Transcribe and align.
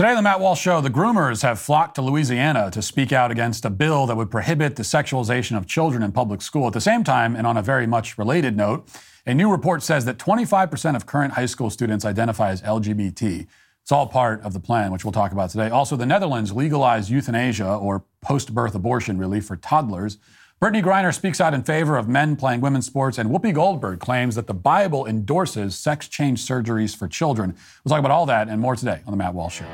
Today 0.00 0.12
on 0.12 0.16
the 0.16 0.22
Matt 0.22 0.40
Walsh 0.40 0.62
Show, 0.62 0.80
the 0.80 0.88
groomers 0.88 1.42
have 1.42 1.58
flocked 1.58 1.96
to 1.96 2.00
Louisiana 2.00 2.70
to 2.70 2.80
speak 2.80 3.12
out 3.12 3.30
against 3.30 3.66
a 3.66 3.68
bill 3.68 4.06
that 4.06 4.16
would 4.16 4.30
prohibit 4.30 4.76
the 4.76 4.82
sexualization 4.82 5.58
of 5.58 5.66
children 5.66 6.02
in 6.02 6.10
public 6.10 6.40
school. 6.40 6.66
At 6.66 6.72
the 6.72 6.80
same 6.80 7.04
time, 7.04 7.36
and 7.36 7.46
on 7.46 7.58
a 7.58 7.62
very 7.62 7.86
much 7.86 8.16
related 8.16 8.56
note, 8.56 8.88
a 9.26 9.34
new 9.34 9.50
report 9.50 9.82
says 9.82 10.06
that 10.06 10.16
25% 10.16 10.96
of 10.96 11.04
current 11.04 11.34
high 11.34 11.44
school 11.44 11.68
students 11.68 12.06
identify 12.06 12.48
as 12.48 12.62
LGBT. 12.62 13.46
It's 13.82 13.92
all 13.92 14.06
part 14.06 14.40
of 14.40 14.54
the 14.54 14.58
plan, 14.58 14.90
which 14.90 15.04
we'll 15.04 15.12
talk 15.12 15.32
about 15.32 15.50
today. 15.50 15.68
Also, 15.68 15.96
the 15.96 16.06
Netherlands 16.06 16.50
legalized 16.50 17.10
euthanasia 17.10 17.68
or 17.70 18.06
post 18.22 18.54
birth 18.54 18.74
abortion 18.74 19.18
relief 19.18 19.44
for 19.44 19.56
toddlers. 19.58 20.16
Brittney 20.62 20.82
Griner 20.82 21.14
speaks 21.14 21.40
out 21.40 21.54
in 21.54 21.62
favor 21.62 21.96
of 21.96 22.06
men 22.06 22.36
playing 22.36 22.60
women's 22.60 22.84
sports, 22.84 23.16
and 23.16 23.30
Whoopi 23.30 23.54
Goldberg 23.54 23.98
claims 23.98 24.34
that 24.34 24.46
the 24.46 24.52
Bible 24.52 25.06
endorses 25.06 25.74
sex 25.74 26.06
change 26.06 26.46
surgeries 26.46 26.94
for 26.94 27.08
children. 27.08 27.56
We'll 27.82 27.88
talk 27.88 27.98
about 27.98 28.10
all 28.10 28.26
that 28.26 28.46
and 28.48 28.60
more 28.60 28.76
today 28.76 29.00
on 29.06 29.10
The 29.10 29.16
Matt 29.16 29.32
Walsh 29.32 29.60
Show. 29.60 29.64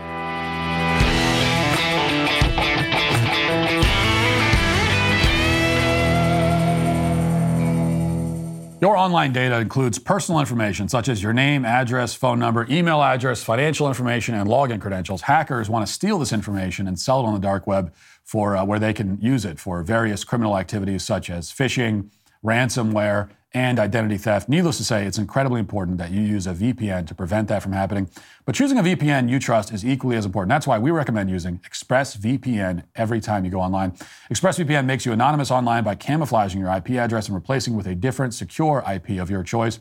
Your 8.81 8.97
online 8.97 9.33
data 9.33 9.59
includes 9.59 9.99
personal 9.99 10.39
information 10.39 10.89
such 10.89 11.09
as 11.09 11.21
your 11.21 11.33
name, 11.33 11.65
address, 11.65 12.15
phone 12.15 12.39
number, 12.39 12.65
email 12.71 13.03
address, 13.03 13.43
financial 13.43 13.89
information, 13.89 14.37
and 14.37 14.49
login 14.49 14.81
credentials. 14.81 15.23
Hackers 15.23 15.69
want 15.69 15.85
to 15.85 15.93
steal 15.93 16.19
this 16.21 16.33
information 16.33 16.87
and 16.87 16.97
sell 16.97 17.21
it 17.21 17.25
on 17.25 17.35
the 17.35 17.41
dark 17.41 17.67
web 17.67 17.93
for 18.27 18.57
uh, 18.57 18.65
where 18.65 18.81
they 18.81 18.93
can 18.93 19.19
use 19.23 19.45
it 19.45 19.59
for 19.59 19.83
various 19.83 20.25
criminal 20.25 20.59
activities 20.59 21.05
such 21.05 21.31
as 21.31 21.51
phishing, 21.51 22.11
ransomware, 22.45 23.31
and 23.55 23.79
identity 23.79 24.19
theft. 24.19 24.49
Needless 24.49 24.77
to 24.79 24.85
say, 24.85 25.07
it's 25.07 25.17
incredibly 25.17 25.61
important 25.61 25.97
that 25.99 26.11
you 26.11 26.21
use 26.21 26.47
a 26.47 26.53
VPN 26.53 27.07
to 27.07 27.15
prevent 27.15 27.49
that 27.49 27.63
from 27.63 27.73
happening. 27.73 28.11
But 28.45 28.55
choosing 28.55 28.79
a 28.79 28.83
VPN 28.83 29.31
you 29.31 29.39
trust 29.39 29.73
is 29.73 29.87
equally 29.87 30.17
as 30.17 30.27
important. 30.27 30.51
That's 30.51 30.67
why 30.67 30.79
we 30.79 30.91
recommend 30.91 31.31
using 31.31 31.61
ExpressVPN 31.61 32.83
every 32.97 33.21
time 33.21 33.45
you 33.45 33.51
go 33.51 33.61
online. 33.61 33.93
ExpressVPN 34.31 34.85
makes 34.85 35.07
you 35.07 35.13
anonymous 35.13 35.51
online 35.51 35.85
by 35.85 35.95
camouflaging 35.95 36.61
your 36.61 36.77
IP 36.77 36.91
address 36.91 37.29
and 37.29 37.35
replacing 37.35 37.77
with 37.77 37.87
a 37.87 37.95
different 37.95 38.35
secure 38.35 38.85
IP 38.93 39.21
of 39.21 39.31
your 39.31 39.43
choice. 39.43 39.79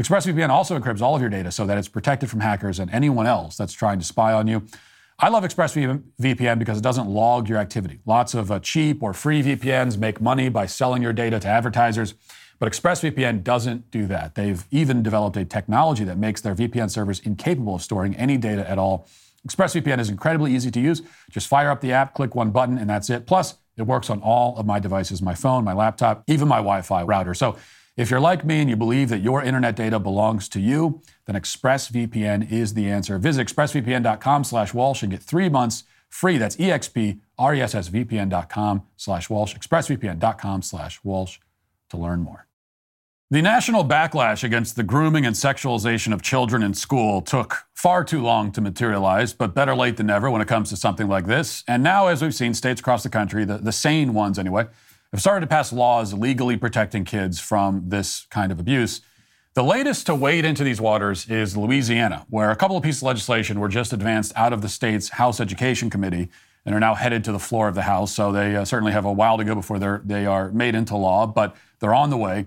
ExpressVPN 0.00 0.48
also 0.48 0.76
encrypts 0.76 1.02
all 1.02 1.14
of 1.14 1.20
your 1.20 1.30
data 1.30 1.52
so 1.52 1.66
that 1.66 1.76
it's 1.76 1.88
protected 1.88 2.30
from 2.30 2.40
hackers 2.40 2.78
and 2.80 2.90
anyone 2.90 3.26
else 3.26 3.56
that's 3.56 3.74
trying 3.74 3.98
to 3.98 4.04
spy 4.04 4.32
on 4.32 4.48
you. 4.48 4.66
I 5.22 5.28
love 5.28 5.44
ExpressVPN 5.44 6.58
because 6.58 6.78
it 6.78 6.82
doesn't 6.82 7.08
log 7.08 7.48
your 7.48 7.58
activity. 7.58 8.00
Lots 8.06 8.34
of 8.34 8.50
uh, 8.50 8.58
cheap 8.58 9.04
or 9.04 9.14
free 9.14 9.40
VPNs 9.40 9.96
make 9.96 10.20
money 10.20 10.48
by 10.48 10.66
selling 10.66 11.00
your 11.00 11.12
data 11.12 11.38
to 11.38 11.46
advertisers. 11.46 12.14
But 12.58 12.72
ExpressVPN 12.72 13.44
doesn't 13.44 13.92
do 13.92 14.06
that. 14.08 14.34
They've 14.34 14.66
even 14.72 15.00
developed 15.00 15.36
a 15.36 15.44
technology 15.44 16.02
that 16.02 16.18
makes 16.18 16.40
their 16.40 16.56
VPN 16.56 16.90
servers 16.90 17.20
incapable 17.20 17.76
of 17.76 17.82
storing 17.82 18.16
any 18.16 18.36
data 18.36 18.68
at 18.68 18.80
all. 18.80 19.06
ExpressVPN 19.46 20.00
is 20.00 20.10
incredibly 20.10 20.56
easy 20.56 20.72
to 20.72 20.80
use. 20.80 21.02
Just 21.30 21.46
fire 21.46 21.70
up 21.70 21.80
the 21.82 21.92
app, 21.92 22.14
click 22.14 22.34
one 22.34 22.50
button, 22.50 22.76
and 22.76 22.90
that's 22.90 23.08
it. 23.08 23.24
Plus, 23.24 23.54
it 23.76 23.82
works 23.82 24.10
on 24.10 24.20
all 24.22 24.56
of 24.58 24.66
my 24.66 24.80
devices 24.80 25.22
my 25.22 25.36
phone, 25.36 25.62
my 25.62 25.72
laptop, 25.72 26.24
even 26.26 26.48
my 26.48 26.56
Wi 26.56 26.82
Fi 26.82 27.04
router. 27.04 27.34
So 27.34 27.56
if 27.96 28.10
you're 28.10 28.20
like 28.20 28.44
me 28.44 28.60
and 28.60 28.70
you 28.70 28.76
believe 28.76 29.08
that 29.10 29.20
your 29.20 29.42
internet 29.42 29.76
data 29.76 29.98
belongs 29.98 30.48
to 30.50 30.60
you, 30.60 31.00
then 31.26 31.36
ExpressVPN 31.36 32.50
is 32.50 32.74
the 32.74 32.88
answer. 32.88 33.18
Visit 33.18 33.46
expressvpn.com 33.46 34.44
slash 34.44 34.72
Walsh 34.72 35.02
and 35.02 35.12
get 35.12 35.22
three 35.22 35.48
months 35.48 35.84
free. 36.08 36.38
That's 36.38 36.56
expressvpn.com 36.56 38.82
slash 38.96 39.30
Walsh, 39.30 39.54
expressvpn.com 39.54 40.62
slash 40.62 41.00
Walsh 41.04 41.38
to 41.90 41.96
learn 41.96 42.20
more. 42.20 42.46
The 43.30 43.40
national 43.40 43.86
backlash 43.86 44.44
against 44.44 44.76
the 44.76 44.82
grooming 44.82 45.24
and 45.24 45.34
sexualization 45.34 46.12
of 46.12 46.20
children 46.20 46.62
in 46.62 46.74
school 46.74 47.22
took 47.22 47.64
far 47.72 48.04
too 48.04 48.20
long 48.20 48.52
to 48.52 48.60
materialize, 48.60 49.32
but 49.32 49.54
better 49.54 49.74
late 49.74 49.96
than 49.96 50.08
never 50.08 50.30
when 50.30 50.42
it 50.42 50.48
comes 50.48 50.68
to 50.68 50.76
something 50.76 51.08
like 51.08 51.26
this. 51.26 51.64
And 51.66 51.82
now, 51.82 52.08
as 52.08 52.20
we've 52.20 52.34
seen, 52.34 52.52
states 52.52 52.82
across 52.82 53.02
the 53.02 53.08
country, 53.08 53.46
the, 53.46 53.56
the 53.56 53.72
sane 53.72 54.12
ones 54.12 54.38
anyway, 54.38 54.66
have 55.12 55.20
started 55.20 55.42
to 55.42 55.46
pass 55.46 55.72
laws 55.72 56.14
legally 56.14 56.56
protecting 56.56 57.04
kids 57.04 57.38
from 57.38 57.84
this 57.88 58.26
kind 58.30 58.50
of 58.50 58.58
abuse. 58.58 59.02
The 59.54 59.62
latest 59.62 60.06
to 60.06 60.14
wade 60.14 60.46
into 60.46 60.64
these 60.64 60.80
waters 60.80 61.28
is 61.28 61.56
Louisiana, 61.56 62.24
where 62.30 62.50
a 62.50 62.56
couple 62.56 62.78
of 62.78 62.82
pieces 62.82 63.02
of 63.02 63.06
legislation 63.08 63.60
were 63.60 63.68
just 63.68 63.92
advanced 63.92 64.32
out 64.34 64.54
of 64.54 64.62
the 64.62 64.68
state's 64.68 65.10
House 65.10 65.40
Education 65.40 65.90
Committee 65.90 66.30
and 66.64 66.74
are 66.74 66.80
now 66.80 66.94
headed 66.94 67.24
to 67.24 67.32
the 67.32 67.38
floor 67.38 67.68
of 67.68 67.74
the 67.74 67.82
House. 67.82 68.14
So 68.14 68.32
they 68.32 68.56
uh, 68.56 68.64
certainly 68.64 68.92
have 68.92 69.04
a 69.04 69.12
while 69.12 69.36
to 69.36 69.44
go 69.44 69.54
before 69.54 69.78
they're, 69.78 70.00
they 70.04 70.24
are 70.24 70.50
made 70.52 70.74
into 70.74 70.96
law, 70.96 71.26
but 71.26 71.54
they're 71.80 71.94
on 71.94 72.08
the 72.08 72.16
way. 72.16 72.46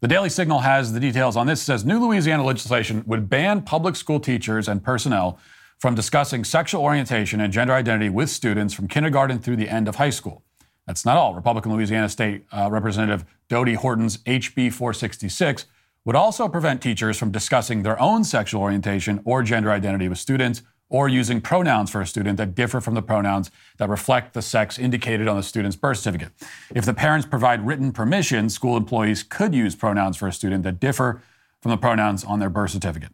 The 0.00 0.08
Daily 0.08 0.28
Signal 0.28 0.58
has 0.58 0.92
the 0.92 1.00
details 1.00 1.36
on 1.36 1.46
this. 1.46 1.62
It 1.62 1.64
says 1.64 1.84
new 1.84 1.98
Louisiana 2.04 2.44
legislation 2.44 3.04
would 3.06 3.30
ban 3.30 3.62
public 3.62 3.96
school 3.96 4.20
teachers 4.20 4.68
and 4.68 4.82
personnel 4.82 5.38
from 5.78 5.94
discussing 5.94 6.44
sexual 6.44 6.82
orientation 6.82 7.40
and 7.40 7.52
gender 7.52 7.72
identity 7.72 8.10
with 8.10 8.28
students 8.28 8.74
from 8.74 8.88
kindergarten 8.88 9.38
through 9.38 9.56
the 9.56 9.68
end 9.68 9.88
of 9.88 9.96
high 9.96 10.10
school. 10.10 10.42
That's 10.86 11.04
not 11.04 11.16
all. 11.16 11.34
Republican 11.34 11.72
Louisiana 11.72 12.08
State 12.08 12.44
uh, 12.52 12.68
Representative 12.70 13.24
Dodie 13.48 13.74
Horton's 13.74 14.18
HB 14.18 14.72
466 14.72 15.66
would 16.04 16.16
also 16.16 16.48
prevent 16.48 16.82
teachers 16.82 17.16
from 17.16 17.30
discussing 17.30 17.82
their 17.82 18.00
own 18.00 18.24
sexual 18.24 18.62
orientation 18.62 19.20
or 19.24 19.42
gender 19.42 19.70
identity 19.70 20.08
with 20.08 20.18
students 20.18 20.62
or 20.92 21.08
using 21.08 21.40
pronouns 21.40 21.90
for 21.90 22.02
a 22.02 22.06
student 22.06 22.36
that 22.36 22.54
differ 22.54 22.80
from 22.80 22.94
the 22.94 23.00
pronouns 23.00 23.50
that 23.78 23.88
reflect 23.88 24.34
the 24.34 24.42
sex 24.42 24.78
indicated 24.78 25.26
on 25.26 25.36
the 25.36 25.42
student's 25.42 25.76
birth 25.76 25.98
certificate. 25.98 26.32
If 26.74 26.84
the 26.84 26.92
parents 26.92 27.26
provide 27.26 27.66
written 27.66 27.92
permission, 27.92 28.50
school 28.50 28.76
employees 28.76 29.22
could 29.22 29.54
use 29.54 29.74
pronouns 29.74 30.18
for 30.18 30.28
a 30.28 30.32
student 30.32 30.64
that 30.64 30.80
differ 30.80 31.22
from 31.62 31.70
the 31.70 31.78
pronouns 31.78 32.24
on 32.24 32.40
their 32.40 32.50
birth 32.50 32.72
certificate. 32.72 33.10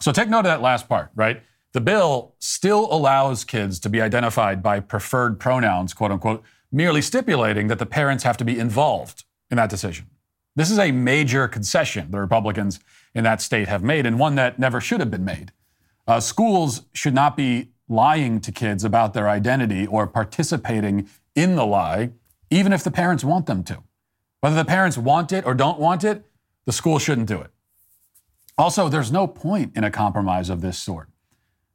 So 0.00 0.12
take 0.12 0.28
note 0.28 0.40
of 0.40 0.44
that 0.44 0.62
last 0.62 0.88
part, 0.88 1.10
right? 1.16 1.42
The 1.72 1.80
bill 1.80 2.34
still 2.38 2.86
allows 2.92 3.42
kids 3.42 3.80
to 3.80 3.88
be 3.88 4.00
identified 4.00 4.62
by 4.62 4.78
preferred 4.78 5.40
pronouns, 5.40 5.94
quote 5.94 6.12
unquote, 6.12 6.44
merely 6.70 7.02
stipulating 7.02 7.68
that 7.68 7.78
the 7.78 7.86
parents 7.86 8.24
have 8.24 8.36
to 8.36 8.44
be 8.44 8.58
involved 8.58 9.24
in 9.50 9.56
that 9.56 9.70
decision. 9.70 10.06
This 10.56 10.70
is 10.70 10.78
a 10.78 10.90
major 10.90 11.46
concession 11.48 12.10
the 12.10 12.20
Republicans 12.20 12.80
in 13.14 13.24
that 13.24 13.40
state 13.40 13.68
have 13.68 13.82
made, 13.82 14.06
and 14.06 14.18
one 14.18 14.34
that 14.34 14.58
never 14.58 14.80
should 14.80 15.00
have 15.00 15.10
been 15.10 15.24
made. 15.24 15.52
Uh, 16.06 16.20
schools 16.20 16.82
should 16.92 17.14
not 17.14 17.36
be 17.36 17.70
lying 17.88 18.40
to 18.40 18.52
kids 18.52 18.84
about 18.84 19.14
their 19.14 19.28
identity 19.28 19.86
or 19.86 20.06
participating 20.06 21.08
in 21.34 21.56
the 21.56 21.64
lie, 21.64 22.10
even 22.50 22.72
if 22.72 22.82
the 22.84 22.90
parents 22.90 23.24
want 23.24 23.46
them 23.46 23.62
to. 23.64 23.82
Whether 24.40 24.56
the 24.56 24.64
parents 24.64 24.98
want 24.98 25.32
it 25.32 25.46
or 25.46 25.54
don't 25.54 25.78
want 25.78 26.04
it, 26.04 26.24
the 26.66 26.72
school 26.72 26.98
shouldn't 26.98 27.28
do 27.28 27.40
it. 27.40 27.50
Also, 28.56 28.88
there's 28.88 29.12
no 29.12 29.26
point 29.26 29.76
in 29.76 29.84
a 29.84 29.90
compromise 29.90 30.50
of 30.50 30.60
this 30.60 30.78
sort. 30.78 31.08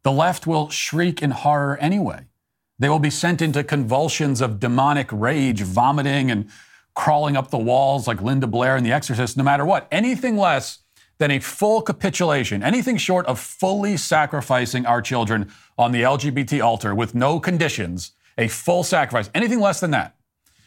The 0.04 0.12
left 0.12 0.46
will 0.46 0.70
shriek 0.70 1.22
in 1.22 1.32
horror 1.32 1.78
anyway. 1.78 2.26
They 2.80 2.90
will 2.90 3.00
be 3.00 3.10
sent 3.10 3.42
into 3.42 3.64
convulsions 3.64 4.42
of 4.42 4.60
demonic 4.60 5.10
rage, 5.12 5.62
vomiting 5.62 6.32
and 6.32 6.50
crawling 6.96 7.38
up 7.38 7.50
the 7.50 7.58
walls 7.58 8.08
like 8.08 8.22
Linda 8.22 8.48
Blair 8.48 8.78
in 8.78 8.84
The 8.84 8.92
Exorcist, 8.92 9.38
no 9.38 9.44
matter 9.44 9.66
what. 9.66 9.88
Anything 9.92 10.38
less 10.38 10.80
than 11.18 11.32
a 11.32 11.40
full 11.40 11.82
capitulation, 11.82 12.64
anything 12.64 12.98
short 12.98 13.26
of 13.28 13.40
fully 13.40 13.98
sacrificing 13.98 14.86
our 14.86 15.02
children 15.02 15.52
on 15.78 15.92
the 15.92 16.02
LGBT 16.02 16.64
altar 16.64 16.94
with 16.94 17.16
no 17.16 17.40
conditions, 17.40 18.12
a 18.38 18.48
full 18.48 18.84
sacrifice, 18.84 19.30
anything 19.34 19.60
less 19.60 19.80
than 19.80 19.92
that, 19.92 20.16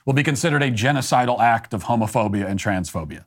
will 0.04 0.12
be 0.12 0.22
considered 0.22 0.62
a 0.62 0.70
genocidal 0.70 1.40
act 1.40 1.74
of 1.74 1.84
homophobia 1.84 2.46
and 2.46 2.60
transphobia. 2.60 3.24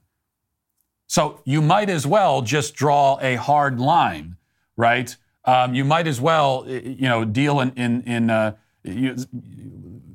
So 1.08 1.42
you 1.44 1.62
might 1.62 1.90
as 1.90 2.08
well 2.08 2.42
just 2.42 2.76
draw 2.76 3.18
a 3.22 3.36
hard 3.36 3.80
line, 3.80 4.38
right? 4.78 5.16
Um, 5.44 5.74
you 5.74 5.84
might 5.84 6.08
as 6.08 6.22
well, 6.22 6.66
you 6.68 7.10
know, 7.10 7.26
deal 7.26 7.60
in 7.60 7.72
in, 7.72 8.04
in 8.04 8.30
uh, 8.30 8.56
you 8.84 9.16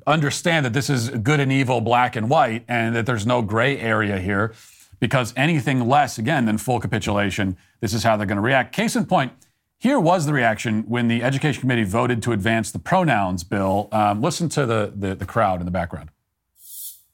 understand 0.07 0.65
that 0.65 0.73
this 0.73 0.89
is 0.89 1.09
good 1.09 1.39
and 1.39 1.51
evil, 1.51 1.81
black 1.81 2.15
and 2.15 2.29
white, 2.29 2.63
and 2.67 2.95
that 2.95 3.05
there's 3.05 3.25
no 3.25 3.41
gray 3.41 3.79
area 3.79 4.19
here 4.19 4.53
because 4.99 5.33
anything 5.35 5.87
less, 5.87 6.17
again, 6.17 6.45
than 6.45 6.57
full 6.57 6.79
capitulation, 6.79 7.57
this 7.81 7.93
is 7.93 8.03
how 8.03 8.17
they're 8.17 8.27
going 8.27 8.37
to 8.37 8.41
react. 8.41 8.73
Case 8.73 8.95
in 8.95 9.05
point, 9.05 9.33
here 9.77 9.99
was 9.99 10.25
the 10.25 10.33
reaction 10.33 10.83
when 10.87 11.07
the 11.07 11.21
Education 11.21 11.61
Committee 11.61 11.83
voted 11.83 12.23
to 12.23 12.31
advance 12.31 12.71
the 12.71 12.79
pronouns 12.79 13.43
bill. 13.43 13.89
Um, 13.91 14.21
listen 14.21 14.49
to 14.49 14.65
the, 14.65 14.93
the, 14.95 15.15
the 15.15 15.25
crowd 15.25 15.59
in 15.59 15.65
the 15.65 15.71
background. 15.71 16.09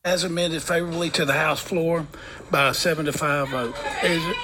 As 0.04 0.24
amended 0.24 0.64
favorably 0.64 1.10
to 1.12 1.26
the 1.26 1.34
House 1.34 1.60
floor 1.60 2.08
by 2.50 2.70
a 2.70 2.74
seven 2.74 3.06
to 3.06 3.14
five 3.14 3.50
vote. 3.50 3.76
Is 4.04 4.24
it? 4.26 4.38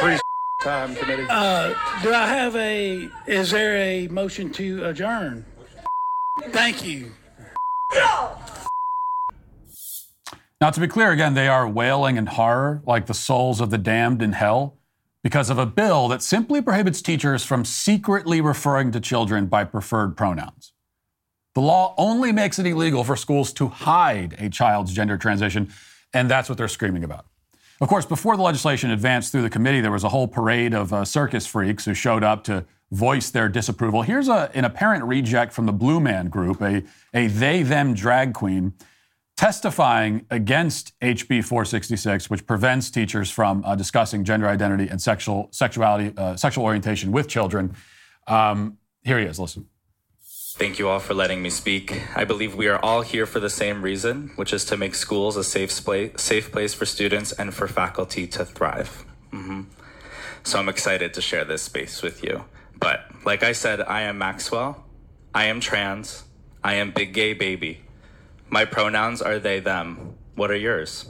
Please, 0.00 0.20
time 0.66 0.96
committee. 0.96 1.26
Uh, 1.30 1.74
do 2.02 2.12
I 2.12 2.26
have 2.26 2.56
a? 2.56 3.08
Is 3.26 3.52
there 3.52 3.76
a 3.76 4.08
motion 4.08 4.50
to 4.54 4.84
adjourn? 4.84 5.44
Thank 6.48 6.84
you. 6.84 7.12
Now, 10.60 10.70
to 10.70 10.80
be 10.80 10.88
clear, 10.88 11.12
again, 11.12 11.34
they 11.34 11.48
are 11.48 11.68
wailing 11.68 12.16
in 12.16 12.26
horror 12.26 12.82
like 12.84 13.06
the 13.06 13.14
souls 13.14 13.60
of 13.60 13.70
the 13.70 13.78
damned 13.78 14.22
in 14.22 14.32
hell 14.32 14.78
because 15.22 15.50
of 15.50 15.58
a 15.58 15.66
bill 15.66 16.08
that 16.08 16.22
simply 16.22 16.60
prohibits 16.60 17.00
teachers 17.00 17.44
from 17.44 17.64
secretly 17.64 18.40
referring 18.40 18.90
to 18.92 19.00
children 19.00 19.46
by 19.46 19.64
preferred 19.64 20.16
pronouns. 20.16 20.72
The 21.54 21.60
law 21.60 21.94
only 21.96 22.32
makes 22.32 22.58
it 22.58 22.66
illegal 22.66 23.04
for 23.04 23.16
schools 23.16 23.52
to 23.54 23.68
hide 23.68 24.34
a 24.38 24.48
child's 24.48 24.92
gender 24.92 25.16
transition, 25.16 25.72
and 26.12 26.30
that's 26.30 26.48
what 26.48 26.58
they're 26.58 26.68
screaming 26.68 27.04
about. 27.04 27.26
Of 27.80 27.88
course, 27.88 28.06
before 28.06 28.36
the 28.36 28.42
legislation 28.42 28.90
advanced 28.90 29.32
through 29.32 29.42
the 29.42 29.50
committee, 29.50 29.80
there 29.80 29.92
was 29.92 30.04
a 30.04 30.08
whole 30.08 30.28
parade 30.28 30.72
of 30.72 30.92
uh, 30.92 31.04
circus 31.04 31.46
freaks 31.46 31.84
who 31.84 31.92
showed 31.92 32.24
up 32.24 32.42
to 32.44 32.64
voice 32.90 33.30
their 33.30 33.48
disapproval. 33.48 34.02
Here's 34.02 34.28
a, 34.28 34.50
an 34.54 34.64
apparent 34.64 35.04
reject 35.04 35.52
from 35.52 35.66
the 35.66 35.72
Blue 35.72 36.00
Man 36.00 36.28
Group, 36.28 36.62
a, 36.62 36.84
a 37.12 37.26
they 37.26 37.62
them 37.62 37.92
drag 37.92 38.32
queen, 38.32 38.72
testifying 39.36 40.24
against 40.30 40.98
HB 41.00 41.44
466, 41.44 42.30
which 42.30 42.46
prevents 42.46 42.90
teachers 42.90 43.30
from 43.30 43.62
uh, 43.64 43.74
discussing 43.74 44.24
gender 44.24 44.48
identity 44.48 44.88
and 44.88 45.02
sexual 45.02 45.48
sexuality, 45.50 46.14
uh, 46.16 46.36
sexual 46.36 46.64
orientation 46.64 47.12
with 47.12 47.28
children. 47.28 47.74
Um, 48.26 48.78
here 49.04 49.18
he 49.18 49.26
is. 49.26 49.38
Listen. 49.38 49.66
Thank 50.58 50.78
you 50.78 50.88
all 50.88 51.00
for 51.00 51.12
letting 51.12 51.42
me 51.42 51.50
speak. 51.50 52.02
I 52.16 52.24
believe 52.24 52.54
we 52.54 52.66
are 52.66 52.82
all 52.82 53.02
here 53.02 53.26
for 53.26 53.40
the 53.40 53.50
same 53.50 53.82
reason, 53.82 54.30
which 54.36 54.54
is 54.54 54.64
to 54.64 54.78
make 54.78 54.94
schools 54.94 55.36
a 55.36 55.44
safe, 55.44 55.70
safe 55.70 56.50
place 56.50 56.72
for 56.72 56.86
students 56.86 57.30
and 57.32 57.52
for 57.52 57.68
faculty 57.68 58.26
to 58.28 58.46
thrive. 58.46 59.04
Mm-hmm. 59.34 59.64
So 60.44 60.58
I'm 60.58 60.70
excited 60.70 61.12
to 61.12 61.20
share 61.20 61.44
this 61.44 61.60
space 61.60 62.00
with 62.00 62.24
you. 62.24 62.46
But 62.80 63.04
like 63.26 63.42
I 63.42 63.52
said, 63.52 63.82
I 63.82 64.00
am 64.02 64.16
Maxwell. 64.16 64.82
I 65.34 65.44
am 65.44 65.60
trans. 65.60 66.24
I 66.64 66.76
am 66.76 66.90
big 66.90 67.12
gay 67.12 67.34
baby. 67.34 67.82
My 68.48 68.64
pronouns 68.64 69.20
are 69.20 69.38
they, 69.38 69.60
them. 69.60 70.14
What 70.36 70.50
are 70.50 70.56
yours? 70.56 71.04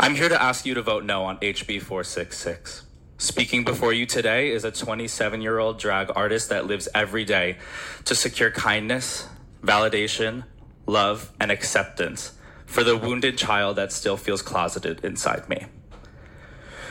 I'm 0.00 0.14
here 0.14 0.30
to 0.30 0.42
ask 0.42 0.64
you 0.64 0.72
to 0.72 0.80
vote 0.80 1.04
no 1.04 1.24
on 1.24 1.36
HB 1.40 1.82
466. 1.82 2.86
Speaking 3.20 3.64
before 3.64 3.92
you 3.92 4.06
today 4.06 4.52
is 4.52 4.62
a 4.64 4.70
27 4.70 5.42
year 5.42 5.58
old 5.58 5.80
drag 5.80 6.12
artist 6.14 6.50
that 6.50 6.66
lives 6.66 6.88
every 6.94 7.24
day 7.24 7.58
to 8.04 8.14
secure 8.14 8.52
kindness, 8.52 9.26
validation, 9.60 10.44
love, 10.86 11.32
and 11.40 11.50
acceptance 11.50 12.34
for 12.64 12.84
the 12.84 12.96
wounded 12.96 13.36
child 13.36 13.74
that 13.74 13.90
still 13.90 14.16
feels 14.16 14.40
closeted 14.40 15.04
inside 15.04 15.48
me. 15.48 15.66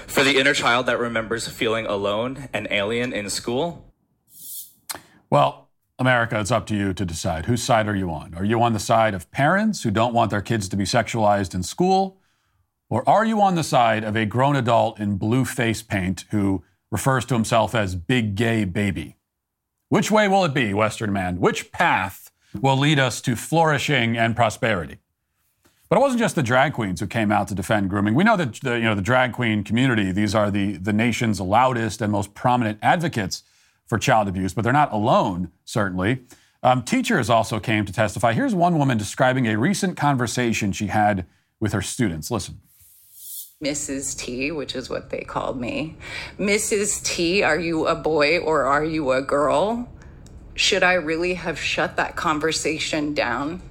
For 0.05 0.21
the 0.21 0.37
inner 0.37 0.53
child 0.53 0.85
that 0.87 0.99
remembers 0.99 1.47
feeling 1.47 1.85
alone 1.85 2.49
and 2.51 2.67
alien 2.71 3.13
in 3.13 3.29
school. 3.29 3.93
Well, 5.29 5.69
America, 5.97 6.37
it's 6.41 6.51
up 6.51 6.67
to 6.67 6.75
you 6.75 6.93
to 6.93 7.05
decide. 7.05 7.45
Whose 7.45 7.63
side 7.63 7.87
are 7.87 7.95
you 7.95 8.11
on? 8.11 8.33
Are 8.33 8.43
you 8.43 8.61
on 8.61 8.73
the 8.73 8.79
side 8.79 9.13
of 9.13 9.31
parents 9.31 9.83
who 9.83 9.91
don't 9.91 10.13
want 10.13 10.31
their 10.31 10.41
kids 10.41 10.67
to 10.69 10.75
be 10.75 10.83
sexualized 10.83 11.55
in 11.55 11.63
school? 11.63 12.16
Or 12.89 13.07
are 13.07 13.25
you 13.25 13.41
on 13.41 13.55
the 13.55 13.63
side 13.63 14.03
of 14.03 14.15
a 14.15 14.25
grown 14.25 14.55
adult 14.55 14.99
in 14.99 15.17
blue 15.17 15.43
face 15.43 15.81
paint 15.81 16.25
who 16.31 16.63
refers 16.89 17.25
to 17.25 17.33
himself 17.33 17.75
as 17.75 17.95
Big 17.95 18.35
Gay 18.35 18.63
Baby? 18.63 19.17
Which 19.89 20.09
way 20.09 20.27
will 20.27 20.45
it 20.45 20.53
be, 20.53 20.73
Western 20.73 21.11
man? 21.11 21.39
Which 21.39 21.71
path 21.71 22.31
will 22.59 22.77
lead 22.77 22.97
us 22.97 23.19
to 23.21 23.35
flourishing 23.35 24.17
and 24.17 24.35
prosperity? 24.35 24.99
But 25.89 25.97
it 25.97 26.01
wasn't 26.01 26.19
just 26.19 26.35
the 26.35 26.43
drag 26.43 26.73
queens 26.73 26.99
who 26.99 27.07
came 27.07 27.31
out 27.31 27.47
to 27.49 27.55
defend 27.55 27.89
grooming. 27.89 28.13
We 28.13 28.23
know 28.23 28.35
that 28.37 28.55
the, 28.55 28.75
you 28.75 28.83
know, 28.83 28.95
the 28.95 29.01
drag 29.01 29.33
queen 29.33 29.63
community, 29.63 30.11
these 30.11 30.35
are 30.35 30.51
the, 30.51 30.77
the 30.77 30.91
nation's 30.91 31.39
loudest 31.39 32.01
and 32.01 32.11
most 32.11 32.33
prominent 32.33 32.79
advocates 32.81 33.43
for 33.85 33.97
child 33.97 34.27
abuse, 34.27 34.53
but 34.53 34.63
they're 34.63 34.73
not 34.73 34.91
alone, 34.91 35.51
certainly. 35.63 36.23
Um, 36.63 36.83
teachers 36.83 37.29
also 37.29 37.59
came 37.59 37.85
to 37.85 37.93
testify. 37.93 38.33
Here's 38.33 38.55
one 38.55 38.77
woman 38.77 38.97
describing 38.97 39.45
a 39.45 39.57
recent 39.57 39.95
conversation 39.95 40.73
she 40.73 40.87
had 40.87 41.25
with 41.59 41.71
her 41.73 41.81
students. 41.81 42.31
Listen. 42.31 42.59
Mrs. 43.63 44.15
T, 44.15 44.51
which 44.51 44.75
is 44.75 44.87
what 44.87 45.09
they 45.09 45.21
called 45.21 45.59
me. 45.59 45.95
Mrs. 46.37 47.03
T, 47.03 47.41
are 47.41 47.59
you 47.59 47.87
a 47.87 47.95
boy 47.95 48.37
or 48.37 48.65
are 48.65 48.85
you 48.85 49.11
a 49.11 49.23
girl? 49.23 49.89
Should 50.53 50.83
I 50.83 50.93
really 50.93 51.33
have 51.33 51.59
shut 51.59 51.95
that 51.95 52.15
conversation 52.15 53.15
down? 53.15 53.63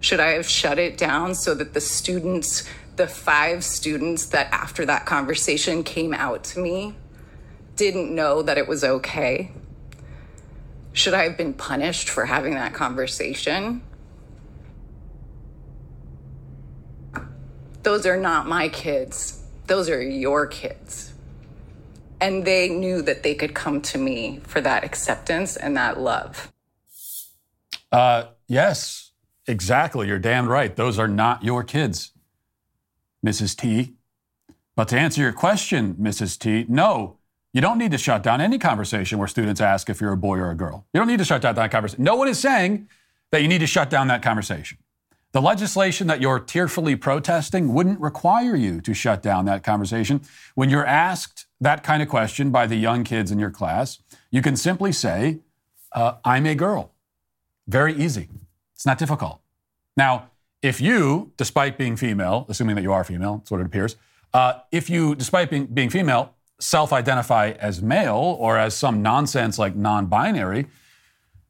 Should 0.00 0.18
I 0.18 0.30
have 0.30 0.48
shut 0.48 0.78
it 0.78 0.96
down 0.96 1.34
so 1.34 1.54
that 1.54 1.74
the 1.74 1.80
students, 1.82 2.66
the 2.96 3.06
five 3.06 3.64
students 3.64 4.24
that 4.26 4.48
after 4.50 4.86
that 4.86 5.04
conversation 5.04 5.84
came 5.84 6.14
out 6.14 6.42
to 6.44 6.60
me, 6.60 6.94
didn't 7.76 8.14
know 8.14 8.40
that 8.40 8.56
it 8.56 8.66
was 8.66 8.82
okay? 8.82 9.50
Should 10.94 11.12
I 11.12 11.24
have 11.24 11.36
been 11.36 11.52
punished 11.52 12.08
for 12.08 12.24
having 12.24 12.54
that 12.54 12.72
conversation? 12.72 13.82
Those 17.82 18.06
are 18.06 18.16
not 18.16 18.46
my 18.46 18.68
kids. 18.68 19.42
Those 19.66 19.88
are 19.88 20.02
your 20.02 20.46
kids. 20.46 21.12
And 22.20 22.44
they 22.44 22.68
knew 22.68 23.02
that 23.02 23.22
they 23.22 23.34
could 23.34 23.54
come 23.54 23.80
to 23.82 23.98
me 23.98 24.40
for 24.44 24.60
that 24.60 24.84
acceptance 24.84 25.56
and 25.56 25.76
that 25.76 25.98
love. 26.00 26.52
Uh, 27.90 28.26
yes, 28.46 29.12
Exactly. 29.46 30.06
You're 30.06 30.18
damn 30.18 30.48
right. 30.48 30.74
Those 30.74 30.98
are 30.98 31.08
not 31.08 31.42
your 31.42 31.64
kids, 31.64 32.12
Mrs. 33.26 33.56
T. 33.56 33.94
But 34.76 34.88
to 34.88 34.98
answer 34.98 35.20
your 35.20 35.32
question, 35.32 35.94
Mrs. 35.94 36.38
T, 36.38 36.64
no, 36.68 37.18
you 37.52 37.60
don't 37.60 37.76
need 37.76 37.90
to 37.90 37.98
shut 37.98 38.22
down 38.22 38.40
any 38.40 38.58
conversation 38.58 39.18
where 39.18 39.28
students 39.28 39.60
ask 39.60 39.90
if 39.90 40.00
you're 40.00 40.12
a 40.12 40.16
boy 40.16 40.38
or 40.38 40.50
a 40.50 40.54
girl. 40.54 40.86
You 40.94 41.00
don't 41.00 41.08
need 41.08 41.18
to 41.18 41.24
shut 41.24 41.42
down 41.42 41.56
that 41.56 41.70
conversation. 41.70 42.04
No 42.04 42.16
one 42.16 42.28
is 42.28 42.38
saying 42.38 42.88
that 43.30 43.42
you 43.42 43.48
need 43.48 43.58
to 43.58 43.66
shut 43.66 43.90
down 43.90 44.06
that 44.08 44.22
conversation. 44.22 44.78
The 45.32 45.40
legislation 45.40 46.08
that 46.08 46.20
you're 46.20 46.38
tearfully 46.38 46.94
protesting 46.94 47.72
wouldn't 47.72 47.98
require 48.00 48.54
you 48.54 48.82
to 48.82 48.92
shut 48.92 49.22
down 49.22 49.46
that 49.46 49.64
conversation. 49.64 50.20
When 50.54 50.68
you're 50.68 50.84
asked 50.84 51.46
that 51.58 51.82
kind 51.82 52.02
of 52.02 52.08
question 52.08 52.50
by 52.50 52.66
the 52.66 52.76
young 52.76 53.02
kids 53.02 53.30
in 53.30 53.38
your 53.38 53.50
class, 53.50 53.98
you 54.30 54.42
can 54.42 54.56
simply 54.56 54.92
say, 54.92 55.40
uh, 55.92 56.16
I'm 56.22 56.44
a 56.44 56.54
girl. 56.54 56.92
Very 57.66 57.94
easy. 57.94 58.28
It's 58.74 58.84
not 58.84 58.98
difficult. 58.98 59.40
Now, 59.96 60.30
if 60.60 60.82
you, 60.82 61.32
despite 61.38 61.78
being 61.78 61.96
female, 61.96 62.44
assuming 62.50 62.76
that 62.76 62.82
you 62.82 62.92
are 62.92 63.02
female, 63.02 63.38
that's 63.38 63.50
what 63.50 63.60
it 63.60 63.66
appears, 63.66 63.96
uh, 64.34 64.60
if 64.70 64.90
you, 64.90 65.14
despite 65.14 65.48
being, 65.50 65.66
being 65.66 65.88
female, 65.88 66.34
self 66.60 66.92
identify 66.92 67.50
as 67.58 67.80
male 67.82 68.36
or 68.38 68.58
as 68.58 68.76
some 68.76 69.02
nonsense 69.02 69.58
like 69.58 69.74
non 69.74 70.06
binary, 70.06 70.66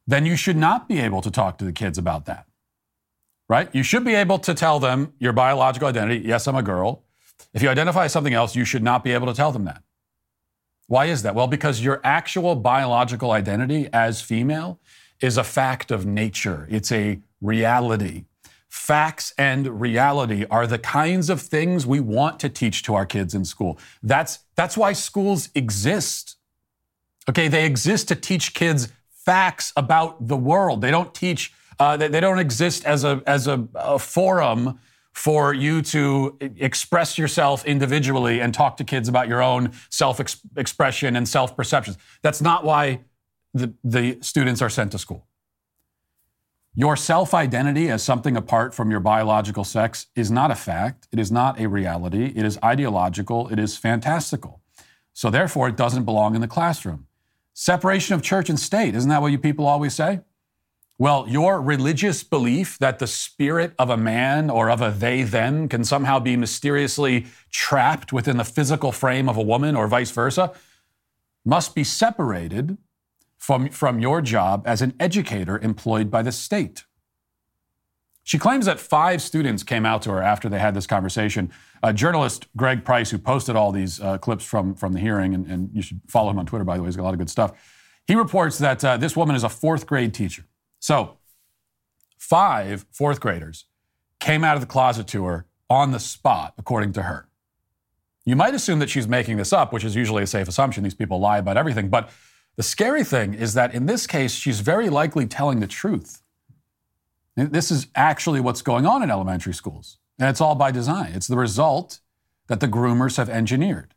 then 0.07 0.25
you 0.25 0.35
should 0.37 0.57
not 0.57 0.87
be 0.87 0.99
able 0.99 1.21
to 1.21 1.31
talk 1.31 1.57
to 1.57 1.65
the 1.65 1.73
kids 1.73 1.97
about 1.97 2.25
that. 2.25 2.45
Right? 3.49 3.69
You 3.73 3.83
should 3.83 4.03
be 4.03 4.15
able 4.15 4.39
to 4.39 4.53
tell 4.53 4.79
them 4.79 5.13
your 5.19 5.33
biological 5.33 5.87
identity. 5.87 6.25
Yes, 6.25 6.47
I'm 6.47 6.55
a 6.55 6.63
girl. 6.63 7.03
If 7.53 7.61
you 7.61 7.69
identify 7.69 8.05
as 8.05 8.11
something 8.11 8.33
else, 8.33 8.55
you 8.55 8.65
should 8.65 8.83
not 8.83 9.03
be 9.03 9.11
able 9.11 9.27
to 9.27 9.33
tell 9.33 9.51
them 9.51 9.65
that. 9.65 9.83
Why 10.87 11.05
is 11.05 11.23
that? 11.23 11.35
Well, 11.35 11.47
because 11.47 11.81
your 11.81 12.01
actual 12.03 12.55
biological 12.55 13.31
identity 13.31 13.89
as 13.93 14.21
female 14.21 14.79
is 15.21 15.37
a 15.37 15.43
fact 15.43 15.91
of 15.91 16.05
nature, 16.05 16.67
it's 16.69 16.91
a 16.91 17.19
reality. 17.41 18.25
Facts 18.69 19.33
and 19.37 19.79
reality 19.79 20.45
are 20.49 20.65
the 20.65 20.79
kinds 20.79 21.29
of 21.29 21.41
things 21.41 21.85
we 21.85 21.99
want 21.99 22.39
to 22.39 22.49
teach 22.49 22.81
to 22.83 22.95
our 22.95 23.05
kids 23.05 23.35
in 23.35 23.45
school. 23.45 23.77
That's, 24.01 24.39
that's 24.55 24.75
why 24.75 24.93
schools 24.93 25.49
exist. 25.53 26.37
Okay, 27.29 27.47
they 27.47 27.65
exist 27.65 28.07
to 28.07 28.15
teach 28.15 28.53
kids 28.53 28.91
facts 29.09 29.71
about 29.77 30.27
the 30.27 30.35
world. 30.35 30.81
They 30.81 30.91
don't 30.91 31.13
teach, 31.13 31.53
uh, 31.79 31.97
they, 31.97 32.07
they, 32.07 32.19
don't 32.19 32.39
exist 32.39 32.85
as, 32.85 33.03
a, 33.03 33.21
as 33.25 33.47
a, 33.47 33.67
a 33.75 33.99
forum 33.99 34.79
for 35.13 35.53
you 35.53 35.81
to 35.81 36.37
express 36.39 37.17
yourself 37.17 37.65
individually 37.65 38.39
and 38.39 38.53
talk 38.53 38.77
to 38.77 38.83
kids 38.83 39.07
about 39.07 39.27
your 39.27 39.41
own 39.41 39.71
self 39.89 40.19
expression 40.57 41.15
and 41.15 41.27
self 41.27 41.55
perceptions. 41.55 41.97
That's 42.21 42.41
not 42.41 42.63
why 42.63 43.01
the, 43.53 43.73
the 43.83 44.17
students 44.21 44.61
are 44.61 44.69
sent 44.69 44.91
to 44.93 44.97
school. 44.97 45.27
Your 46.75 46.95
self 46.95 47.35
identity 47.35 47.89
as 47.89 48.01
something 48.01 48.35
apart 48.35 48.73
from 48.73 48.89
your 48.89 48.99
biological 48.99 49.63
sex 49.63 50.07
is 50.15 50.31
not 50.31 50.49
a 50.49 50.55
fact. 50.55 51.07
It 51.11 51.19
is 51.19 51.31
not 51.31 51.59
a 51.59 51.67
reality. 51.67 52.33
It 52.35 52.43
is 52.43 52.57
ideological. 52.63 53.47
It 53.49 53.59
is 53.59 53.77
fantastical. 53.77 54.61
So, 55.13 55.29
therefore, 55.29 55.67
it 55.67 55.77
doesn't 55.77 56.05
belong 56.05 56.33
in 56.33 56.41
the 56.41 56.47
classroom. 56.47 57.05
Separation 57.53 58.15
of 58.15 58.23
church 58.23 58.49
and 58.49 58.59
state, 58.59 58.95
isn't 58.95 59.09
that 59.09 59.21
what 59.21 59.31
you 59.31 59.37
people 59.37 59.67
always 59.67 59.93
say? 59.93 60.21
Well, 60.99 61.25
your 61.27 61.59
religious 61.59 62.23
belief 62.23 62.77
that 62.77 62.99
the 62.99 63.07
spirit 63.07 63.73
of 63.79 63.89
a 63.89 63.97
man 63.97 64.49
or 64.49 64.69
of 64.69 64.81
a 64.81 64.91
they 64.91 65.23
them 65.23 65.67
can 65.67 65.83
somehow 65.83 66.19
be 66.19 66.37
mysteriously 66.37 67.25
trapped 67.51 68.13
within 68.13 68.37
the 68.37 68.43
physical 68.43 68.91
frame 68.91 69.27
of 69.27 69.35
a 69.35 69.41
woman 69.41 69.75
or 69.75 69.87
vice 69.87 70.11
versa 70.11 70.53
must 71.43 71.73
be 71.73 71.83
separated 71.83 72.77
from, 73.37 73.69
from 73.69 73.99
your 73.99 74.21
job 74.21 74.63
as 74.65 74.81
an 74.81 74.93
educator 74.99 75.59
employed 75.59 76.09
by 76.09 76.21
the 76.21 76.31
state. 76.31 76.85
She 78.23 78.37
claims 78.37 78.65
that 78.67 78.79
five 78.79 79.21
students 79.21 79.63
came 79.63 79.85
out 79.85 80.01
to 80.03 80.11
her 80.11 80.21
after 80.21 80.47
they 80.47 80.59
had 80.59 80.73
this 80.73 80.87
conversation. 80.87 81.51
Uh, 81.81 81.91
journalist 81.91 82.47
Greg 82.55 82.85
Price, 82.85 83.09
who 83.09 83.17
posted 83.17 83.57
all 83.57 83.73
these 83.73 83.99
uh, 83.99 84.17
clips 84.19 84.45
from, 84.45 84.75
from 84.75 84.93
the 84.93 84.99
hearing, 84.99 85.33
and, 85.33 85.45
and, 85.47 85.69
you 85.73 85.81
should 85.81 85.99
follow 86.07 86.29
him 86.29 86.39
on 86.39 86.45
Twitter, 86.45 86.63
by 86.63 86.77
the 86.77 86.83
way, 86.83 86.87
he's 86.87 86.95
got 86.95 87.03
a 87.03 87.05
lot 87.05 87.13
of 87.13 87.19
good 87.19 87.29
stuff. 87.29 87.51
He 88.07 88.15
reports 88.15 88.57
that 88.59 88.85
uh, 88.85 88.95
this 88.95 89.17
woman 89.17 89.35
is 89.35 89.43
a 89.43 89.49
fourth 89.49 89.85
grade 89.85 90.13
teacher. 90.13 90.45
So, 90.83 91.19
five 92.17 92.85
fourth 92.91 93.21
graders 93.21 93.67
came 94.19 94.43
out 94.43 94.55
of 94.55 94.61
the 94.61 94.67
closet 94.67 95.07
to 95.07 95.23
her 95.23 95.45
on 95.69 95.91
the 95.91 95.99
spot, 95.99 96.55
according 96.57 96.91
to 96.91 97.03
her. 97.03 97.29
You 98.25 98.35
might 98.35 98.53
assume 98.53 98.79
that 98.79 98.89
she's 98.89 99.07
making 99.07 99.37
this 99.37 99.53
up, 99.53 99.71
which 99.71 99.85
is 99.85 99.95
usually 99.95 100.23
a 100.23 100.27
safe 100.27 100.49
assumption. 100.49 100.83
These 100.83 100.93
people 100.93 101.21
lie 101.21 101.37
about 101.37 101.55
everything. 101.55 101.87
But 101.87 102.09
the 102.57 102.63
scary 102.63 103.05
thing 103.05 103.33
is 103.33 103.53
that 103.53 103.73
in 103.73 103.85
this 103.85 104.05
case, 104.05 104.33
she's 104.33 104.59
very 104.59 104.89
likely 104.89 105.25
telling 105.25 105.61
the 105.61 105.67
truth. 105.67 106.21
This 107.37 107.71
is 107.71 107.87
actually 107.95 108.41
what's 108.41 108.61
going 108.61 108.85
on 108.85 109.01
in 109.01 109.09
elementary 109.09 109.53
schools. 109.53 109.99
And 110.19 110.27
it's 110.27 110.41
all 110.41 110.53
by 110.53 110.71
design. 110.71 111.13
It's 111.13 111.27
the 111.27 111.37
result 111.37 112.01
that 112.47 112.59
the 112.59 112.67
groomers 112.67 113.15
have 113.15 113.29
engineered. 113.29 113.95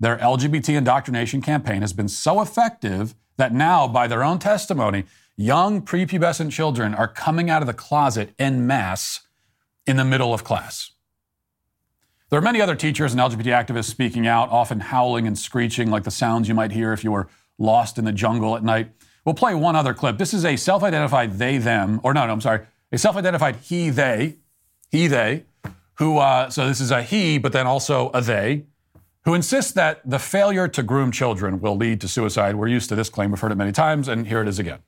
their 0.00 0.16
LGBT 0.16 0.78
indoctrination 0.78 1.42
campaign 1.42 1.82
has 1.82 1.92
been 1.92 2.08
so 2.08 2.40
effective 2.40 3.14
that 3.36 3.52
now, 3.52 3.86
by 3.86 4.06
their 4.06 4.24
own 4.24 4.38
testimony, 4.38 5.04
young 5.36 5.82
prepubescent 5.82 6.50
children 6.50 6.94
are 6.94 7.08
coming 7.08 7.50
out 7.50 7.62
of 7.62 7.66
the 7.66 7.74
closet 7.74 8.34
en 8.38 8.66
masse 8.66 9.20
in 9.86 9.96
the 9.96 10.04
middle 10.04 10.32
of 10.32 10.44
class. 10.44 10.92
There 12.28 12.38
are 12.38 12.42
many 12.42 12.60
other 12.60 12.74
teachers 12.74 13.12
and 13.12 13.20
LGBT 13.20 13.66
activists 13.66 13.84
speaking 13.84 14.26
out, 14.26 14.48
often 14.50 14.80
howling 14.80 15.26
and 15.26 15.38
screeching 15.38 15.90
like 15.90 16.02
the 16.02 16.10
sounds 16.10 16.48
you 16.48 16.54
might 16.54 16.72
hear 16.72 16.92
if 16.92 17.04
you 17.04 17.12
were 17.12 17.28
lost 17.58 17.98
in 17.98 18.04
the 18.04 18.12
jungle 18.12 18.56
at 18.56 18.64
night. 18.64 18.90
We'll 19.24 19.34
play 19.34 19.54
one 19.54 19.76
other 19.76 19.94
clip. 19.94 20.18
This 20.18 20.34
is 20.34 20.44
a 20.44 20.56
self 20.56 20.82
identified 20.82 21.38
they, 21.38 21.58
them, 21.58 22.00
or 22.02 22.12
no, 22.14 22.26
no, 22.26 22.32
I'm 22.32 22.40
sorry, 22.40 22.66
a 22.90 22.98
self 22.98 23.16
identified 23.16 23.56
he, 23.56 23.90
they, 23.90 24.36
he, 24.90 25.06
they, 25.06 25.44
who, 25.94 26.18
uh, 26.18 26.50
so 26.50 26.66
this 26.66 26.80
is 26.80 26.90
a 26.90 27.02
he, 27.02 27.38
but 27.38 27.52
then 27.52 27.66
also 27.66 28.10
a 28.10 28.20
they, 28.20 28.64
who 29.24 29.34
insists 29.34 29.72
that 29.72 30.08
the 30.08 30.18
failure 30.18 30.68
to 30.68 30.82
groom 30.82 31.12
children 31.12 31.60
will 31.60 31.76
lead 31.76 32.00
to 32.00 32.08
suicide. 32.08 32.56
We're 32.56 32.68
used 32.68 32.88
to 32.88 32.94
this 32.94 33.08
claim, 33.08 33.30
we've 33.30 33.40
heard 33.40 33.52
it 33.52 33.56
many 33.56 33.72
times, 33.72 34.08
and 34.08 34.26
here 34.26 34.40
it 34.40 34.48
is 34.48 34.58
again. 34.58 34.80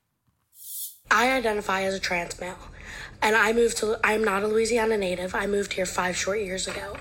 I 1.10 1.32
identify 1.32 1.82
as 1.82 1.94
a 1.94 2.00
trans 2.00 2.40
male, 2.40 2.58
and 3.22 3.34
I 3.34 3.52
moved 3.52 3.78
to, 3.78 3.98
I'm 4.04 4.22
not 4.22 4.42
a 4.42 4.48
Louisiana 4.48 4.96
native. 4.96 5.34
I 5.34 5.46
moved 5.46 5.72
here 5.72 5.86
five 5.86 6.16
short 6.16 6.40
years 6.40 6.68
ago. 6.68 6.96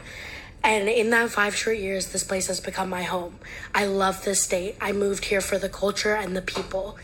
And 0.64 0.90
in 0.90 1.12
that 1.12 1.30
five 1.30 1.56
short 1.56 1.78
years, 1.78 2.08
this 2.08 2.24
place 2.24 2.48
has 2.48 2.60
become 2.60 2.90
my 2.90 3.04
home. 3.04 3.40
I 3.74 3.86
love 3.86 4.26
this 4.26 4.42
state. 4.42 4.76
I 4.82 4.92
moved 4.92 5.26
here 5.26 5.42
for 5.42 5.58
the 5.58 5.70
culture 5.70 6.16
and 6.16 6.36
the 6.36 6.42
people. 6.42 6.98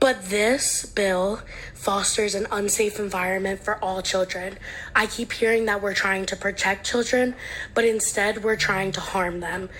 But 0.00 0.26
this 0.26 0.86
bill 0.86 1.40
fosters 1.74 2.34
an 2.36 2.46
unsafe 2.52 3.00
environment 3.00 3.60
for 3.60 3.82
all 3.82 4.00
children. 4.00 4.58
I 4.94 5.06
keep 5.06 5.32
hearing 5.32 5.64
that 5.64 5.82
we're 5.82 5.94
trying 5.94 6.26
to 6.26 6.36
protect 6.36 6.86
children, 6.86 7.34
but 7.74 7.84
instead 7.84 8.44
we're 8.44 8.56
trying 8.56 8.92
to 8.92 9.00
harm 9.00 9.40
them. 9.40 9.70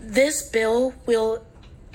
This 0.00 0.48
bill 0.48 0.94
will, 1.04 1.44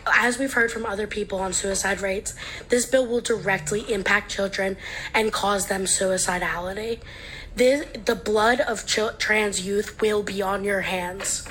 as 0.08 0.38
we've 0.38 0.54
heard 0.54 0.72
from 0.72 0.86
other 0.86 1.08
people 1.08 1.40
on 1.40 1.54
suicide 1.54 2.02
rates, 2.02 2.36
this 2.70 2.86
bill 2.86 3.06
will 3.06 3.22
directly 3.22 3.82
impact 3.92 4.32
children 4.32 4.78
and 5.14 5.32
cause 5.32 5.68
them 5.68 5.84
suicidality. 5.84 7.00
This, 7.56 7.86
the 8.06 8.16
blood 8.16 8.62
of 8.62 8.86
ch- 8.86 9.18
trans 9.18 9.66
youth 9.66 10.02
will 10.02 10.24
be 10.24 10.42
on 10.42 10.64
your 10.64 10.82
hands. 10.82 11.48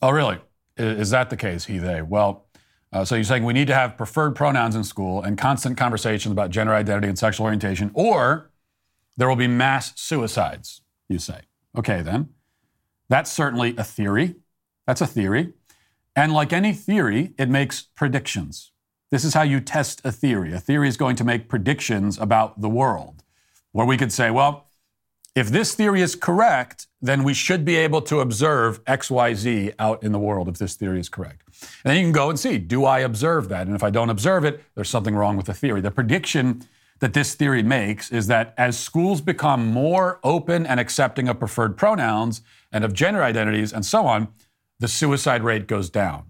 Oh, 0.00 0.10
really? 0.10 0.38
Is 0.76 1.10
that 1.10 1.30
the 1.30 1.36
case, 1.36 1.64
he, 1.64 1.78
they? 1.78 2.02
Well, 2.02 2.46
uh, 2.92 3.04
so 3.04 3.14
you're 3.14 3.24
saying 3.24 3.44
we 3.44 3.52
need 3.52 3.66
to 3.66 3.74
have 3.74 3.96
preferred 3.96 4.36
pronouns 4.36 4.76
in 4.76 4.84
school 4.84 5.22
and 5.22 5.36
constant 5.36 5.76
conversations 5.76 6.32
about 6.32 6.50
gender 6.50 6.74
identity 6.74 7.08
and 7.08 7.18
sexual 7.18 7.44
orientation, 7.44 7.90
or 7.94 8.50
there 9.16 9.28
will 9.28 9.36
be 9.36 9.48
mass 9.48 9.92
suicides, 9.96 10.82
you 11.08 11.18
say. 11.18 11.40
Okay, 11.76 12.02
then. 12.02 12.30
That's 13.08 13.30
certainly 13.30 13.74
a 13.76 13.84
theory. 13.84 14.36
That's 14.86 15.00
a 15.00 15.06
theory. 15.06 15.52
And 16.16 16.32
like 16.32 16.52
any 16.52 16.72
theory, 16.72 17.34
it 17.38 17.50
makes 17.50 17.82
predictions. 17.82 18.72
This 19.10 19.22
is 19.22 19.34
how 19.34 19.42
you 19.42 19.60
test 19.60 20.00
a 20.04 20.10
theory. 20.10 20.52
A 20.52 20.58
theory 20.58 20.88
is 20.88 20.96
going 20.96 21.14
to 21.16 21.24
make 21.24 21.48
predictions 21.48 22.18
about 22.18 22.60
the 22.60 22.70
world, 22.70 23.22
where 23.72 23.86
we 23.86 23.98
could 23.98 24.10
say, 24.10 24.30
well, 24.30 24.66
if 25.34 25.48
this 25.50 25.74
theory 25.74 26.00
is 26.00 26.16
correct, 26.16 26.86
then 27.02 27.22
we 27.22 27.34
should 27.34 27.62
be 27.66 27.76
able 27.76 28.00
to 28.00 28.20
observe 28.20 28.82
XYZ 28.86 29.74
out 29.78 30.02
in 30.02 30.12
the 30.12 30.18
world 30.18 30.48
if 30.48 30.56
this 30.56 30.74
theory 30.74 30.98
is 30.98 31.10
correct. 31.10 31.42
And 31.84 31.90
then 31.90 31.96
you 31.98 32.02
can 32.04 32.12
go 32.12 32.30
and 32.30 32.40
see, 32.40 32.56
do 32.56 32.86
I 32.86 33.00
observe 33.00 33.50
that? 33.50 33.66
And 33.66 33.76
if 33.76 33.82
I 33.82 33.90
don't 33.90 34.08
observe 34.08 34.46
it, 34.46 34.64
there's 34.74 34.88
something 34.88 35.14
wrong 35.14 35.36
with 35.36 35.46
the 35.46 35.54
theory. 35.54 35.82
The 35.82 35.90
prediction 35.90 36.62
that 37.00 37.12
this 37.12 37.34
theory 37.34 37.62
makes 37.62 38.10
is 38.10 38.26
that 38.28 38.54
as 38.56 38.78
schools 38.78 39.20
become 39.20 39.66
more 39.66 40.18
open 40.24 40.64
and 40.64 40.80
accepting 40.80 41.28
of 41.28 41.38
preferred 41.38 41.76
pronouns 41.76 42.40
and 42.72 42.82
of 42.82 42.94
gender 42.94 43.22
identities 43.22 43.74
and 43.74 43.84
so 43.84 44.06
on, 44.06 44.28
the 44.78 44.88
suicide 44.88 45.42
rate 45.42 45.66
goes 45.66 45.90
down. 45.90 46.24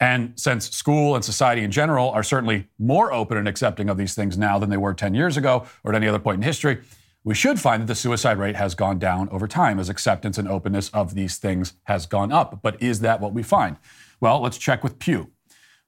And 0.00 0.32
since 0.34 0.68
school 0.70 1.14
and 1.14 1.24
society 1.24 1.62
in 1.62 1.70
general 1.70 2.10
are 2.10 2.24
certainly 2.24 2.68
more 2.78 3.12
open 3.12 3.36
and 3.38 3.46
accepting 3.46 3.88
of 3.88 3.96
these 3.96 4.14
things 4.14 4.36
now 4.36 4.58
than 4.58 4.68
they 4.68 4.76
were 4.76 4.94
10 4.94 5.14
years 5.14 5.36
ago 5.36 5.66
or 5.84 5.92
at 5.92 5.96
any 5.96 6.08
other 6.08 6.18
point 6.18 6.38
in 6.38 6.42
history, 6.42 6.78
we 7.24 7.36
should 7.36 7.60
find 7.60 7.82
that 7.82 7.86
the 7.86 7.94
suicide 7.94 8.36
rate 8.36 8.56
has 8.56 8.74
gone 8.74 8.98
down 8.98 9.28
over 9.28 9.46
time 9.46 9.78
as 9.78 9.88
acceptance 9.88 10.38
and 10.38 10.48
openness 10.48 10.88
of 10.90 11.14
these 11.14 11.38
things 11.38 11.74
has 11.84 12.06
gone 12.06 12.32
up. 12.32 12.62
But 12.62 12.82
is 12.82 12.98
that 13.00 13.20
what 13.20 13.32
we 13.32 13.44
find? 13.44 13.76
Well, 14.20 14.40
let's 14.40 14.58
check 14.58 14.82
with 14.82 14.98
Pew. 14.98 15.30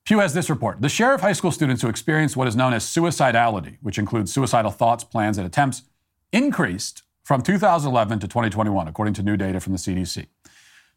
Pew 0.04 0.20
has 0.20 0.34
this 0.34 0.50
report. 0.50 0.80
The 0.80 0.88
share 0.88 1.14
of 1.14 1.22
high 1.22 1.32
school 1.32 1.50
students 1.50 1.82
who 1.82 1.88
experience 1.88 2.36
what 2.36 2.46
is 2.46 2.54
known 2.54 2.72
as 2.72 2.84
suicidality, 2.84 3.78
which 3.80 3.98
includes 3.98 4.32
suicidal 4.32 4.70
thoughts, 4.70 5.02
plans, 5.02 5.38
and 5.38 5.46
attempts, 5.46 5.82
increased 6.30 7.02
from 7.24 7.42
2011 7.42 8.20
to 8.20 8.28
2021, 8.28 8.86
according 8.86 9.14
to 9.14 9.22
new 9.22 9.36
data 9.36 9.58
from 9.58 9.72
the 9.72 9.78
CDC. 9.78 10.26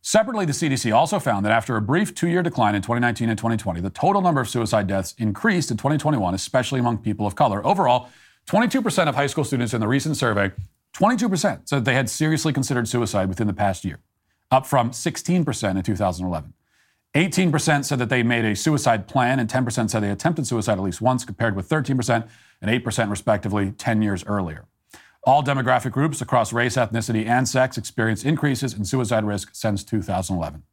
Separately, 0.02 0.46
the 0.46 0.54
CDC 0.54 0.96
also 0.96 1.20
found 1.20 1.46
that 1.46 1.52
after 1.52 1.76
a 1.76 1.82
brief 1.82 2.16
two 2.16 2.28
year 2.28 2.42
decline 2.42 2.76
in 2.76 2.82
2019 2.82 3.30
and 3.30 3.38
2020, 3.38 3.82
the 3.82 3.90
total 3.90 4.22
number 4.22 4.40
of 4.40 4.48
suicide 4.48 4.88
deaths 4.88 5.14
increased 5.18 5.72
in 5.72 5.78
2021, 5.78 6.34
especially 6.34 6.80
among 6.80 7.00
people 7.00 7.28
of 7.28 7.36
color. 7.36 7.66
Overall, 7.66 8.10
22% 8.48 9.10
of 9.10 9.16
high 9.16 9.28
school 9.28 9.44
students 9.44 9.74
in 9.74 9.82
the 9.82 9.88
recent 9.88 10.16
survey, 10.16 10.52
22% 10.96 11.68
said 11.68 11.86
they 11.86 11.94
had 11.94 12.10
seriously 12.10 12.54
considered 12.54 12.88
suicide 12.88 13.28
within 13.28 13.48
the 13.48 13.54
past 13.54 13.84
year, 13.84 14.00
up 14.50 14.66
from 14.66 14.92
16% 14.92 15.76
in 15.76 15.84
2011. 15.84 16.54
18% 17.14 17.86
said 17.86 18.00
that 18.00 18.10
they 18.10 18.24
made 18.24 18.46
a 18.46 18.56
suicide 18.56 19.08
plan, 19.08 19.40
and 19.40 19.50
10% 19.50 19.90
said 19.90 20.02
they 20.02 20.10
attempted 20.10 20.46
suicide 20.48 20.78
at 20.78 20.84
least 20.84 21.02
once, 21.02 21.26
compared 21.26 21.56
with 21.56 21.68
13% 21.68 22.28
and 22.62 22.84
8%, 22.84 23.10
respectively, 23.10 23.72
10 23.72 24.02
years 24.02 24.24
earlier. 24.26 24.66
All 25.28 25.44
demographic 25.44 25.92
groups 25.92 26.22
across 26.22 26.52
race, 26.52 26.76
ethnicity, 26.76 27.28
and 27.28 27.48
sex 27.48 27.78
experienced 27.78 28.26
increases 28.26 28.74
in 28.74 28.86
suicide 28.86 29.26
risk 29.26 29.50
since 29.54 29.84
2011. 29.84 30.64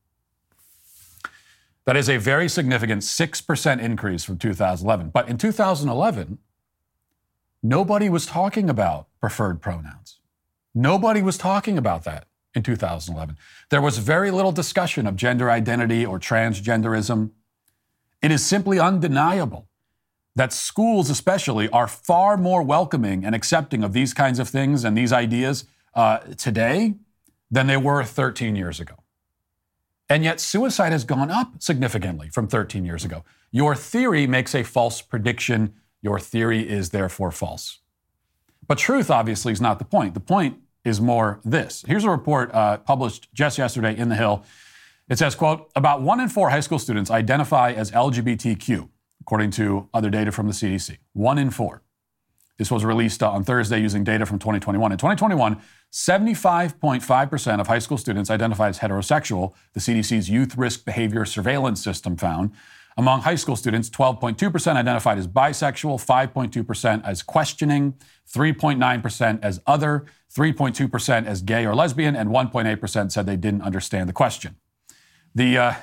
That 1.85 1.97
is 1.97 2.09
a 2.09 2.17
very 2.17 2.49
significant 2.49 3.03
6% 3.03 3.81
increase 3.81 4.25
from 4.25 4.39
2011. 4.39 5.11
But 5.11 5.29
in 5.29 5.37
2011, 5.37 6.39
Nobody 7.67 8.11
was 8.11 8.27
talking 8.27 8.69
about 8.69 9.07
preferred 9.23 9.63
pronouns. 9.63 10.19
Nobody 10.75 11.23
was 11.23 11.39
talking 11.39 11.79
about 11.79 12.05
that 12.05 12.27
in 12.55 12.63
2011. 12.63 13.39
There 13.71 13.81
was 13.81 13.97
very 13.97 14.31
little 14.31 14.53
discussion 14.53 15.07
of 15.07 15.17
gender 15.17 15.51
identity 15.51 16.05
or 16.05 16.21
transgenderism. 16.21 17.31
It 18.21 18.31
is 18.31 18.45
simply 18.45 18.79
undeniable 18.79 19.67
that 20.37 20.53
schools, 20.53 21.11
especially, 21.11 21.69
are 21.69 21.87
far 21.87 22.37
more 22.37 22.63
welcoming 22.63 23.25
and 23.25 23.35
accepting 23.35 23.85
of 23.85 23.93
these 23.93 24.13
kinds 24.13 24.39
of 24.39 24.49
things 24.49 24.85
and 24.85 24.97
these 24.97 25.13
ideas 25.13 25.65
uh, 25.95 26.19
today 26.37 26.95
than 27.51 27.67
they 27.67 27.77
were 27.77 28.03
13 28.03 28.57
years 28.57 28.81
ago. 28.81 28.97
And 30.09 30.25
yet, 30.25 30.41
suicide 30.41 30.93
has 30.93 31.05
gone 31.05 31.31
up 31.31 31.63
significantly 31.63 32.29
from 32.29 32.49
13 32.49 32.85
years 32.85 33.05
ago. 33.05 33.25
Your 33.51 33.75
theory 33.75 34.27
makes 34.27 34.55
a 34.55 34.63
false 34.63 35.01
prediction 35.01 35.75
your 36.05 36.21
theory 36.21 36.69
is 36.69 36.91
therefore 36.91 37.33
false. 37.33 37.81
But 38.69 38.77
truth, 38.77 39.11
obviously, 39.11 39.55
is 39.55 39.61
not 39.61 39.79
the 39.79 39.87
point. 39.87 40.13
The 40.13 40.21
point 40.21 40.59
is 40.85 41.01
more 41.01 41.41
this. 41.45 41.83
Here's 41.89 42.05
a 42.05 42.11
report 42.11 42.55
uh, 42.55 42.77
published 42.77 43.29
just 43.33 43.57
yesterday 43.57 43.97
in 43.97 44.11
The 44.11 44.15
Hill. 44.15 44.45
It 45.09 45.19
says, 45.19 45.35
quote, 45.35 45.71
about 45.75 46.03
one 46.03 46.21
in 46.21 46.29
four 46.29 46.51
high 46.51 46.61
school 46.61 46.79
students 46.79 47.11
identify 47.11 47.73
as 47.73 47.91
LGBTQ, 47.91 48.91
according 49.25 49.51
to 49.51 49.89
other 49.95 50.11
data 50.11 50.31
from 50.31 50.47
the 50.47 50.53
CDC. 50.53 50.99
One 51.15 51.39
in 51.39 51.51
four. 51.51 51.81
This 52.59 52.71
was 52.71 52.85
released 52.85 53.23
uh, 53.23 53.31
on 53.31 53.43
Thursday 53.43 53.81
using 53.81 54.05
data 54.05 54.27
from 54.27 54.39
2021. 54.39 54.93
In 54.93 54.99
2021, 54.99 55.57
75.5% 55.91 57.61
of 57.61 57.67
high 57.67 57.79
school 57.79 57.97
students 57.97 58.29
identified 58.29 58.69
as 58.69 58.81
heterosexual, 58.81 59.55
the 59.73 59.81
CDC's 59.81 60.29
Youth 60.29 60.59
Risk 60.59 60.85
Behavior 60.85 61.25
Surveillance 61.25 61.83
System 61.83 62.19
found. 62.19 62.51
Among 62.99 63.23
high 63.23 63.35
school 63.35 63.57
students, 63.57 63.89
12.2% 63.89 64.77
identified 64.77 65.17
as 65.17 65.27
bisexual, 65.27 66.05
5.2% 66.05 67.03
as 67.03 67.23
questioning, 67.23 67.95
3.9% 68.31 69.39
as 69.43 69.61
other, 69.67 70.05
3.2% 70.37 71.27
as 71.27 71.41
gay 71.41 71.65
or 71.65 71.75
lesbian, 71.75 72.15
and 72.15 72.29
1.8% 72.29 73.11
said 73.11 73.25
they 73.25 73.37
didn't 73.37 73.63
understand 73.63 74.07
the 74.07 74.13
question. 74.13 74.57
The 75.35 75.57
uh, 75.59 75.75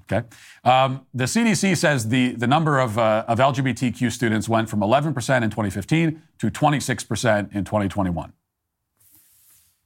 Okay. 0.00 0.26
Um, 0.64 1.06
the 1.12 1.24
CDC 1.24 1.76
says 1.76 2.08
the, 2.08 2.32
the 2.32 2.46
number 2.46 2.78
of, 2.78 2.98
uh, 2.98 3.24
of 3.28 3.38
LGBTQ 3.38 4.10
students 4.10 4.48
went 4.48 4.70
from 4.70 4.80
11% 4.80 5.08
in 5.08 5.50
2015 5.50 6.22
to 6.38 6.50
26% 6.50 7.54
in 7.54 7.64
2021. 7.64 8.32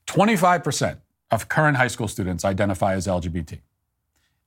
25% 0.05 0.97
of 1.29 1.49
current 1.49 1.75
high 1.75 1.87
school 1.87 2.07
students 2.07 2.45
identify 2.45 2.93
as 2.93 3.05
LGBT 3.05 3.59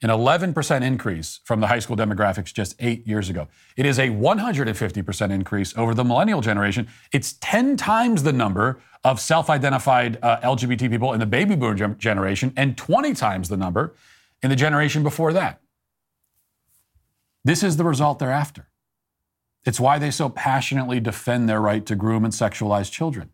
an 0.03 0.09
11% 0.09 0.83
increase 0.83 1.41
from 1.45 1.61
the 1.61 1.67
high 1.67 1.79
school 1.79 1.97
demographics 1.97 2.53
just 2.55 2.75
eight 2.79 3.07
years 3.07 3.29
ago. 3.29 3.49
It 3.77 3.85
is 3.85 3.99
a 3.99 4.09
150% 4.09 5.31
increase 5.31 5.77
over 5.77 5.95
the 5.95 6.05
millennial 6.05 6.41
generation. 6.41 6.89
It's 7.13 7.35
10 7.35 7.77
times 7.77 8.23
the 8.23 8.33
number 8.33 8.81
of 9.05 9.21
self 9.21 9.51
identified 9.51 10.19
uh, 10.23 10.41
LGBT 10.41 10.91
people 10.91 11.13
in 11.13 11.21
the 11.21 11.27
baby 11.27 11.55
boomer 11.55 11.95
generation 11.95 12.53
and 12.57 12.77
20 12.77 13.13
times 13.15 13.49
the 13.49 13.57
number 13.57 13.95
in 14.43 14.51
the 14.51 14.57
generation 14.57 15.03
before 15.03 15.33
that. 15.33 15.61
This 17.45 17.63
is 17.63 17.77
the 17.77 17.85
result 17.85 18.19
they're 18.19 18.31
after. 18.31 18.69
It's 19.65 19.81
why 19.81 19.99
they 19.99 20.11
so 20.11 20.29
passionately 20.29 21.01
defend 21.01 21.49
their 21.49 21.61
right 21.61 21.85
to 21.87 21.95
groom 21.95 22.25
and 22.25 22.33
sexualize 22.33 22.91
children. 22.91 23.31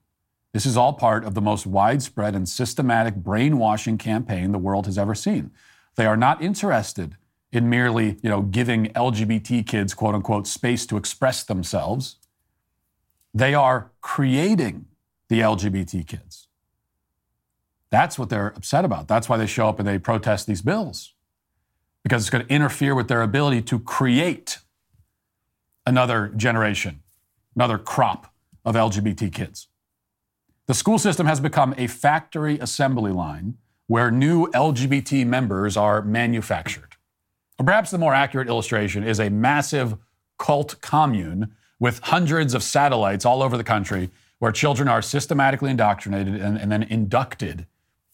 This 0.53 0.67
is 0.67 0.77
all 0.77 0.93
part 0.93 1.25
of 1.25 1.35
the 1.35 1.41
most 1.41 1.67
widespread 1.67 2.35
and 2.35 2.49
systematic 2.49 3.17
brainwashing 3.17 3.99
campaign 3.99 4.53
the 4.53 4.59
world 4.59 4.87
has 4.87 4.99
ever 4.99 5.15
seen. 5.15 5.51
They 5.97 6.07
are 6.07 6.17
not 6.17 6.43
interested 6.43 7.17
in 7.53 7.71
merely, 7.71 8.19
you 8.23 8.31
know, 8.31 8.43
giving 8.43 8.87
LGBT 8.87 9.67
kids 9.67 9.95
quote 9.95 10.15
unquote 10.15 10.47
space 10.47 10.87
to 10.87 10.97
express 10.97 11.45
themselves. 11.45 12.17
They 13.33 13.55
are 13.55 13.93
creating 14.01 14.87
the 15.29 15.41
LGBT 15.41 16.07
kids. 16.07 16.46
That's 17.90 18.19
what 18.19 18.28
they're 18.28 18.49
upset 18.49 18.85
about. 18.85 19.09
That's 19.09 19.28
why 19.28 19.37
they 19.37 19.47
show 19.47 19.69
up 19.69 19.78
and 19.78 19.87
they 19.87 19.99
protest 19.99 20.47
these 20.47 20.62
bills. 20.62 21.14
Because 22.02 22.23
it's 22.23 22.31
going 22.31 22.47
to 22.47 22.52
interfere 22.52 22.95
with 22.95 23.09
their 23.09 23.23
ability 23.23 23.62
to 23.62 23.78
create 23.78 24.59
another 25.85 26.28
generation, 26.37 27.02
another 27.55 27.78
crop 27.78 28.33
of 28.64 28.75
LGBT 28.75 29.33
kids. 29.33 29.69
The 30.66 30.75
school 30.75 30.99
system 30.99 31.26
has 31.26 31.38
become 31.38 31.75
a 31.78 31.87
factory 31.87 32.59
assembly 32.59 33.12
line 33.12 33.57
where 33.87 34.11
new 34.11 34.49
LGBT 34.49 35.25
members 35.25 35.76
are 35.76 36.02
manufactured. 36.02 36.97
Or 37.59 37.64
perhaps 37.64 37.90
the 37.90 37.99
more 37.99 38.14
accurate 38.14 38.49
illustration 38.49 39.05
is 39.05 39.21
a 39.21 39.31
massive 39.31 39.97
cult 40.38 40.81
commune 40.81 41.55
with 41.78 42.00
hundreds 42.00 42.52
of 42.52 42.62
satellites 42.62 43.25
all 43.25 43.43
over 43.43 43.57
the 43.57 43.64
country 43.64 44.11
where 44.38 44.52
children 44.52 44.88
are 44.88 45.00
systematically 45.00 45.71
indoctrinated 45.71 46.35
and, 46.35 46.59
and 46.59 46.71
then 46.71 46.83
inducted 46.83 47.66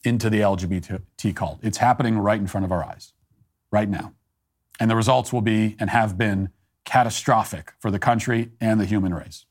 into 0.04 0.28
the 0.28 0.40
LGBT 0.40 1.34
cult. 1.34 1.58
It's 1.62 1.78
happening 1.78 2.18
right 2.18 2.40
in 2.40 2.46
front 2.46 2.64
of 2.64 2.72
our 2.72 2.84
eyes, 2.84 3.12
right 3.70 3.88
now. 3.88 4.14
And 4.80 4.90
the 4.90 4.96
results 4.96 5.32
will 5.32 5.42
be 5.42 5.76
and 5.78 5.90
have 5.90 6.18
been 6.18 6.50
catastrophic 6.84 7.72
for 7.78 7.90
the 7.90 7.98
country 7.98 8.50
and 8.60 8.80
the 8.80 8.84
human 8.84 9.14
race. 9.14 9.46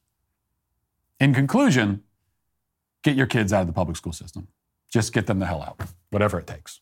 In 1.19 1.33
conclusion, 1.33 2.03
get 3.03 3.15
your 3.15 3.27
kids 3.27 3.53
out 3.53 3.61
of 3.61 3.67
the 3.67 3.73
public 3.73 3.95
school 3.95 4.13
system. 4.13 4.47
Just 4.91 5.13
get 5.13 5.27
them 5.27 5.39
the 5.39 5.45
hell 5.45 5.61
out, 5.61 5.79
whatever 6.09 6.39
it 6.39 6.47
takes. 6.47 6.81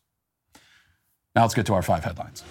Now 1.34 1.42
let's 1.42 1.54
get 1.54 1.66
to 1.66 1.74
our 1.74 1.82
five 1.82 2.02
headlines. 2.02 2.42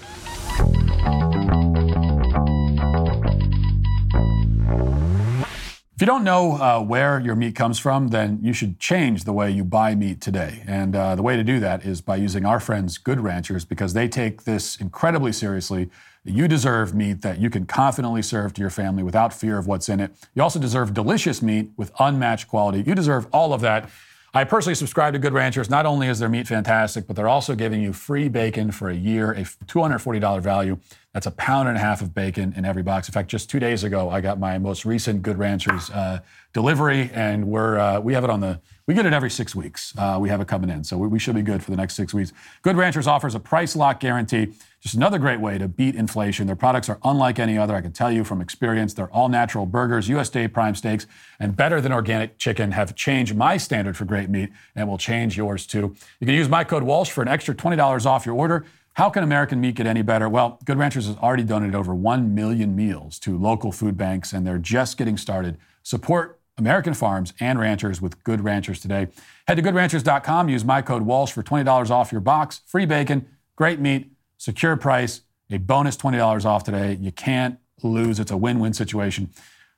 If 6.00 6.04
you 6.04 6.08
don't 6.08 6.24
know 6.24 6.54
uh, 6.54 6.82
where 6.82 7.20
your 7.20 7.36
meat 7.36 7.56
comes 7.56 7.78
from, 7.78 8.08
then 8.08 8.40
you 8.42 8.54
should 8.54 8.80
change 8.80 9.26
the 9.26 9.34
way 9.34 9.52
you 9.52 9.66
buy 9.66 9.96
meat 9.96 10.22
today. 10.22 10.64
And 10.66 10.96
uh, 10.96 11.16
the 11.16 11.22
way 11.22 11.36
to 11.36 11.44
do 11.44 11.60
that 11.60 11.84
is 11.84 12.00
by 12.00 12.16
using 12.16 12.46
our 12.46 12.62
friends 12.62 12.98
Good 12.98 13.20
Ranchers 13.20 13.66
because 13.66 13.92
they 13.92 14.08
take 14.08 14.46
this 14.46 14.78
incredibly 14.78 15.34
seriously. 15.34 15.90
You 16.24 16.48
deserve 16.48 16.96
meat 16.96 17.22
that 17.24 17.40
you 17.40 17.50
can 17.50 17.66
confidently 17.66 18.22
serve 18.22 18.54
to 18.54 18.62
your 18.62 18.70
family 18.70 19.04
without 19.04 19.34
fear 19.34 19.58
of 19.58 19.68
what's 19.68 19.90
in 19.90 20.00
it. 20.00 20.16
You 20.36 20.42
also 20.42 20.58
deserve 20.58 20.94
delicious 20.94 21.42
meat 21.42 21.72
with 21.76 21.92
unmatched 22.00 22.48
quality. 22.48 22.82
You 22.88 22.96
deserve 22.96 23.28
all 23.34 23.54
of 23.54 23.60
that. 23.60 23.90
I 24.34 24.44
personally 24.44 24.76
subscribe 24.76 25.14
to 25.14 25.20
Good 25.20 25.34
Ranchers. 25.34 25.70
Not 25.70 25.88
only 25.88 26.08
is 26.08 26.20
their 26.20 26.30
meat 26.30 26.48
fantastic, 26.48 27.08
but 27.08 27.16
they're 27.16 27.28
also 27.28 27.56
giving 27.56 27.82
you 27.82 27.94
free 27.94 28.30
bacon 28.30 28.72
for 28.72 28.90
a 28.90 28.96
year, 28.96 29.32
a 29.32 29.42
$240 29.42 30.42
value. 30.42 30.78
That's 31.14 31.26
a 31.26 31.32
pound 31.32 31.68
and 31.68 31.76
a 31.76 31.80
half 31.80 32.04
of 32.04 32.14
bacon 32.14 32.54
in 32.56 32.64
every 32.64 32.84
box. 32.84 33.08
In 33.08 33.14
fact, 33.14 33.30
just 33.30 33.50
two 33.50 33.60
days 33.60 33.84
ago, 33.84 34.12
I 34.12 34.22
got 34.22 34.40
my 34.40 34.60
most 34.60 34.86
recent 34.86 35.24
Good 35.24 35.40
Ranchers 35.40 35.90
uh, 35.90 36.20
delivery, 36.54 37.10
and 37.14 37.48
we're 37.48 37.80
uh, 37.80 38.00
we 38.00 38.14
have 38.14 38.24
it 38.24 38.30
on 38.30 38.40
the 38.40 38.62
we 38.86 38.94
get 38.94 39.08
it 39.08 39.14
every 39.14 39.32
six 39.32 39.56
weeks. 39.56 39.94
Uh, 39.98 40.20
we 40.22 40.30
have 40.30 40.40
it 40.42 40.48
coming 40.48 40.70
in, 40.70 40.84
so 40.84 40.98
we, 40.98 41.08
we, 41.08 41.18
should 41.18 41.36
be 41.36 41.42
good 41.42 41.64
for 41.64 41.72
the 41.72 41.78
next 41.78 41.96
six 41.96 42.14
weeks. 42.14 42.32
Good 42.62 42.76
Ranchers 42.76 43.08
offers 43.08 43.34
a 43.34 43.40
price 43.40 43.76
lock 43.76 44.00
guarantee. 44.00 44.54
Just 44.82 44.96
another 44.96 45.20
great 45.20 45.42
way 45.42 45.58
to 45.58 45.68
beat 45.68 45.96
inflation. 45.96 46.48
Their 46.48 46.56
products 46.56 46.88
are 46.88 47.00
unlike 47.04 47.38
any 47.38 47.58
other. 47.58 47.76
I 47.76 47.82
can 47.82 47.92
tell 47.92 48.10
you 48.10 48.24
from 48.24 48.40
experience. 48.40 48.94
They're 48.94 49.12
all 49.12 49.28
natural 49.28 49.66
burgers, 49.66 50.08
USDA 50.08 50.54
prime 50.54 50.74
steaks, 50.74 51.06
and 51.38 51.56
better 51.56 51.82
than 51.82 51.92
organic 51.92 52.38
chicken 52.38 52.72
have 52.72 52.96
changed 52.96 53.36
my 53.36 53.58
standard 53.58 53.98
for 53.98 54.06
great 54.06 54.30
meat 54.30 54.50
and 54.76 54.88
will 54.88 54.98
change 54.98 55.36
yours 55.36 55.68
too. 55.68 55.96
You 56.20 56.26
can 56.26 56.36
use 56.36 56.48
my 56.48 56.64
code 56.64 56.84
Walsh 56.84 57.12
for 57.12 57.22
an 57.22 57.28
extra 57.28 57.54
twenty 57.54 57.76
dollars 57.76 58.06
off 58.06 58.26
your 58.26 58.36
order. 58.36 58.66
How 58.94 59.10
can 59.10 59.24
American 59.24 59.62
meat 59.62 59.76
get 59.76 59.86
any 59.86 60.02
better? 60.02 60.28
Well, 60.28 60.60
Good 60.66 60.78
Ranchers 60.78 61.08
has 61.08 61.16
already 61.18 61.44
donated 61.44 61.76
over 61.76 61.96
1 61.96 62.36
million 62.36 62.76
meals 62.76 63.18
to 63.20 63.38
local 63.38 63.72
food 63.72 63.96
banks, 63.96 64.34
and 64.34 64.46
they're 64.46 64.58
just 64.58 64.98
getting 64.98 65.16
started. 65.16 65.58
Support 65.84 66.40
American 66.58 66.94
farms 66.94 67.34
and 67.40 67.60
ranchers 67.60 68.02
with 68.02 68.22
Good 68.24 68.42
Ranchers 68.42 68.82
today. 68.82 69.08
Head 69.48 69.56
to 69.56 69.62
goodranchers.com, 69.62 70.50
use 70.50 70.66
my 70.66 70.82
code 70.82 71.04
Walsh 71.04 71.32
for 71.32 71.42
$20 71.42 71.90
off 71.90 72.12
your 72.12 72.20
box, 72.20 72.62
free 72.66 72.86
bacon, 72.86 73.26
great 73.56 73.80
meat, 73.80 74.12
secure 74.40 74.76
price, 74.76 75.22
a 75.52 75.58
bonus 75.58 75.96
$20 75.98 76.46
off 76.46 76.64
today. 76.64 76.98
You 77.00 77.12
can't 77.12 77.60
lose. 77.84 78.20
It's 78.20 78.32
a 78.32 78.38
win 78.38 78.60
win 78.60 78.74
situation. 78.74 79.30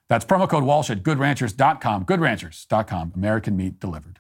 That's 0.07 0.23
promo 0.23 0.47
code 0.47 0.63
Walsh 0.63 0.89
at 0.89 1.03
goodranchers.com. 1.03 2.05
Goodranchers.com, 2.05 3.13
American 3.15 3.57
meat 3.57 3.79
delivered. 3.79 4.19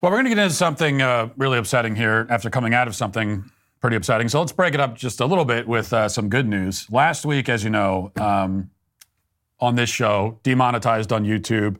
Well, 0.00 0.10
we're 0.10 0.18
going 0.18 0.24
to 0.24 0.34
get 0.34 0.38
into 0.38 0.54
something 0.54 1.00
uh, 1.00 1.28
really 1.36 1.58
upsetting 1.58 1.94
here 1.96 2.26
after 2.28 2.50
coming 2.50 2.74
out 2.74 2.88
of 2.88 2.94
something 2.94 3.44
pretty 3.80 3.96
upsetting. 3.96 4.28
So 4.28 4.40
let's 4.40 4.52
break 4.52 4.74
it 4.74 4.80
up 4.80 4.96
just 4.96 5.20
a 5.20 5.26
little 5.26 5.44
bit 5.44 5.68
with 5.68 5.92
uh, 5.92 6.08
some 6.08 6.28
good 6.28 6.48
news. 6.48 6.88
Last 6.90 7.24
week, 7.24 7.48
as 7.48 7.62
you 7.62 7.70
know, 7.70 8.10
um, 8.16 8.70
on 9.60 9.76
this 9.76 9.90
show, 9.90 10.40
demonetized 10.42 11.12
on 11.12 11.24
YouTube, 11.24 11.76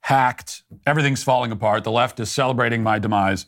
hacked, 0.00 0.64
everything's 0.84 1.22
falling 1.22 1.52
apart. 1.52 1.84
The 1.84 1.92
left 1.92 2.18
is 2.18 2.30
celebrating 2.30 2.82
my 2.82 2.98
demise. 2.98 3.46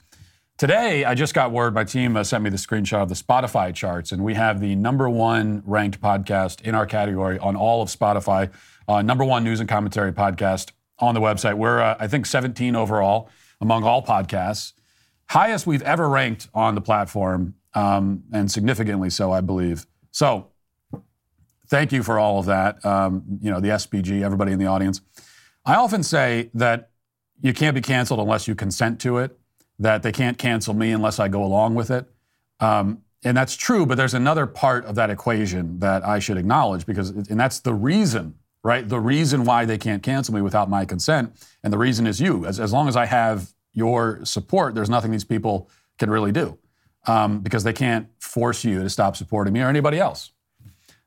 Today, 0.62 1.04
I 1.04 1.16
just 1.16 1.34
got 1.34 1.50
word, 1.50 1.74
my 1.74 1.82
team 1.82 2.16
uh, 2.16 2.22
sent 2.22 2.44
me 2.44 2.48
the 2.48 2.56
screenshot 2.56 3.02
of 3.02 3.08
the 3.08 3.16
Spotify 3.16 3.74
charts, 3.74 4.12
and 4.12 4.22
we 4.22 4.34
have 4.34 4.60
the 4.60 4.76
number 4.76 5.10
one 5.10 5.60
ranked 5.66 6.00
podcast 6.00 6.60
in 6.60 6.76
our 6.76 6.86
category 6.86 7.36
on 7.40 7.56
all 7.56 7.82
of 7.82 7.88
Spotify, 7.88 8.48
uh, 8.86 9.02
number 9.02 9.24
one 9.24 9.42
news 9.42 9.58
and 9.58 9.68
commentary 9.68 10.12
podcast 10.12 10.70
on 11.00 11.16
the 11.16 11.20
website. 11.20 11.54
We're, 11.54 11.80
uh, 11.80 11.96
I 11.98 12.06
think, 12.06 12.26
17 12.26 12.76
overall 12.76 13.28
among 13.60 13.82
all 13.82 14.04
podcasts. 14.06 14.74
Highest 15.30 15.66
we've 15.66 15.82
ever 15.82 16.08
ranked 16.08 16.46
on 16.54 16.76
the 16.76 16.80
platform 16.80 17.54
um, 17.74 18.22
and 18.32 18.48
significantly 18.48 19.10
so, 19.10 19.32
I 19.32 19.40
believe. 19.40 19.84
So, 20.12 20.46
thank 21.66 21.90
you 21.90 22.04
for 22.04 22.20
all 22.20 22.38
of 22.38 22.46
that. 22.46 22.86
Um, 22.86 23.24
you 23.40 23.50
know, 23.50 23.58
the 23.58 23.70
SPG, 23.70 24.22
everybody 24.22 24.52
in 24.52 24.60
the 24.60 24.66
audience. 24.66 25.00
I 25.66 25.74
often 25.74 26.04
say 26.04 26.52
that 26.54 26.90
you 27.40 27.52
can't 27.52 27.74
be 27.74 27.80
canceled 27.80 28.20
unless 28.20 28.46
you 28.46 28.54
consent 28.54 29.00
to 29.00 29.18
it. 29.18 29.36
That 29.78 30.02
they 30.02 30.12
can't 30.12 30.38
cancel 30.38 30.74
me 30.74 30.92
unless 30.92 31.18
I 31.18 31.28
go 31.28 31.44
along 31.44 31.74
with 31.74 31.90
it. 31.90 32.06
Um, 32.60 33.02
and 33.24 33.36
that's 33.36 33.56
true, 33.56 33.86
but 33.86 33.96
there's 33.96 34.14
another 34.14 34.46
part 34.46 34.84
of 34.84 34.96
that 34.96 35.10
equation 35.10 35.78
that 35.78 36.04
I 36.04 36.18
should 36.18 36.36
acknowledge 36.36 36.86
because, 36.86 37.10
and 37.10 37.38
that's 37.38 37.60
the 37.60 37.74
reason, 37.74 38.34
right? 38.64 38.88
The 38.88 38.98
reason 38.98 39.44
why 39.44 39.64
they 39.64 39.78
can't 39.78 40.02
cancel 40.02 40.34
me 40.34 40.42
without 40.42 40.68
my 40.68 40.84
consent, 40.84 41.32
and 41.62 41.72
the 41.72 41.78
reason 41.78 42.06
is 42.06 42.20
you. 42.20 42.46
As, 42.46 42.58
as 42.58 42.72
long 42.72 42.88
as 42.88 42.96
I 42.96 43.06
have 43.06 43.52
your 43.72 44.24
support, 44.24 44.74
there's 44.74 44.90
nothing 44.90 45.12
these 45.12 45.24
people 45.24 45.70
can 45.98 46.10
really 46.10 46.32
do 46.32 46.58
um, 47.06 47.40
because 47.40 47.64
they 47.64 47.72
can't 47.72 48.08
force 48.18 48.64
you 48.64 48.82
to 48.82 48.90
stop 48.90 49.16
supporting 49.16 49.52
me 49.52 49.60
or 49.60 49.68
anybody 49.68 49.98
else. 49.98 50.32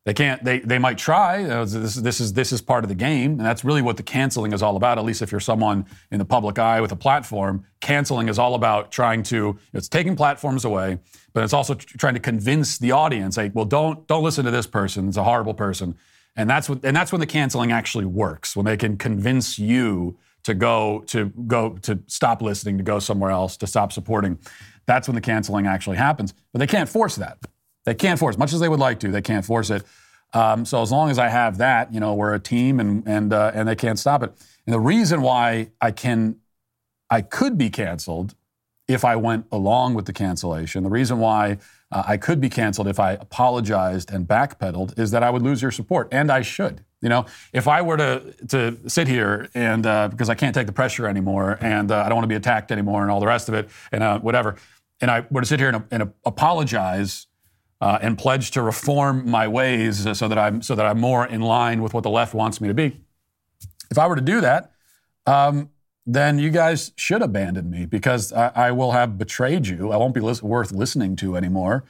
They 0.05 0.13
can't. 0.13 0.43
They, 0.43 0.59
they 0.59 0.77
might 0.77 0.99
try. 0.99 1.43
Uh, 1.43 1.65
this, 1.65 1.95
this 1.95 2.21
is 2.21 2.33
this 2.33 2.51
is 2.51 2.61
part 2.61 2.83
of 2.83 2.89
the 2.89 2.95
game, 2.95 3.31
and 3.31 3.39
that's 3.39 3.65
really 3.65 3.81
what 3.81 3.97
the 3.97 4.03
canceling 4.03 4.53
is 4.53 4.61
all 4.61 4.77
about. 4.77 4.99
At 4.99 5.03
least 5.03 5.23
if 5.23 5.31
you're 5.31 5.39
someone 5.39 5.87
in 6.11 6.19
the 6.19 6.25
public 6.25 6.59
eye 6.59 6.79
with 6.79 6.91
a 6.91 6.95
platform, 6.95 7.65
canceling 7.81 8.29
is 8.29 8.37
all 8.37 8.53
about 8.53 8.91
trying 8.91 9.23
to. 9.23 9.57
It's 9.73 9.89
taking 9.89 10.15
platforms 10.15 10.63
away, 10.63 10.99
but 11.33 11.43
it's 11.43 11.53
also 11.53 11.73
trying 11.73 12.13
to 12.13 12.19
convince 12.19 12.77
the 12.77 12.91
audience, 12.91 13.35
like, 13.35 13.55
well, 13.55 13.65
don't 13.65 14.07
don't 14.07 14.23
listen 14.23 14.45
to 14.45 14.51
this 14.51 14.67
person. 14.67 15.07
It's 15.07 15.17
a 15.17 15.23
horrible 15.23 15.55
person, 15.55 15.95
and 16.35 16.47
that's 16.47 16.69
what 16.69 16.85
and 16.85 16.95
that's 16.95 17.11
when 17.11 17.19
the 17.19 17.25
canceling 17.25 17.71
actually 17.71 18.05
works. 18.05 18.55
When 18.55 18.65
they 18.67 18.77
can 18.77 18.97
convince 18.97 19.57
you 19.57 20.19
to 20.43 20.53
go 20.53 21.03
to 21.07 21.25
go 21.47 21.79
to 21.81 21.97
stop 22.05 22.43
listening, 22.43 22.77
to 22.77 22.83
go 22.83 22.99
somewhere 22.99 23.31
else, 23.31 23.57
to 23.57 23.65
stop 23.65 23.91
supporting. 23.91 24.37
That's 24.85 25.07
when 25.07 25.15
the 25.15 25.21
canceling 25.21 25.65
actually 25.65 25.97
happens. 25.97 26.35
But 26.53 26.59
they 26.59 26.67
can't 26.67 26.87
force 26.87 27.15
that. 27.15 27.39
They 27.85 27.93
can't 27.93 28.19
force, 28.19 28.37
much 28.37 28.53
as 28.53 28.59
they 28.59 28.69
would 28.69 28.79
like 28.79 28.99
to. 29.01 29.11
They 29.11 29.21
can't 29.21 29.45
force 29.45 29.69
it. 29.69 29.83
Um, 30.33 30.65
so 30.65 30.81
as 30.81 30.91
long 30.91 31.09
as 31.09 31.17
I 31.17 31.29
have 31.29 31.57
that, 31.59 31.93
you 31.93 31.99
know, 31.99 32.13
we're 32.13 32.33
a 32.33 32.39
team, 32.39 32.79
and 32.79 33.07
and 33.07 33.31
uh, 33.31 33.51
and 33.53 33.67
they 33.67 33.75
can't 33.75 33.97
stop 33.97 34.23
it. 34.23 34.33
And 34.65 34.73
the 34.73 34.79
reason 34.79 35.21
why 35.21 35.69
I 35.79 35.91
can, 35.91 36.37
I 37.09 37.21
could 37.21 37.57
be 37.57 37.69
canceled 37.69 38.35
if 38.87 39.05
I 39.05 39.15
went 39.15 39.45
along 39.51 39.93
with 39.93 40.05
the 40.05 40.13
cancellation. 40.13 40.83
The 40.83 40.89
reason 40.89 41.19
why 41.19 41.57
uh, 41.91 42.03
I 42.05 42.17
could 42.17 42.41
be 42.41 42.49
canceled 42.49 42.87
if 42.87 42.99
I 42.99 43.13
apologized 43.13 44.11
and 44.11 44.27
backpedaled 44.27 44.97
is 44.99 45.11
that 45.11 45.23
I 45.23 45.29
would 45.29 45.41
lose 45.41 45.61
your 45.61 45.71
support, 45.71 46.07
and 46.11 46.31
I 46.31 46.41
should. 46.41 46.83
You 47.01 47.09
know, 47.09 47.25
if 47.53 47.67
I 47.67 47.81
were 47.83 47.97
to 47.97 48.33
to 48.47 48.89
sit 48.89 49.07
here 49.07 49.47
and 49.53 49.85
uh, 49.85 50.07
because 50.07 50.29
I 50.29 50.35
can't 50.35 50.55
take 50.55 50.67
the 50.67 50.73
pressure 50.73 51.07
anymore, 51.07 51.59
and 51.61 51.91
uh, 51.91 52.01
I 52.01 52.09
don't 52.09 52.15
want 52.15 52.23
to 52.23 52.29
be 52.29 52.35
attacked 52.35 52.71
anymore, 52.71 53.03
and 53.03 53.11
all 53.11 53.19
the 53.19 53.27
rest 53.27 53.47
of 53.47 53.53
it, 53.53 53.69
and 53.91 54.01
uh, 54.01 54.19
whatever 54.19 54.55
and 55.01 55.11
I 55.11 55.25
were 55.29 55.41
to 55.41 55.47
sit 55.47 55.59
here 55.59 55.69
and, 55.69 55.83
and 55.91 56.13
apologize 56.25 57.27
uh, 57.85 57.99
and 58.01 58.17
pledge 58.17 58.49
to 58.49 58.63
reform 58.63 59.29
my 59.29 59.47
ways 59.47 60.17
so 60.17 60.27
that 60.27 60.39
I'm 60.39 60.63
so 60.63 60.73
that 60.73 60.87
I'm 60.87 60.99
more 60.99 61.23
in 61.27 61.41
line 61.41 61.83
with 61.83 61.93
what 61.93 62.01
the 62.01 62.09
left 62.09 62.33
wants 62.33 62.59
me 62.59 62.67
to 62.67 62.73
be. 62.73 62.99
If 63.91 63.99
I 63.99 64.07
were 64.07 64.15
to 64.15 64.23
do 64.23 64.41
that, 64.41 64.71
um, 65.27 65.69
then 66.07 66.39
you 66.39 66.49
guys 66.49 66.93
should 66.95 67.21
abandon 67.21 67.69
me 67.69 67.85
because 67.85 68.33
I, 68.33 68.51
I 68.55 68.71
will 68.71 68.91
have 68.93 69.19
betrayed 69.19 69.67
you. 69.67 69.91
I 69.91 69.97
won't 69.97 70.15
be 70.15 70.19
lis- 70.19 70.41
worth 70.41 70.71
listening 70.71 71.15
to 71.17 71.37
anymore 71.37 71.83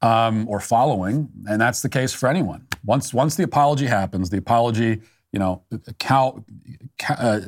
um, 0.00 0.48
or 0.48 0.58
following, 0.58 1.28
and 1.46 1.60
that's 1.60 1.82
the 1.82 1.90
case 1.90 2.14
for 2.14 2.30
anyone. 2.30 2.66
Once 2.82 3.12
once 3.12 3.36
the 3.36 3.42
apology 3.42 3.86
happens, 3.86 4.30
the 4.30 4.38
apology 4.38 5.02
you 5.32 5.38
know, 5.38 5.62
cow, 5.98 6.42
uh, 7.10 7.40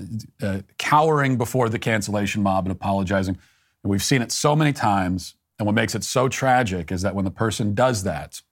uh, 0.43 0.59
cowering 0.77 1.39
before 1.39 1.71
the 1.71 1.79
cancellation 1.79 2.43
mob 2.43 2.67
and 2.67 2.73
apologizing. 2.73 3.39
We've 3.83 4.03
seen 4.03 4.21
it 4.21 4.31
so 4.31 4.55
many 4.55 4.75
times. 4.75 5.37
And 5.59 5.67
what 5.67 5.75
makes 5.75 5.95
it 5.95 6.05
so 6.05 6.29
tragic 6.29 6.93
is 6.93 7.03
that 7.03 7.15
when 7.15 7.25
the 7.25 7.31
person 7.31 7.75
does 7.75 8.05
that, 8.05 8.43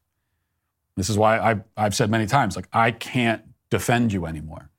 this 0.97 1.09
is 1.09 1.17
why 1.17 1.39
I've, 1.39 1.63
I've 1.77 1.95
said 1.95 2.11
many 2.11 2.27
times, 2.27 2.57
like, 2.57 2.69
I 2.73 2.91
can't 2.91 3.43
defend 3.71 4.13
you 4.13 4.27
anymore. 4.27 4.71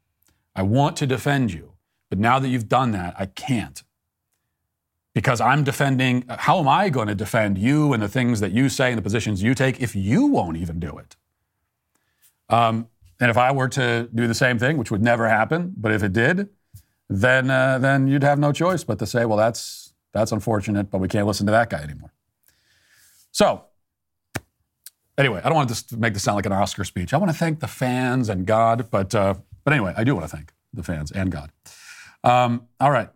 I 0.55 0.63
want 0.63 0.97
to 0.97 1.07
defend 1.07 1.53
you, 1.53 1.73
but 2.09 2.19
now 2.19 2.39
that 2.39 2.49
you've 2.49 2.67
done 2.67 2.91
that, 2.91 3.15
I 3.17 3.27
can't. 3.27 3.83
Because 5.13 5.39
I'm 5.39 5.63
defending, 5.63 6.25
how 6.27 6.59
am 6.59 6.67
I 6.67 6.89
going 6.89 7.07
to 7.07 7.15
defend 7.15 7.57
you 7.57 7.93
and 7.93 8.03
the 8.03 8.07
things 8.07 8.39
that 8.39 8.51
you 8.51 8.69
say 8.69 8.89
and 8.89 8.97
the 8.97 9.01
positions 9.01 9.41
you 9.41 9.55
take 9.55 9.81
if 9.81 9.95
you 9.95 10.27
won't 10.27 10.57
even 10.57 10.79
do 10.79 10.97
it? 10.97 11.15
Um, 12.49 12.87
and 13.19 13.31
if 13.31 13.37
I 13.37 13.51
were 13.51 13.67
to 13.69 14.09
do 14.13 14.27
the 14.27 14.35
same 14.35 14.59
thing, 14.59 14.77
which 14.77 14.91
would 14.91 15.01
never 15.01 15.27
happen, 15.27 15.73
but 15.77 15.91
if 15.91 16.03
it 16.03 16.13
did, 16.13 16.49
then 17.09 17.49
uh, 17.49 17.79
then 17.79 18.07
you'd 18.07 18.23
have 18.23 18.37
no 18.37 18.51
choice 18.51 18.83
but 18.83 18.99
to 18.99 19.05
say, 19.05 19.25
well, 19.25 19.37
that's 19.37 19.93
that's 20.13 20.31
unfortunate, 20.31 20.91
but 20.91 20.99
we 20.99 21.07
can't 21.07 21.25
listen 21.25 21.45
to 21.45 21.51
that 21.51 21.69
guy 21.69 21.79
anymore. 21.79 22.11
So, 23.38 23.65
anyway, 25.15 25.41
I 25.43 25.50
don't 25.50 25.54
want 25.54 25.69
to 25.69 25.76
just 25.76 25.95
make 25.95 26.13
this 26.13 26.23
sound 26.23 26.38
like 26.38 26.47
an 26.47 26.54
Oscar 26.54 26.84
speech. 26.84 27.13
I 27.13 27.17
want 27.17 27.32
to 27.32 27.38
thank 27.38 27.60
the 27.60 27.67
fans 27.67 28.30
and 28.30 28.47
God, 28.47 28.89
but 28.89 29.13
uh, 29.13 29.36
but 29.63 29.73
anyway, 29.73 29.93
I 29.95 30.04
do 30.04 30.15
want 30.15 30.28
to 30.28 30.36
thank 30.36 30.54
the 30.73 30.82
fans 30.82 31.12
and 31.12 31.32
God. 31.32 31.52
Um, 32.23 32.67
all 32.80 32.89
right. 32.89 33.10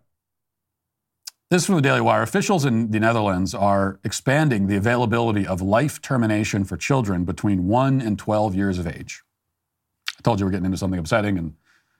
This 1.50 1.62
is 1.62 1.66
from 1.66 1.74
the 1.74 1.82
Daily 1.82 2.00
Wire. 2.00 2.22
Officials 2.22 2.64
in 2.64 2.92
the 2.92 3.00
Netherlands 3.00 3.52
are 3.52 3.98
expanding 4.04 4.68
the 4.68 4.76
availability 4.76 5.44
of 5.44 5.60
life 5.60 6.00
termination 6.00 6.62
for 6.62 6.76
children 6.76 7.24
between 7.24 7.66
1 7.66 8.00
and 8.00 8.16
12 8.16 8.54
years 8.54 8.78
of 8.78 8.86
age. 8.86 9.24
I 10.16 10.22
told 10.22 10.38
you 10.38 10.46
we're 10.46 10.52
getting 10.52 10.66
into 10.66 10.78
something 10.78 11.00
upsetting, 11.00 11.36
and 11.36 11.54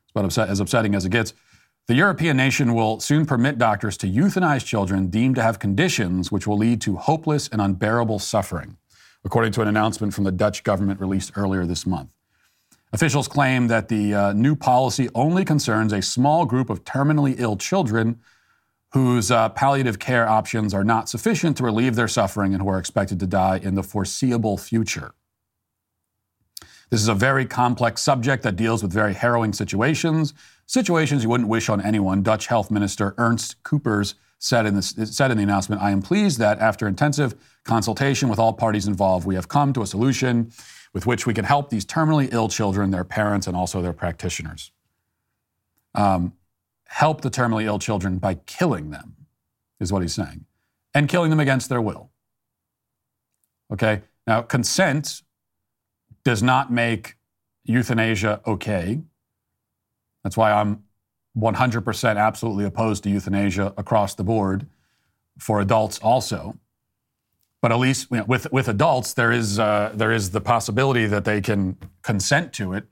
it's 0.04 0.12
about 0.12 0.26
upset, 0.26 0.48
as 0.48 0.60
upsetting 0.60 0.94
as 0.94 1.04
it 1.04 1.10
gets. 1.10 1.34
The 1.88 1.94
European 1.94 2.36
nation 2.36 2.74
will 2.74 3.00
soon 3.00 3.26
permit 3.26 3.58
doctors 3.58 3.96
to 3.98 4.06
euthanize 4.06 4.64
children 4.64 5.08
deemed 5.08 5.34
to 5.34 5.42
have 5.42 5.58
conditions 5.58 6.30
which 6.30 6.46
will 6.46 6.56
lead 6.56 6.80
to 6.82 6.96
hopeless 6.96 7.48
and 7.48 7.60
unbearable 7.60 8.20
suffering, 8.20 8.76
according 9.24 9.50
to 9.52 9.62
an 9.62 9.68
announcement 9.68 10.14
from 10.14 10.22
the 10.22 10.30
Dutch 10.30 10.62
government 10.62 11.00
released 11.00 11.32
earlier 11.34 11.66
this 11.66 11.84
month. 11.84 12.14
Officials 12.92 13.26
claim 13.26 13.66
that 13.66 13.88
the 13.88 14.14
uh, 14.14 14.32
new 14.32 14.54
policy 14.54 15.08
only 15.14 15.44
concerns 15.44 15.92
a 15.92 16.02
small 16.02 16.46
group 16.46 16.70
of 16.70 16.84
terminally 16.84 17.34
ill 17.38 17.56
children 17.56 18.20
whose 18.92 19.32
uh, 19.32 19.48
palliative 19.48 19.98
care 19.98 20.28
options 20.28 20.72
are 20.72 20.84
not 20.84 21.08
sufficient 21.08 21.56
to 21.56 21.64
relieve 21.64 21.96
their 21.96 22.08
suffering 22.08 22.52
and 22.52 22.62
who 22.62 22.68
are 22.68 22.78
expected 22.78 23.18
to 23.18 23.26
die 23.26 23.56
in 23.56 23.74
the 23.74 23.82
foreseeable 23.82 24.56
future. 24.56 25.14
This 26.90 27.00
is 27.00 27.08
a 27.08 27.14
very 27.14 27.46
complex 27.46 28.02
subject 28.02 28.42
that 28.42 28.54
deals 28.54 28.82
with 28.82 28.92
very 28.92 29.14
harrowing 29.14 29.54
situations, 29.54 30.34
situations 30.72 31.22
you 31.22 31.28
wouldn't 31.28 31.50
wish 31.50 31.68
on 31.68 31.82
anyone. 31.82 32.22
Dutch 32.22 32.46
Health 32.46 32.70
Minister 32.70 33.14
Ernst 33.18 33.62
Kuipers 33.62 34.14
said 34.38 34.64
in, 34.64 34.74
this, 34.74 34.94
said 35.04 35.30
in 35.30 35.36
the 35.36 35.42
announcement 35.42 35.82
I 35.82 35.90
am 35.90 36.00
pleased 36.00 36.38
that 36.38 36.60
after 36.60 36.88
intensive 36.88 37.34
consultation 37.64 38.30
with 38.30 38.38
all 38.38 38.54
parties 38.54 38.86
involved, 38.86 39.26
we 39.26 39.34
have 39.34 39.48
come 39.48 39.74
to 39.74 39.82
a 39.82 39.86
solution 39.86 40.50
with 40.94 41.04
which 41.04 41.26
we 41.26 41.34
can 41.34 41.44
help 41.44 41.68
these 41.68 41.84
terminally 41.84 42.32
ill 42.32 42.48
children, 42.48 42.90
their 42.90 43.04
parents, 43.04 43.46
and 43.46 43.54
also 43.54 43.82
their 43.82 43.92
practitioners. 43.92 44.72
Um, 45.94 46.32
help 46.86 47.20
the 47.20 47.30
terminally 47.30 47.64
ill 47.64 47.78
children 47.78 48.16
by 48.16 48.34
killing 48.34 48.90
them, 48.90 49.14
is 49.78 49.92
what 49.92 50.00
he's 50.00 50.14
saying, 50.14 50.46
and 50.94 51.06
killing 51.06 51.28
them 51.28 51.40
against 51.40 51.68
their 51.68 51.82
will. 51.82 52.10
Okay? 53.70 54.02
Now, 54.26 54.40
consent 54.40 55.20
does 56.24 56.42
not 56.42 56.72
make 56.72 57.16
euthanasia 57.62 58.40
okay. 58.46 59.02
That's 60.22 60.36
why 60.36 60.52
I'm 60.52 60.84
100% 61.36 62.16
absolutely 62.16 62.64
opposed 62.64 63.04
to 63.04 63.10
euthanasia 63.10 63.72
across 63.76 64.14
the 64.14 64.24
board 64.24 64.66
for 65.38 65.60
adults 65.60 65.98
also. 65.98 66.58
But 67.60 67.72
at 67.72 67.78
least 67.78 68.08
you 68.10 68.18
know, 68.18 68.24
with, 68.24 68.52
with 68.52 68.68
adults, 68.68 69.14
there 69.14 69.32
is, 69.32 69.58
uh, 69.58 69.92
there 69.94 70.12
is 70.12 70.30
the 70.30 70.40
possibility 70.40 71.06
that 71.06 71.24
they 71.24 71.40
can 71.40 71.76
consent 72.02 72.52
to 72.54 72.72
it. 72.72 72.84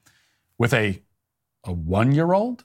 With 0.59 0.75
a, 0.75 1.03
a 1.65 1.73
one 1.73 2.13
year 2.13 2.33
old, 2.33 2.65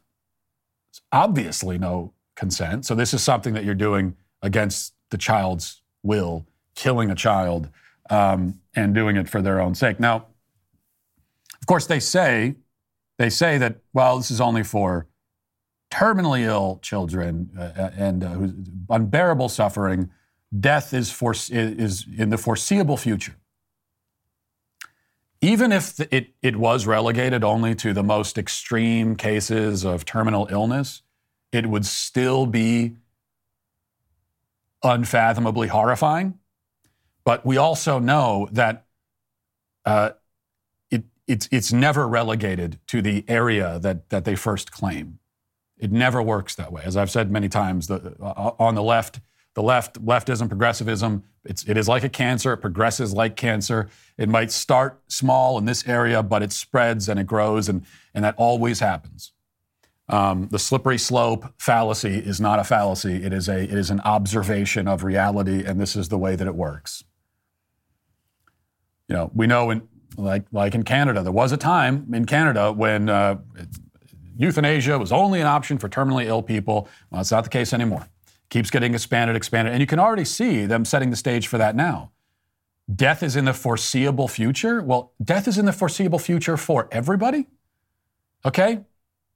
obviously 1.11 1.77
no 1.77 2.13
consent. 2.35 2.85
So 2.85 2.93
this 2.93 3.13
is 3.13 3.23
something 3.23 3.53
that 3.53 3.63
you're 3.63 3.73
doing 3.73 4.15
against 4.41 4.93
the 5.09 5.17
child's 5.17 5.81
will, 6.03 6.45
killing 6.75 7.09
a 7.09 7.15
child 7.15 7.69
um, 8.09 8.59
and 8.75 8.93
doing 8.93 9.15
it 9.15 9.29
for 9.29 9.41
their 9.41 9.59
own 9.59 9.75
sake. 9.75 9.99
Now, 9.99 10.27
of 11.59 11.67
course, 11.67 11.87
they 11.87 11.99
say 11.99 12.55
they 13.17 13.29
say 13.29 13.57
that 13.57 13.77
well, 13.93 14.17
this 14.17 14.31
is 14.31 14.41
only 14.41 14.63
for 14.63 15.07
terminally 15.91 16.41
ill 16.41 16.79
children 16.81 17.51
uh, 17.57 17.61
uh 17.61 17.91
and 17.97 18.23
uh, 18.23 18.93
unbearable 18.93 19.49
suffering. 19.49 20.09
Death 20.57 20.93
is 20.93 21.11
for 21.11 21.33
is 21.49 22.05
in 22.17 22.29
the 22.29 22.37
foreseeable 22.37 22.97
future. 22.97 23.35
Even 25.41 25.71
if 25.71 25.99
it, 26.11 26.29
it 26.41 26.55
was 26.55 26.87
relegated 26.87 27.43
only 27.43 27.75
to 27.75 27.93
the 27.93 28.01
most 28.01 28.37
extreme 28.37 29.15
cases 29.15 29.83
of 29.83 30.03
terminal 30.03 30.47
illness, 30.49 31.03
it 31.51 31.67
would 31.67 31.85
still 31.85 32.45
be 32.45 32.95
unfathomably 34.81 35.67
horrifying. 35.67 36.39
But 37.25 37.45
we 37.45 37.57
also 37.57 37.99
know 37.99 38.47
that 38.51 38.85
uh, 39.85 40.11
it's, 41.27 41.47
it's 41.51 41.73
never 41.73 42.07
relegated 42.07 42.79
to 42.87 43.01
the 43.01 43.25
area 43.27 43.79
that, 43.79 44.09
that 44.09 44.25
they 44.25 44.35
first 44.35 44.71
claim. 44.71 45.19
It 45.77 45.91
never 45.91 46.21
works 46.21 46.55
that 46.55 46.71
way. 46.71 46.83
As 46.85 46.95
I've 46.95 47.11
said 47.11 47.31
many 47.31 47.49
times, 47.49 47.87
the, 47.87 48.15
uh, 48.21 48.51
on 48.59 48.75
the 48.75 48.83
left, 48.83 49.19
the 49.55 49.63
left, 49.63 50.03
leftism, 50.03 50.47
progressivism, 50.47 51.23
it's, 51.43 51.63
it 51.67 51.77
is 51.77 51.87
like 51.87 52.03
a 52.03 52.09
cancer. 52.09 52.53
It 52.53 52.57
progresses 52.57 53.13
like 53.13 53.35
cancer. 53.35 53.89
It 54.17 54.29
might 54.29 54.51
start 54.51 55.01
small 55.07 55.57
in 55.57 55.65
this 55.65 55.87
area, 55.87 56.23
but 56.23 56.41
it 56.43 56.51
spreads 56.51 57.09
and 57.09 57.19
it 57.19 57.27
grows, 57.27 57.69
and, 57.69 57.85
and 58.13 58.23
that 58.23 58.35
always 58.37 58.79
happens. 58.79 59.31
Um, 60.07 60.49
the 60.51 60.59
slippery 60.59 60.97
slope 60.97 61.45
fallacy 61.57 62.17
is 62.17 62.39
not 62.39 62.59
a 62.59 62.63
fallacy. 62.63 63.23
It 63.23 63.33
is, 63.33 63.49
a, 63.49 63.63
it 63.63 63.73
is 63.73 63.89
an 63.89 64.01
observation 64.01 64.87
of 64.87 65.03
reality, 65.03 65.63
and 65.65 65.79
this 65.79 65.95
is 65.95 66.09
the 66.09 66.17
way 66.17 66.35
that 66.35 66.47
it 66.47 66.55
works. 66.55 67.03
You 69.07 69.15
know, 69.15 69.31
we 69.33 69.47
know 69.47 69.71
in, 69.71 69.87
like, 70.17 70.45
like 70.51 70.75
in 70.75 70.83
Canada. 70.83 71.23
There 71.23 71.31
was 71.31 71.51
a 71.51 71.57
time 71.57 72.07
in 72.13 72.25
Canada 72.25 72.71
when 72.71 73.09
uh, 73.09 73.37
euthanasia 74.37 74.97
was 74.97 75.11
only 75.11 75.41
an 75.41 75.47
option 75.47 75.77
for 75.77 75.89
terminally 75.89 76.25
ill 76.25 76.41
people. 76.41 76.87
Well, 77.09 77.21
it's 77.21 77.31
not 77.31 77.43
the 77.43 77.49
case 77.49 77.73
anymore. 77.73 78.07
Keeps 78.49 78.69
getting 78.69 78.93
expanded, 78.93 79.35
expanded. 79.35 79.73
And 79.73 79.81
you 79.81 79.87
can 79.87 79.99
already 79.99 80.25
see 80.25 80.65
them 80.65 80.85
setting 80.85 81.09
the 81.09 81.15
stage 81.15 81.47
for 81.47 81.57
that 81.57 81.75
now. 81.75 82.11
Death 82.93 83.23
is 83.23 83.35
in 83.35 83.45
the 83.45 83.53
foreseeable 83.53 84.27
future. 84.27 84.81
Well, 84.81 85.13
death 85.23 85.47
is 85.47 85.57
in 85.57 85.65
the 85.65 85.73
foreseeable 85.73 86.19
future 86.19 86.55
for 86.55 86.87
everybody. 86.91 87.47
Okay? 88.45 88.81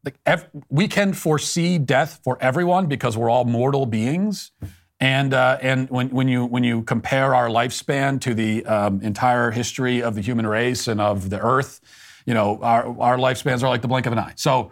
Like 0.06 0.20
ev- 0.26 0.50
we 0.70 0.88
can 0.88 1.14
foresee 1.14 1.78
death 1.80 2.20
for 2.24 2.38
everyone 2.42 2.86
because 2.86 3.18
we're 3.18 3.30
all 3.30 3.46
mortal 3.46 3.86
beings. 3.86 4.52
And, 5.00 5.34
uh, 5.34 5.58
and 5.62 5.90
when, 5.90 6.10
when, 6.10 6.28
you, 6.28 6.46
when 6.46 6.64
you 6.64 6.84
compare 6.84 7.34
our 7.34 7.48
lifespan 7.48 8.20
to 8.22 8.34
the 8.34 8.66
um, 8.66 9.02
entire 9.02 9.52
history 9.52 10.04
of 10.04 10.16
the 10.16 10.22
human 10.22 10.46
race 10.46 10.88
and 10.88 11.00
of 11.00 11.30
the 11.30 11.40
earth, 11.40 11.80
you 12.26 12.34
know, 12.34 12.60
our, 12.62 12.86
our 13.00 13.18
lifespans 13.18 13.64
are 13.64 13.70
like 13.70 13.82
the 13.82 13.88
blink 13.88 14.06
of 14.06 14.14
an 14.14 14.20
eye. 14.20 14.34
So 14.36 14.72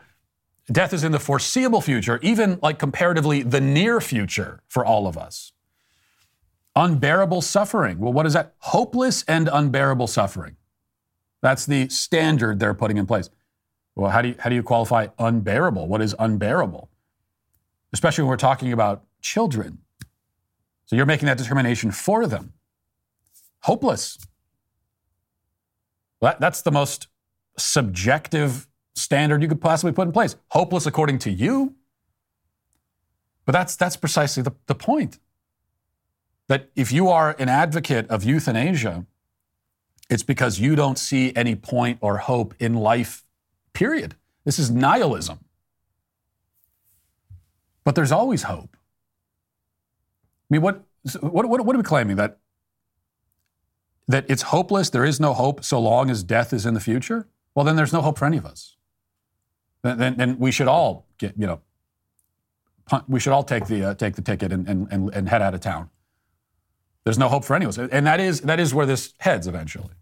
death 0.69 0.91
is 0.93 1.05
in 1.05 1.13
the 1.13 1.19
foreseeable 1.19 1.79
future, 1.79 2.19
even 2.21 2.59
like 2.61 2.77
comparatively 2.77 3.41
the 3.41 3.61
near 3.61 4.01
future 4.01 4.61
for 4.67 4.85
all 4.85 5.07
of 5.07 5.17
us. 5.17 5.53
Unbearable 6.75 7.41
suffering. 7.41 7.97
Well, 7.97 8.13
what 8.13 8.25
is 8.25 8.33
that? 8.33 8.53
Hopeless 8.59 9.23
and 9.27 9.49
unbearable 9.51 10.07
suffering. 10.07 10.57
That's 11.41 11.65
the 11.65 11.87
standard 11.89 12.59
they're 12.59 12.73
putting 12.73 12.97
in 12.97 13.05
place. 13.05 13.29
Well, 13.95 14.11
how 14.11 14.21
do 14.21 14.29
you, 14.29 14.35
how 14.39 14.49
do 14.49 14.55
you 14.55 14.63
qualify 14.63 15.07
unbearable? 15.17 15.87
What 15.87 16.01
is 16.01 16.15
unbearable? 16.19 16.89
Especially 17.93 18.23
when 18.23 18.29
we're 18.29 18.37
talking 18.37 18.73
about 18.73 19.05
children. 19.21 19.79
So 20.87 20.95
you're 20.95 21.05
making 21.05 21.27
that 21.27 21.37
determination 21.37 21.91
for 21.91 22.25
them. 22.27 22.53
Hopeless. 23.61 24.17
That, 26.21 26.39
that's 26.39 26.61
the 26.61 26.71
most 26.71 27.07
subjective 27.57 28.67
standard 28.95 29.41
you 29.41 29.49
could 29.49 29.61
possibly 29.61 29.91
put 29.91 30.07
in 30.07 30.13
place. 30.13 30.35
Hopeless 30.49 30.85
according 30.85 31.19
to 31.19 31.29
you. 31.29 31.75
But 33.45 33.51
that's, 33.51 33.75
that's 33.75 33.97
precisely 33.97 34.41
the, 34.43 34.53
the 34.67 34.75
point. 34.75 35.19
That 36.47 36.69
if 36.75 36.93
you 36.93 37.09
are 37.09 37.35
an 37.37 37.49
advocate 37.49 38.09
of 38.09 38.23
euthanasia, 38.23 39.05
it's 40.09 40.23
because 40.23 40.59
you 40.59 40.77
don't 40.77 40.97
see 40.97 41.35
any 41.35 41.55
point 41.55 41.97
or 41.99 42.19
hope 42.19 42.55
in 42.59 42.75
life, 42.75 43.25
period. 43.73 44.15
This 44.45 44.57
is 44.57 44.71
nihilism. 44.71 45.39
But 47.83 47.95
there's 47.95 48.13
always 48.13 48.43
hope. 48.43 48.76
I 50.49 50.53
mean, 50.53 50.61
what, 50.61 50.83
what, 51.19 51.47
what, 51.47 51.65
what 51.65 51.75
are 51.75 51.79
we 51.79 51.83
claiming? 51.83 52.15
That, 52.15 52.37
that 54.07 54.25
it's 54.29 54.43
hopeless, 54.43 54.89
there 54.89 55.05
is 55.05 55.19
no 55.19 55.33
hope 55.33 55.63
so 55.63 55.79
long 55.79 56.09
as 56.09 56.23
death 56.23 56.53
is 56.53 56.65
in 56.65 56.73
the 56.73 56.79
future? 56.79 57.27
Well, 57.53 57.65
then 57.65 57.75
there's 57.75 57.93
no 57.93 58.01
hope 58.01 58.17
for 58.17 58.25
any 58.25 58.37
of 58.37 58.45
us. 58.45 58.77
then, 59.81 59.97
then, 59.97 60.15
then 60.17 60.39
we 60.39 60.51
should 60.51 60.67
all 60.67 61.05
get, 61.17 61.33
you 61.37 61.47
know, 61.47 61.61
we 63.07 63.19
should 63.19 63.33
all 63.33 63.43
take 63.43 63.67
the, 63.67 63.89
uh, 63.89 63.93
take 63.95 64.15
the 64.15 64.21
ticket 64.21 64.53
and, 64.53 64.67
and, 64.67 64.87
and, 64.91 65.13
and 65.13 65.27
head 65.27 65.41
out 65.41 65.53
of 65.53 65.59
town. 65.59 65.89
There's 67.03 67.17
no 67.17 67.27
hope 67.27 67.43
for 67.43 67.55
any 67.55 67.65
of 67.65 67.69
us. 67.69 67.89
And 67.91 68.05
that 68.05 68.19
is, 68.19 68.41
that 68.41 68.59
is 68.59 68.73
where 68.73 68.85
this 68.85 69.13
heads 69.19 69.47
eventually. 69.47 69.93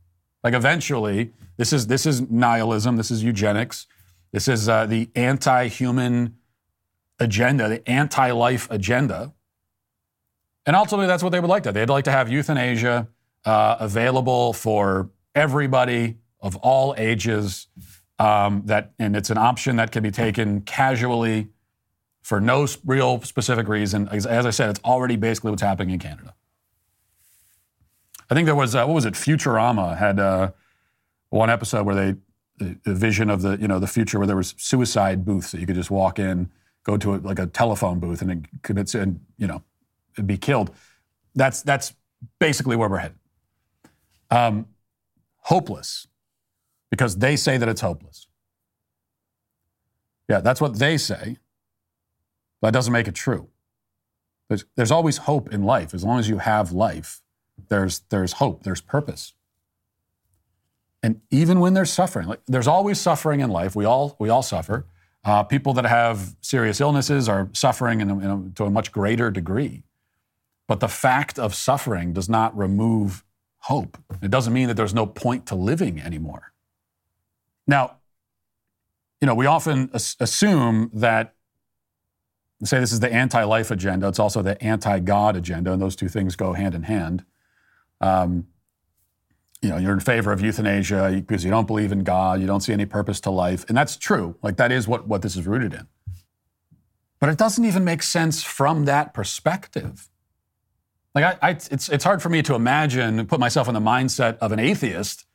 Like 0.43 0.53
eventually, 0.53 1.33
this 1.57 1.73
is, 1.73 1.87
this 1.87 2.05
is 2.05 2.21
nihilism, 2.29 2.97
this 2.97 3.09
is 3.09 3.23
eugenics, 3.23 3.87
this 4.31 4.47
is 4.47 4.69
uh, 4.69 4.85
the 4.85 5.09
anti 5.15 5.67
human 5.67 6.35
agenda, 7.19 7.69
the 7.69 7.89
anti 7.89 8.31
life 8.31 8.67
agenda. 8.69 9.33
And 10.65 10.75
ultimately, 10.75 11.07
that's 11.07 11.23
what 11.23 11.29
they 11.29 11.39
would 11.39 11.49
like 11.49 11.63
to. 11.63 11.71
They'd 11.71 11.89
like 11.89 12.05
to 12.05 12.11
have 12.11 12.29
euthanasia 12.29 13.07
uh, 13.45 13.77
available 13.79 14.53
for 14.53 15.09
everybody 15.35 16.17
of 16.39 16.55
all 16.57 16.95
ages. 16.97 17.67
Um, 18.17 18.63
that 18.65 18.93
and 18.97 19.15
it's 19.15 19.29
an 19.29 19.37
option 19.37 19.75
that 19.75 19.91
can 19.91 20.01
be 20.01 20.11
taken 20.11 20.61
casually 20.61 21.49
for 22.21 22.39
no 22.41 22.65
real 22.85 23.21
specific 23.21 23.67
reason. 23.67 24.07
As, 24.09 24.25
as 24.25 24.45
I 24.45 24.49
said, 24.49 24.69
it's 24.69 24.79
already 24.83 25.17
basically 25.17 25.51
what's 25.51 25.61
happening 25.61 25.93
in 25.93 25.99
Canada. 25.99 26.33
I 28.29 28.33
think 28.33 28.45
there 28.45 28.55
was 28.55 28.73
uh, 28.73 28.85
what 28.85 28.95
was 28.95 29.05
it? 29.05 29.13
Futurama 29.13 29.97
had 29.97 30.19
uh, 30.19 30.51
one 31.29 31.49
episode 31.49 31.85
where 31.85 31.95
they 31.95 32.15
the, 32.57 32.77
the 32.83 32.95
vision 32.95 33.29
of 33.29 33.41
the 33.41 33.57
you 33.57 33.67
know 33.67 33.79
the 33.79 33.87
future 33.87 34.17
where 34.17 34.27
there 34.27 34.35
was 34.35 34.55
suicide 34.57 35.25
booths 35.25 35.51
that 35.51 35.59
you 35.59 35.67
could 35.67 35.75
just 35.75 35.91
walk 35.91 36.17
in, 36.17 36.49
go 36.83 36.97
to 36.97 37.15
a, 37.15 37.17
like 37.17 37.37
a 37.37 37.47
telephone 37.47 37.99
booth 37.99 38.21
and 38.21 38.31
it 38.31 38.39
commits 38.63 38.95
and 38.95 39.19
you 39.37 39.45
know 39.45 39.61
be 40.23 40.37
killed. 40.37 40.71
That's 41.33 41.61
that's 41.61 41.93
basically 42.39 42.75
where 42.75 42.89
we're 42.89 42.97
headed. 42.97 43.19
Um, 44.31 44.67
hopeless, 45.37 46.07
because 46.89 47.17
they 47.17 47.35
say 47.35 47.57
that 47.57 47.69
it's 47.69 47.81
hopeless. 47.81 48.27
Yeah, 50.27 50.39
that's 50.39 50.59
what 50.59 50.79
they 50.79 50.97
say. 50.97 51.37
That 52.61 52.73
doesn't 52.73 52.91
make 52.91 53.07
it 53.07 53.13
true. 53.15 53.49
There's, 54.49 54.65
there's 54.75 54.91
always 54.91 55.17
hope 55.17 55.53
in 55.53 55.63
life. 55.63 55.93
As 55.93 56.03
long 56.03 56.19
as 56.19 56.27
you 56.27 56.39
have 56.39 56.71
life, 56.71 57.21
there's, 57.69 57.99
there's 58.09 58.33
hope, 58.33 58.63
there's 58.63 58.81
purpose. 58.81 59.33
And 61.03 61.21
even 61.29 61.59
when 61.59 61.75
there's 61.75 61.93
suffering, 61.93 62.27
like, 62.27 62.41
there's 62.47 62.67
always 62.67 62.99
suffering 62.99 63.39
in 63.39 63.51
life. 63.51 63.75
We 63.75 63.85
all, 63.85 64.15
we 64.19 64.29
all 64.29 64.41
suffer. 64.41 64.87
Uh, 65.23 65.43
people 65.43 65.73
that 65.73 65.85
have 65.85 66.35
serious 66.41 66.81
illnesses 66.81 67.29
are 67.29 67.49
suffering 67.53 68.01
in 68.01 68.09
a, 68.09 68.19
in 68.19 68.29
a, 68.29 68.55
to 68.55 68.65
a 68.65 68.71
much 68.71 68.91
greater 68.91 69.29
degree. 69.29 69.83
But 70.67 70.79
the 70.79 70.87
fact 70.87 71.37
of 71.37 71.53
suffering 71.53 72.13
does 72.13 72.27
not 72.27 72.57
remove 72.57 73.23
hope. 73.59 73.97
It 74.21 74.31
doesn't 74.31 74.53
mean 74.53 74.67
that 74.67 74.75
there's 74.75 74.93
no 74.93 75.05
point 75.05 75.45
to 75.47 75.55
living 75.55 75.99
anymore. 75.99 76.53
Now, 77.67 77.97
you 79.21 79.27
know, 79.27 79.35
we 79.35 79.45
often 79.45 79.89
as- 79.93 80.15
assume 80.19 80.91
that, 80.93 81.33
say 82.63 82.79
this 82.79 82.91
is 82.91 82.99
the 82.99 83.11
anti 83.11 83.43
life 83.43 83.71
agenda, 83.71 84.07
it's 84.07 84.19
also 84.19 84.41
the 84.41 84.61
anti 84.63 84.99
God 84.99 85.35
agenda, 85.35 85.71
and 85.73 85.81
those 85.81 85.95
two 85.95 86.09
things 86.09 86.35
go 86.35 86.53
hand 86.53 86.75
in 86.75 86.83
hand. 86.83 87.25
Um, 88.01 88.47
you 89.61 89.69
know, 89.69 89.77
you're 89.77 89.93
in 89.93 89.99
favor 89.99 90.31
of 90.31 90.41
euthanasia 90.41 91.11
because 91.15 91.43
you 91.43 91.49
don't 91.49 91.65
believe 91.65 91.91
in 91.91 92.03
God, 92.03 92.39
you 92.39 92.45
don't 92.45 92.61
see 92.61 92.73
any 92.73 92.85
purpose 92.85 93.19
to 93.21 93.31
life. 93.31 93.65
And 93.67 93.75
that's 93.75 93.97
true. 93.97 94.35
Like, 94.43 94.57
that 94.57 94.71
is 94.71 94.87
what, 94.87 95.07
what 95.07 95.21
this 95.23 95.35
is 95.35 95.47
rooted 95.47 95.73
in. 95.73 95.87
But 97.19 97.29
it 97.29 97.37
doesn't 97.37 97.65
even 97.65 97.83
make 97.83 98.03
sense 98.03 98.43
from 98.43 98.85
that 98.85 99.13
perspective. 99.13 100.07
Like, 101.15 101.41
I, 101.41 101.47
I, 101.47 101.49
it's, 101.51 101.89
it's 101.89 102.03
hard 102.03 102.21
for 102.21 102.29
me 102.29 102.43
to 102.43 102.53
imagine 102.55 103.25
put 103.25 103.39
myself 103.39 103.67
in 103.69 103.73
the 103.73 103.79
mindset 103.79 104.37
of 104.39 104.51
an 104.51 104.59
atheist. 104.59 105.25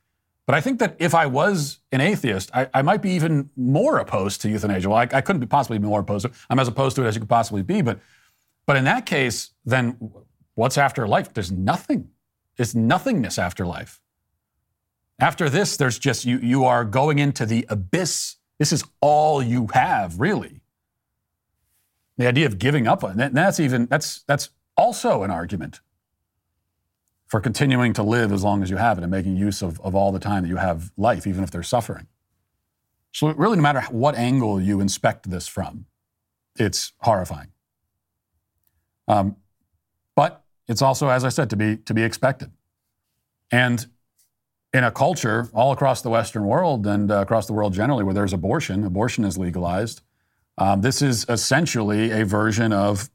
But 0.45 0.55
I 0.55 0.61
think 0.61 0.79
that 0.79 0.95
if 0.99 1.15
I 1.15 1.25
was 1.25 1.79
an 1.91 2.01
atheist, 2.01 2.51
I, 2.53 2.69
I 2.73 2.81
might 2.83 3.01
be 3.01 3.11
even 3.11 3.49
more 3.55 3.97
opposed 3.97 4.41
to 4.41 4.49
euthanasia. 4.49 4.89
Well, 4.89 4.97
I, 4.97 5.07
I 5.11 5.21
couldn't 5.21 5.39
be 5.39 5.47
possibly 5.47 5.79
be 5.79 5.87
more 5.87 6.01
opposed. 6.01 6.27
I'm 6.49 6.59
as 6.59 6.67
opposed 6.67 6.95
to 6.97 7.03
it 7.03 7.07
as 7.07 7.15
you 7.15 7.21
could 7.21 7.29
possibly 7.29 7.63
be. 7.63 7.81
But, 7.81 7.99
but 8.65 8.77
in 8.77 8.83
that 8.85 9.05
case, 9.05 9.51
then 9.65 10.11
what's 10.55 10.77
after 10.77 11.07
life? 11.07 11.33
There's 11.33 11.51
nothing. 11.51 12.09
There's 12.57 12.75
nothingness 12.75 13.39
after 13.39 13.65
life. 13.65 13.99
After 15.19 15.49
this, 15.49 15.77
there's 15.77 15.99
just 15.99 16.25
you, 16.25 16.37
you 16.39 16.65
are 16.65 16.83
going 16.83 17.19
into 17.19 17.45
the 17.45 17.65
abyss. 17.69 18.37
This 18.59 18.71
is 18.71 18.83
all 18.99 19.41
you 19.41 19.67
have, 19.73 20.19
really. 20.19 20.61
The 22.17 22.27
idea 22.27 22.45
of 22.45 22.59
giving 22.59 22.87
up 22.87 23.03
on 23.03 23.17
that, 23.17 23.33
that's 23.33 23.59
even 23.59 23.85
that's 23.85 24.23
that's 24.23 24.49
also 24.77 25.23
an 25.23 25.31
argument 25.31 25.81
for 27.27 27.39
continuing 27.39 27.93
to 27.93 28.03
live 28.03 28.31
as 28.31 28.43
long 28.43 28.61
as 28.61 28.69
you 28.69 28.77
have 28.77 28.97
it 28.97 29.03
and 29.03 29.11
making 29.11 29.37
use 29.37 29.61
of, 29.61 29.79
of 29.81 29.95
all 29.95 30.11
the 30.11 30.19
time 30.19 30.43
that 30.43 30.49
you 30.49 30.57
have 30.57 30.91
life, 30.97 31.25
even 31.25 31.43
if 31.43 31.51
they're 31.51 31.63
suffering. 31.63 32.07
So 33.13 33.29
really, 33.33 33.55
no 33.55 33.61
matter 33.61 33.81
what 33.89 34.15
angle 34.15 34.61
you 34.61 34.81
inspect 34.81 35.29
this 35.29 35.47
from, 35.47 35.85
it's 36.57 36.93
horrifying. 36.99 37.49
Um, 39.07 39.37
but 40.15 40.43
it's 40.67 40.81
also, 40.81 41.09
as 41.09 41.23
I 41.23 41.29
said, 41.29 41.49
to 41.51 41.55
be 41.55 41.77
to 41.77 41.93
be 41.93 42.03
expected. 42.03 42.51
And 43.51 43.85
in 44.73 44.83
a 44.83 44.91
culture 44.91 45.49
all 45.53 45.71
across 45.71 46.01
the 46.01 46.09
Western 46.09 46.45
world 46.45 46.87
and 46.87 47.11
uh, 47.11 47.15
across 47.15 47.45
the 47.45 47.53
world 47.53 47.73
generally 47.73 48.03
where 48.03 48.13
there's 48.13 48.33
abortion, 48.33 48.83
abortion 48.85 49.25
is 49.25 49.37
legalized. 49.37 50.01
Um, 50.57 50.81
this 50.81 51.01
is 51.01 51.25
essentially 51.27 52.11
a 52.11 52.25
version 52.25 52.71
of 52.71 53.09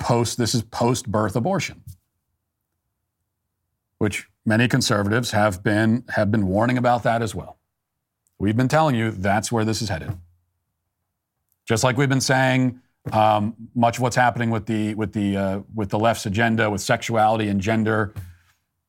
post. 0.00 0.38
This 0.38 0.54
is 0.54 0.62
post-birth 0.62 1.36
abortion, 1.36 1.84
which 3.98 4.26
many 4.44 4.66
conservatives 4.66 5.30
have 5.30 5.62
been 5.62 6.02
have 6.08 6.32
been 6.32 6.48
warning 6.48 6.78
about 6.78 7.04
that 7.04 7.22
as 7.22 7.34
well. 7.34 7.58
We've 8.38 8.56
been 8.56 8.68
telling 8.68 8.96
you 8.96 9.12
that's 9.12 9.52
where 9.52 9.64
this 9.64 9.82
is 9.82 9.88
headed. 9.88 10.16
Just 11.66 11.84
like 11.84 11.96
we've 11.96 12.08
been 12.08 12.20
saying, 12.20 12.80
um, 13.12 13.54
much 13.74 13.98
of 13.98 14.02
what's 14.02 14.16
happening 14.16 14.50
with 14.50 14.66
the 14.66 14.94
with 14.94 15.12
the 15.12 15.36
uh, 15.36 15.60
with 15.74 15.90
the 15.90 15.98
left's 15.98 16.26
agenda, 16.26 16.68
with 16.68 16.80
sexuality 16.80 17.48
and 17.48 17.60
gender, 17.60 18.12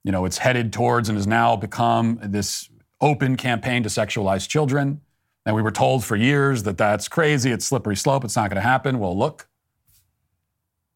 you 0.03 0.11
know, 0.11 0.25
it's 0.25 0.39
headed 0.39 0.73
towards 0.73 1.09
and 1.09 1.17
has 1.17 1.27
now 1.27 1.55
become 1.55 2.19
this 2.23 2.69
open 3.01 3.35
campaign 3.35 3.83
to 3.83 3.89
sexualize 3.89 4.47
children. 4.47 5.01
And 5.45 5.55
we 5.55 5.61
were 5.61 5.71
told 5.71 6.03
for 6.03 6.15
years 6.15 6.63
that 6.63 6.77
that's 6.77 7.07
crazy, 7.07 7.51
it's 7.51 7.65
slippery 7.65 7.95
slope, 7.95 8.23
it's 8.23 8.35
not 8.35 8.49
going 8.49 8.61
to 8.61 8.67
happen. 8.67 8.99
Well, 8.99 9.17
look. 9.17 9.47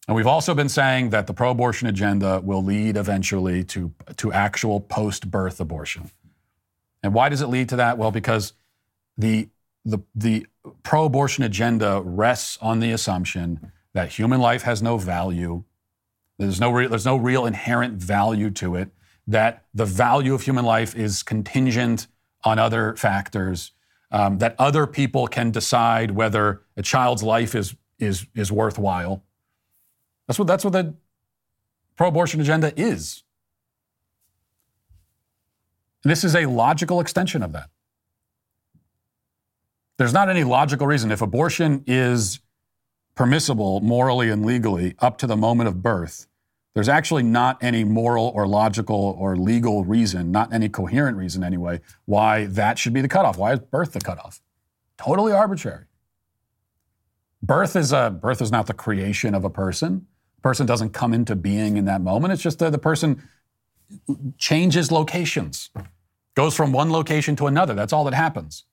And 0.07 0.15
we've 0.15 0.27
also 0.27 0.53
been 0.53 0.69
saying 0.69 1.09
that 1.09 1.25
the 1.25 1.33
pro 1.33 1.51
abortion 1.51 1.87
agenda 1.87 2.39
will 2.43 2.63
lead 2.63 2.95
eventually 2.95 3.63
to, 3.65 3.91
to 4.17 4.31
actual 4.31 4.79
post 4.79 5.31
birth 5.31 5.59
abortion. 5.59 6.11
And 7.01 7.13
why 7.13 7.29
does 7.29 7.41
it 7.41 7.47
lead 7.47 7.69
to 7.69 7.75
that? 7.77 7.97
Well, 7.97 8.11
because 8.11 8.53
the, 9.17 9.49
the, 9.83 9.99
the 10.13 10.45
pro 10.83 11.05
abortion 11.05 11.43
agenda 11.43 12.01
rests 12.03 12.57
on 12.61 12.79
the 12.79 12.91
assumption 12.91 13.71
that 13.93 14.09
human 14.09 14.39
life 14.39 14.63
has 14.63 14.83
no 14.83 14.97
value, 14.97 15.63
there's 16.37 16.59
no, 16.59 16.69
re- 16.69 16.87
there's 16.87 17.05
no 17.05 17.15
real 17.15 17.45
inherent 17.45 17.93
value 17.95 18.49
to 18.51 18.75
it, 18.75 18.89
that 19.27 19.65
the 19.73 19.85
value 19.85 20.33
of 20.33 20.41
human 20.41 20.65
life 20.65 20.95
is 20.95 21.23
contingent 21.23 22.07
on 22.43 22.59
other 22.59 22.95
factors, 22.95 23.71
um, 24.11 24.37
that 24.37 24.55
other 24.59 24.85
people 24.85 25.27
can 25.27 25.49
decide 25.49 26.11
whether 26.11 26.61
a 26.77 26.83
child's 26.83 27.23
life 27.23 27.55
is, 27.55 27.75
is, 27.97 28.27
is 28.35 28.51
worthwhile. 28.51 29.23
That's 30.27 30.39
what, 30.39 30.47
that's 30.47 30.63
what 30.63 30.73
the 30.73 30.95
pro 31.95 32.07
abortion 32.07 32.41
agenda 32.41 32.73
is. 32.79 33.23
This 36.03 36.23
is 36.23 36.35
a 36.35 36.45
logical 36.45 36.99
extension 36.99 37.41
of 37.41 37.51
that. 37.53 37.69
There's 39.97 40.13
not 40.13 40.29
any 40.29 40.43
logical 40.43 40.87
reason. 40.87 41.11
If 41.11 41.21
abortion 41.21 41.83
is 41.87 42.39
permissible 43.15 43.79
morally 43.81 44.29
and 44.29 44.45
legally 44.45 44.95
up 44.99 45.17
to 45.19 45.27
the 45.27 45.37
moment 45.37 45.67
of 45.67 45.81
birth, 45.81 46.27
there's 46.73 46.89
actually 46.89 47.23
not 47.23 47.63
any 47.63 47.85
moral 47.85 48.31
or 48.35 48.45
logical 48.45 49.15
or 49.17 49.37
legal 49.37 49.85
reason, 49.85 50.31
not 50.31 50.53
any 50.53 50.67
coherent 50.67 51.17
reason 51.17 51.43
anyway, 51.43 51.79
why 52.03 52.45
that 52.47 52.77
should 52.77 52.93
be 52.93 53.01
the 53.01 53.07
cutoff. 53.07 53.37
Why 53.37 53.53
is 53.53 53.59
birth 53.59 53.93
the 53.93 54.01
cutoff? 54.01 54.41
Totally 54.97 55.31
arbitrary. 55.31 55.85
Birth 57.41 57.75
is 57.75 57.93
a 57.93 58.09
birth 58.09 58.41
is 58.41 58.51
not 58.51 58.67
the 58.67 58.73
creation 58.73 59.33
of 59.33 59.45
a 59.45 59.49
person. 59.49 60.07
Person 60.45 60.67
doesn't 60.67 60.91
come 60.91 61.11
into 61.11 61.35
being 61.35 61.75
in 61.75 61.85
that 61.85 62.01
moment. 62.01 62.31
It's 62.31 62.43
just 62.43 62.59
that 62.59 62.71
the 62.71 62.77
person 62.77 63.27
changes 64.37 64.91
locations, 64.91 65.71
goes 66.35 66.55
from 66.55 66.71
one 66.71 66.91
location 66.91 67.35
to 67.37 67.47
another. 67.47 67.73
That's 67.73 67.91
all 67.91 68.03
that 68.03 68.13
happens. 68.13 68.65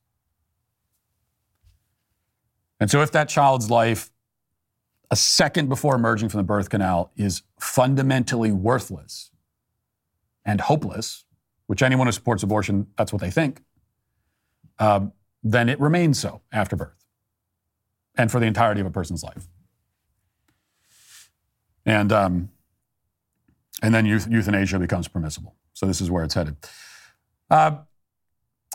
And 2.79 2.91
so, 2.91 3.01
if 3.01 3.11
that 3.13 3.31
child's 3.31 3.71
life 3.71 4.11
a 5.11 5.17
second 5.17 5.71
before 5.71 5.95
emerging 5.95 6.29
from 6.29 6.41
the 6.41 6.45
birth 6.45 6.69
canal 6.69 7.11
is 7.17 7.41
fundamentally 7.59 8.53
worthless 8.53 9.31
and 10.45 10.61
hopeless, 10.61 11.25
which 11.69 11.83
anyone 11.83 12.07
who 12.07 12.13
supports 12.13 12.43
abortion, 12.43 12.89
that's 12.99 13.15
what 13.15 13.23
they 13.23 13.31
think, 13.31 13.63
um, 14.79 15.15
then 15.43 15.71
it 15.71 15.81
remains 15.81 16.21
so 16.21 16.43
after 16.53 16.77
birth 16.77 17.07
and 18.15 18.31
for 18.31 18.41
the 18.41 18.47
entirety 18.47 18.83
of 18.83 18.87
a 18.87 18.91
person's 18.91 19.23
life. 19.23 19.49
And, 21.85 22.13
um, 22.13 22.51
and 23.83 23.95
then 23.95 24.07
euth- 24.07 24.31
euthanasia 24.31 24.79
becomes 24.79 25.09
permissible. 25.09 25.57
So 25.73 25.87
this 25.87 26.01
is 26.01 26.11
where 26.11 26.25
it's 26.25 26.35
headed. 26.35 26.57
Uh, 27.51 27.79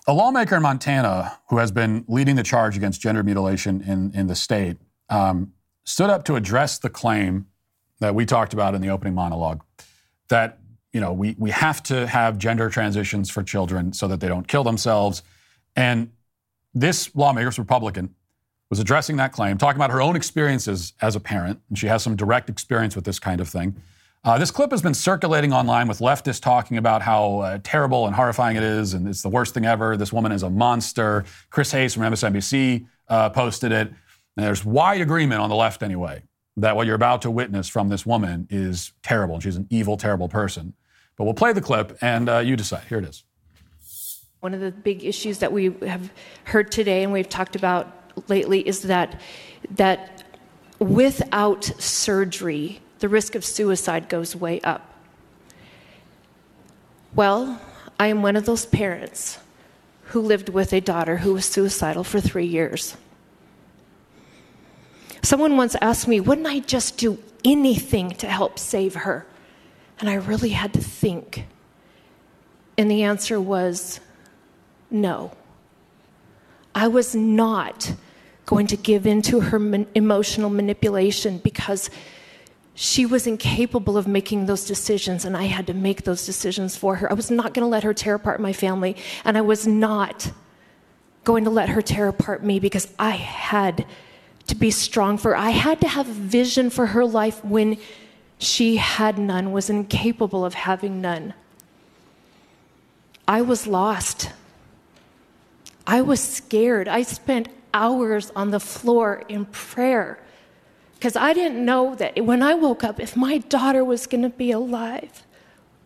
a 0.08 0.14
lawmaker 0.14 0.56
in 0.56 0.62
Montana 0.62 1.40
who 1.50 1.58
has 1.58 1.72
been 1.72 2.06
leading 2.08 2.36
the 2.36 2.44
charge 2.44 2.78
against 2.78 3.02
gender 3.02 3.24
mutilation 3.24 3.82
in, 3.82 4.14
in 4.14 4.28
the 4.28 4.36
state 4.36 4.78
um, 5.10 5.54
stood 5.84 6.10
up 6.10 6.24
to 6.26 6.36
address 6.36 6.78
the 6.80 6.90
claim 6.90 7.48
that 8.00 8.16
we 8.16 8.26
talked 8.26 8.54
about 8.54 8.76
in 8.76 8.82
the 8.82 8.90
opening 8.90 9.14
monologue 9.14 9.64
that 10.30 10.60
you 10.94 11.02
know 11.02 11.12
we, 11.12 11.36
we 11.38 11.52
have 11.52 11.82
to 11.84 12.08
have 12.08 12.38
gender 12.38 12.70
transitions 12.70 13.30
for 13.30 13.44
children 13.44 13.94
so 13.94 14.08
that 14.08 14.20
they 14.20 14.28
don't 14.28 14.48
kill 14.48 14.64
themselves. 14.64 15.24
And 15.76 16.12
this 16.74 17.14
lawmaker's 17.16 17.60
Republican 17.60 18.16
was 18.70 18.80
addressing 18.80 19.18
that 19.18 19.32
claim, 19.32 19.58
talking 19.58 19.78
about 19.78 19.92
her 19.92 20.02
own 20.02 20.16
experiences 20.16 20.94
as 21.02 21.16
a 21.16 21.20
parent, 21.20 21.62
and 21.70 21.78
she 21.78 21.88
has 21.88 22.04
some 22.04 22.16
direct 22.16 22.50
experience 22.50 22.96
with 22.96 23.06
this 23.06 23.20
kind 23.20 23.40
of 23.40 23.48
thing. 23.48 23.76
Uh, 24.24 24.38
this 24.38 24.52
clip 24.52 24.72
has 24.72 24.82
been 24.82 24.94
circulating 24.94 25.54
online 25.54 25.88
with 25.88 26.00
leftists 26.00 26.42
talking 26.42 26.78
about 26.78 27.02
how 27.02 27.40
uh, 27.40 27.60
terrible 27.64 28.08
and 28.08 28.16
horrifying 28.16 28.58
it 28.58 28.64
is, 28.64 28.94
and 28.94 29.08
it's 29.08 29.22
the 29.22 29.30
worst 29.30 29.54
thing 29.54 29.66
ever. 29.66 29.96
This 29.96 30.12
woman 30.12 30.32
is 30.32 30.44
a 30.44 30.50
monster. 30.50 31.24
Chris 31.50 31.72
Hayes 31.72 31.94
from 31.94 32.04
MSNBC 32.04 32.86
uh, 33.08 33.30
posted 33.30 33.72
it. 33.72 33.88
And 33.88 34.46
there's 34.46 34.66
wide 34.66 35.02
agreement 35.02 35.40
on 35.40 35.50
the 35.50 35.56
left, 35.56 35.82
anyway, 35.82 36.24
that 36.58 36.76
what 36.76 36.88
you're 36.88 36.96
about 36.96 37.22
to 37.22 37.32
witness 37.32 37.70
from 37.70 37.88
this 37.90 38.06
woman 38.06 38.48
is 38.50 38.92
terrible, 39.02 39.36
and 39.36 39.44
she's 39.44 39.56
an 39.56 39.68
evil, 39.70 39.96
terrible 39.96 40.28
person. 40.28 40.74
But 41.16 41.24
we'll 41.24 41.34
play 41.34 41.54
the 41.54 41.62
clip, 41.62 41.98
and 42.02 42.28
uh, 42.28 42.40
you 42.40 42.56
decide. 42.58 42.84
Here 42.84 43.00
it 43.00 43.06
is. 43.06 43.24
One 44.42 44.54
of 44.54 44.60
the 44.60 44.72
big 44.72 45.06
issues 45.06 45.40
that 45.40 45.52
we 45.52 45.74
have 45.88 46.12
heard 46.44 46.72
today 46.72 47.04
and 47.04 47.12
we've 47.12 47.30
talked 47.30 47.56
about 47.56 48.07
lately 48.28 48.68
is 48.68 48.84
that 48.84 49.20
that 49.72 50.24
without 50.80 51.64
surgery, 51.80 52.82
the 53.00 53.10
risk 53.10 53.36
of 53.36 53.44
suicide 53.44 54.10
goes 54.10 54.36
way 54.36 54.62
up. 54.62 54.94
Well, 57.16 57.62
I 58.00 58.08
am 58.08 58.22
one 58.22 58.36
of 58.36 58.46
those 58.46 58.66
parents 58.66 59.40
who 60.06 60.22
lived 60.22 60.50
with 60.50 60.72
a 60.72 60.80
daughter 60.80 61.18
who 61.18 61.34
was 61.34 61.46
suicidal 61.46 62.04
for 62.04 62.22
three 62.22 62.46
years. 62.46 62.96
Someone 65.22 65.58
once 65.58 65.76
asked 65.82 66.08
me, 66.08 66.20
wouldn't 66.20 66.48
I 66.48 66.60
just 66.60 66.98
do 66.98 67.18
anything 67.44 68.12
to 68.12 68.28
help 68.28 68.60
save 68.60 68.94
her? 68.96 69.26
And 70.00 70.10
I 70.10 70.14
really 70.14 70.50
had 70.50 70.74
to 70.74 70.80
think. 70.82 71.46
And 72.78 72.90
the 72.90 73.04
answer 73.04 73.42
was 73.42 74.00
no. 74.92 75.32
I 76.74 76.88
was 76.88 77.16
not 77.16 77.94
going 78.48 78.66
to 78.66 78.78
give 78.78 79.06
in 79.06 79.22
to 79.22 79.42
her 79.42 79.60
man- 79.60 79.86
emotional 79.94 80.50
manipulation 80.50 81.38
because 81.40 81.92
she 82.74 83.06
was 83.06 83.28
incapable 83.28 83.98
of 83.98 84.08
making 84.08 84.46
those 84.46 84.66
decisions 84.66 85.26
and 85.26 85.36
I 85.36 85.44
had 85.44 85.68
to 85.68 85.74
make 85.74 86.04
those 86.04 86.26
decisions 86.26 86.76
for 86.76 86.96
her. 86.96 87.12
I 87.12 87.14
was 87.14 87.30
not 87.30 87.54
going 87.54 87.64
to 87.64 87.70
let 87.70 87.84
her 87.84 87.94
tear 87.94 88.16
apart 88.16 88.40
my 88.40 88.54
family 88.54 88.96
and 89.26 89.38
I 89.38 89.42
was 89.42 89.68
not 89.68 90.32
going 91.26 91.44
to 91.44 91.50
let 91.50 91.70
her 91.70 91.82
tear 91.82 92.08
apart 92.08 92.42
me 92.42 92.60
because 92.60 92.88
I 92.98 93.12
had 93.12 93.86
to 94.48 94.56
be 94.56 94.72
strong 94.72 95.18
for 95.18 95.32
her. 95.32 95.38
I 95.38 95.50
had 95.50 95.82
to 95.82 95.88
have 95.90 96.08
a 96.08 96.14
vision 96.14 96.70
for 96.70 96.88
her 96.88 97.04
life 97.04 97.44
when 97.44 97.78
she 98.40 98.78
had 98.78 99.18
none, 99.18 99.52
was 99.52 99.70
incapable 99.70 100.46
of 100.46 100.54
having 100.54 101.02
none. 101.02 101.34
I 103.28 103.42
was 103.42 103.68
lost. 103.68 104.32
I 105.86 106.02
was 106.02 106.22
scared. 106.22 106.88
I 106.88 107.02
spent 107.02 107.50
hours 107.74 108.32
on 108.36 108.52
the 108.52 108.60
floor 108.60 109.24
in 109.28 109.46
prayer 109.46 110.20
because 110.96 111.16
I 111.16 111.34
didn't 111.34 111.64
know 111.64 111.94
that 111.96 112.26
when 112.26 112.42
I 112.42 112.56
woke 112.56 112.84
up 112.84 113.00
if 113.00 113.16
my 113.16 113.38
daughter 113.38 113.86
was 113.86 114.08
going 114.08 114.24
to 114.24 114.30
be 114.30 114.52
alive 114.52 115.24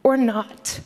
or 0.03 0.15
not. 0.15 0.79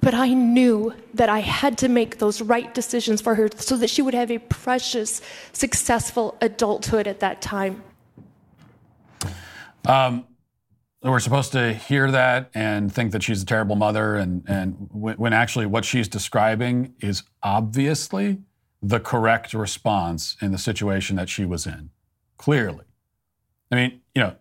But 0.00 0.14
I 0.14 0.28
knew 0.34 0.94
that 1.14 1.28
I 1.28 1.40
had 1.40 1.78
to 1.78 1.88
make 1.88 2.18
those 2.18 2.40
right 2.40 2.72
decisions 2.74 3.20
for 3.20 3.34
her 3.34 3.48
so 3.56 3.76
that 3.76 3.90
she 3.90 4.02
would 4.02 4.14
have 4.14 4.30
a 4.30 4.38
precious, 4.38 5.22
successful 5.52 6.36
adulthood 6.40 7.06
at 7.06 7.20
that 7.20 7.40
time. 7.40 7.82
Um, 9.86 10.26
we're 11.12 11.20
supposed 11.20 11.52
to 11.52 11.74
hear 11.74 12.10
that 12.10 12.50
and 12.54 12.92
think 12.92 13.12
that 13.12 13.22
she's 13.22 13.42
a 13.42 13.46
terrible 13.46 13.76
mother, 13.76 14.16
and, 14.16 14.42
and 14.48 14.88
when, 14.90 15.16
when 15.16 15.32
actually 15.32 15.66
what 15.66 15.84
she's 15.84 16.08
describing 16.08 16.94
is 17.00 17.22
obviously 17.42 18.38
the 18.82 19.00
correct 19.00 19.52
response 19.54 20.36
in 20.40 20.52
the 20.52 20.58
situation 20.58 21.16
that 21.16 21.28
she 21.28 21.44
was 21.44 21.66
in. 21.66 21.90
Clearly. 22.38 22.84
I 23.70 23.76
mean, 23.76 24.00
you 24.14 24.22
know, 24.22 24.36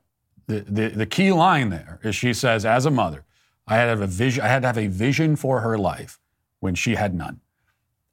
the, 0.47 0.62
the, 0.62 0.88
the 0.89 1.06
key 1.06 1.32
line 1.32 1.69
there 1.69 1.99
is 2.04 2.15
she 2.15 2.34
says, 2.34 2.65
as 2.65 2.86
a 2.86 2.91
mother, 2.91 3.26
I 3.67 3.76
had, 3.76 3.86
to 3.86 3.89
have 3.91 4.02
a 4.02 4.08
vision, 4.08 4.43
I 4.43 4.47
had 4.47 4.62
to 4.62 4.67
have 4.67 4.78
a 4.78 4.88
vision 4.88 5.36
for 5.36 5.62
her 5.62 5.78
life 5.78 6.19
when 6.60 6.76
she 6.76 6.95
had 6.95 7.13
none. 7.13 7.39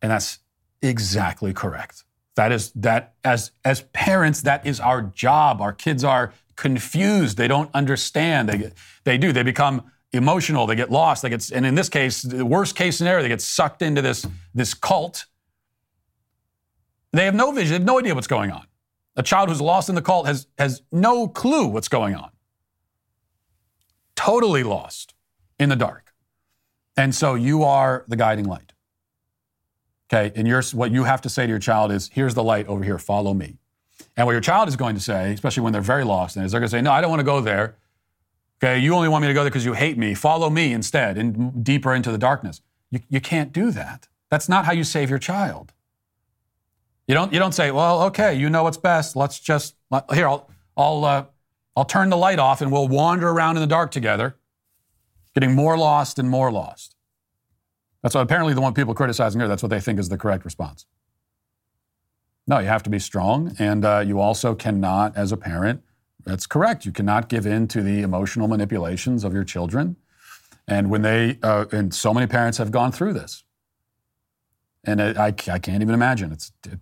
And 0.02 0.10
that's 0.10 0.38
exactly 0.82 1.52
correct. 1.52 2.04
That 2.36 2.52
is 2.52 2.70
that 2.72 3.14
as 3.24 3.50
as 3.64 3.82
parents, 3.92 4.42
that 4.42 4.64
is 4.64 4.80
our 4.80 5.02
job. 5.02 5.60
Our 5.60 5.72
kids 5.72 6.04
are 6.04 6.32
confused. 6.60 7.36
They 7.36 7.48
don't 7.48 7.70
understand. 7.74 8.48
They 8.48 8.58
get, 8.58 8.74
they 9.02 9.18
do. 9.18 9.32
They 9.32 9.42
become 9.42 9.90
emotional. 10.12 10.66
They 10.66 10.76
get 10.76 10.90
lost. 10.90 11.22
They 11.22 11.30
get 11.30 11.50
and 11.50 11.66
in 11.66 11.74
this 11.74 11.88
case, 11.88 12.22
the 12.22 12.46
worst 12.46 12.76
case 12.76 12.96
scenario, 12.96 13.22
they 13.22 13.28
get 13.28 13.42
sucked 13.42 13.82
into 13.82 14.02
this 14.02 14.26
this 14.54 14.74
cult. 14.74 15.26
They 17.12 17.24
have 17.24 17.34
no 17.34 17.50
vision. 17.50 17.70
They 17.70 17.78
have 17.78 17.84
no 17.84 17.98
idea 17.98 18.14
what's 18.14 18.28
going 18.28 18.52
on. 18.52 18.66
A 19.16 19.22
child 19.22 19.48
who's 19.48 19.60
lost 19.60 19.88
in 19.88 19.96
the 19.96 20.02
cult 20.02 20.26
has 20.26 20.46
has 20.58 20.82
no 20.92 21.26
clue 21.26 21.66
what's 21.66 21.88
going 21.88 22.14
on. 22.14 22.30
Totally 24.14 24.62
lost 24.62 25.14
in 25.58 25.70
the 25.70 25.76
dark. 25.76 26.12
And 26.96 27.14
so 27.14 27.34
you 27.34 27.64
are 27.64 28.04
the 28.08 28.16
guiding 28.16 28.44
light. 28.44 28.74
Okay, 30.12 30.32
and 30.34 30.46
your, 30.46 30.60
what 30.72 30.90
you 30.90 31.04
have 31.04 31.22
to 31.22 31.28
say 31.28 31.46
to 31.46 31.48
your 31.48 31.60
child 31.60 31.92
is, 31.92 32.10
here's 32.12 32.34
the 32.34 32.42
light 32.42 32.66
over 32.66 32.82
here, 32.82 32.98
follow 32.98 33.32
me. 33.32 33.59
And 34.20 34.26
what 34.26 34.32
your 34.32 34.42
child 34.42 34.68
is 34.68 34.76
going 34.76 34.94
to 34.96 35.00
say, 35.00 35.32
especially 35.32 35.62
when 35.62 35.72
they're 35.72 35.80
very 35.80 36.04
lost, 36.04 36.36
is 36.36 36.52
they're 36.52 36.60
going 36.60 36.68
to 36.68 36.76
say, 36.76 36.82
no, 36.82 36.92
I 36.92 37.00
don't 37.00 37.08
want 37.08 37.20
to 37.20 37.24
go 37.24 37.40
there. 37.40 37.76
Okay, 38.62 38.78
you 38.78 38.94
only 38.94 39.08
want 39.08 39.22
me 39.22 39.28
to 39.28 39.32
go 39.32 39.42
there 39.42 39.50
because 39.50 39.64
you 39.64 39.72
hate 39.72 39.96
me. 39.96 40.12
Follow 40.12 40.50
me 40.50 40.74
instead, 40.74 41.16
and 41.16 41.64
deeper 41.64 41.94
into 41.94 42.12
the 42.12 42.18
darkness. 42.18 42.60
You, 42.90 43.00
you 43.08 43.18
can't 43.22 43.50
do 43.50 43.70
that. 43.70 44.08
That's 44.28 44.46
not 44.46 44.66
how 44.66 44.72
you 44.72 44.84
save 44.84 45.08
your 45.08 45.18
child. 45.18 45.72
You 47.08 47.14
don't, 47.14 47.32
you 47.32 47.38
don't 47.38 47.52
say, 47.52 47.70
well, 47.70 48.02
okay, 48.02 48.34
you 48.34 48.50
know 48.50 48.62
what's 48.62 48.76
best. 48.76 49.16
Let's 49.16 49.40
just, 49.40 49.74
here, 50.12 50.28
I'll, 50.28 50.50
I'll, 50.76 51.04
uh, 51.06 51.24
I'll 51.74 51.86
turn 51.86 52.10
the 52.10 52.18
light 52.18 52.38
off 52.38 52.60
and 52.60 52.70
we'll 52.70 52.88
wander 52.88 53.30
around 53.30 53.56
in 53.56 53.62
the 53.62 53.66
dark 53.66 53.90
together, 53.90 54.36
getting 55.32 55.54
more 55.54 55.78
lost 55.78 56.18
and 56.18 56.28
more 56.28 56.52
lost. 56.52 56.94
That's 58.02 58.14
what 58.14 58.20
apparently 58.20 58.52
the 58.52 58.60
one 58.60 58.74
people 58.74 58.92
criticizing 58.92 59.40
her, 59.40 59.48
that's 59.48 59.62
what 59.62 59.70
they 59.70 59.80
think 59.80 59.98
is 59.98 60.10
the 60.10 60.18
correct 60.18 60.44
response. 60.44 60.84
No, 62.50 62.58
you 62.58 62.66
have 62.66 62.82
to 62.82 62.90
be 62.90 62.98
strong, 62.98 63.54
and 63.60 63.84
uh, 63.84 64.02
you 64.04 64.18
also 64.18 64.56
cannot, 64.56 65.16
as 65.16 65.30
a 65.30 65.36
parent, 65.36 65.84
that's 66.24 66.48
correct. 66.48 66.84
You 66.84 66.90
cannot 66.90 67.28
give 67.28 67.46
in 67.46 67.68
to 67.68 67.80
the 67.80 68.02
emotional 68.02 68.48
manipulations 68.48 69.22
of 69.22 69.32
your 69.32 69.44
children. 69.44 69.94
And 70.66 70.90
when 70.90 71.02
they, 71.02 71.38
uh, 71.44 71.66
and 71.70 71.94
so 71.94 72.12
many 72.12 72.26
parents 72.26 72.58
have 72.58 72.72
gone 72.72 72.90
through 72.90 73.12
this. 73.12 73.44
And 74.82 75.00
it, 75.00 75.16
I, 75.16 75.28
I 75.28 75.60
can't 75.60 75.80
even 75.80 75.94
imagine. 75.94 76.32
It's 76.32 76.50
it, 76.66 76.80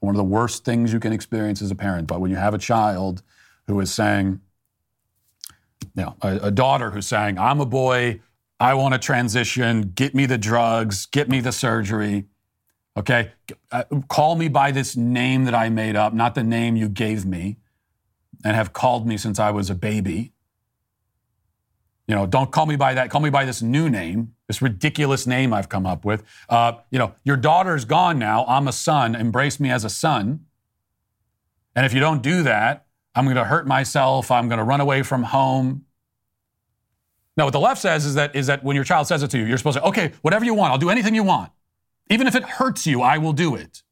one 0.00 0.16
of 0.16 0.16
the 0.16 0.24
worst 0.24 0.64
things 0.64 0.92
you 0.92 0.98
can 0.98 1.12
experience 1.12 1.62
as 1.62 1.70
a 1.70 1.76
parent. 1.76 2.08
But 2.08 2.20
when 2.20 2.32
you 2.32 2.36
have 2.36 2.52
a 2.52 2.58
child 2.58 3.22
who 3.68 3.78
is 3.78 3.94
saying, 3.94 4.40
you 5.94 6.02
know, 6.02 6.16
a, 6.22 6.48
a 6.48 6.50
daughter 6.50 6.90
who's 6.90 7.06
saying, 7.06 7.38
I'm 7.38 7.60
a 7.60 7.66
boy, 7.66 8.20
I 8.58 8.74
want 8.74 8.94
to 8.94 8.98
transition, 8.98 9.92
get 9.94 10.12
me 10.12 10.26
the 10.26 10.38
drugs, 10.38 11.06
get 11.06 11.28
me 11.28 11.38
the 11.38 11.52
surgery. 11.52 12.24
Okay? 12.96 13.32
Uh, 13.70 13.84
call 14.08 14.36
me 14.36 14.48
by 14.48 14.70
this 14.70 14.96
name 14.96 15.44
that 15.44 15.54
I 15.54 15.68
made 15.68 15.96
up, 15.96 16.14
not 16.14 16.34
the 16.34 16.44
name 16.44 16.76
you 16.76 16.88
gave 16.88 17.26
me 17.26 17.56
and 18.44 18.54
have 18.54 18.72
called 18.72 19.06
me 19.06 19.16
since 19.16 19.38
I 19.38 19.50
was 19.50 19.70
a 19.70 19.74
baby. 19.74 20.32
You 22.06 22.14
know, 22.14 22.26
don't 22.26 22.52
call 22.52 22.66
me 22.66 22.76
by 22.76 22.92
that. 22.94 23.08
Call 23.08 23.22
me 23.22 23.30
by 23.30 23.46
this 23.46 23.62
new 23.62 23.88
name, 23.88 24.34
this 24.46 24.60
ridiculous 24.60 25.26
name 25.26 25.54
I've 25.54 25.70
come 25.70 25.86
up 25.86 26.04
with. 26.04 26.22
Uh, 26.50 26.74
you 26.90 26.98
know, 26.98 27.14
your 27.24 27.38
daughter's 27.38 27.86
gone 27.86 28.18
now. 28.18 28.44
I'm 28.46 28.68
a 28.68 28.72
son. 28.72 29.14
Embrace 29.14 29.58
me 29.58 29.70
as 29.70 29.84
a 29.84 29.88
son. 29.88 30.44
And 31.74 31.86
if 31.86 31.94
you 31.94 32.00
don't 32.00 32.22
do 32.22 32.42
that, 32.42 32.86
I'm 33.14 33.24
going 33.24 33.36
to 33.36 33.44
hurt 33.44 33.66
myself. 33.66 34.30
I'm 34.30 34.48
going 34.48 34.58
to 34.58 34.64
run 34.64 34.82
away 34.82 35.02
from 35.02 35.22
home. 35.22 35.86
Now, 37.36 37.44
what 37.44 37.52
the 37.52 37.60
left 37.60 37.80
says 37.80 38.04
is 38.04 38.14
that, 38.14 38.36
is 38.36 38.46
that 38.48 38.62
when 38.62 38.76
your 38.76 38.84
child 38.84 39.06
says 39.06 39.22
it 39.22 39.30
to 39.30 39.38
you, 39.38 39.44
you're 39.44 39.58
supposed 39.58 39.78
to, 39.78 39.84
okay, 39.84 40.12
whatever 40.20 40.44
you 40.44 40.54
want, 40.54 40.72
I'll 40.72 40.78
do 40.78 40.90
anything 40.90 41.14
you 41.14 41.24
want. 41.24 41.50
Even 42.10 42.26
if 42.26 42.34
it 42.34 42.44
hurts 42.44 42.86
you, 42.86 43.00
I 43.02 43.18
will 43.18 43.32
do 43.32 43.54
it. 43.54 43.82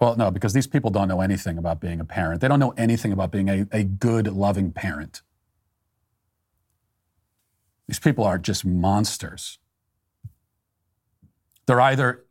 Well, 0.00 0.16
no, 0.16 0.30
because 0.30 0.52
these 0.52 0.66
people 0.66 0.90
don't 0.90 1.08
know 1.08 1.20
anything 1.20 1.58
about 1.58 1.80
being 1.80 2.00
a 2.00 2.04
parent. 2.04 2.40
They 2.40 2.48
don't 2.48 2.58
know 2.58 2.74
anything 2.76 3.12
about 3.12 3.30
being 3.30 3.48
a, 3.48 3.66
a 3.70 3.84
good, 3.84 4.26
loving 4.26 4.72
parent. 4.72 5.22
These 7.86 8.00
people 8.00 8.24
are 8.24 8.38
just 8.38 8.64
monsters. 8.64 9.58
They're 11.66 11.80
either 11.80 12.24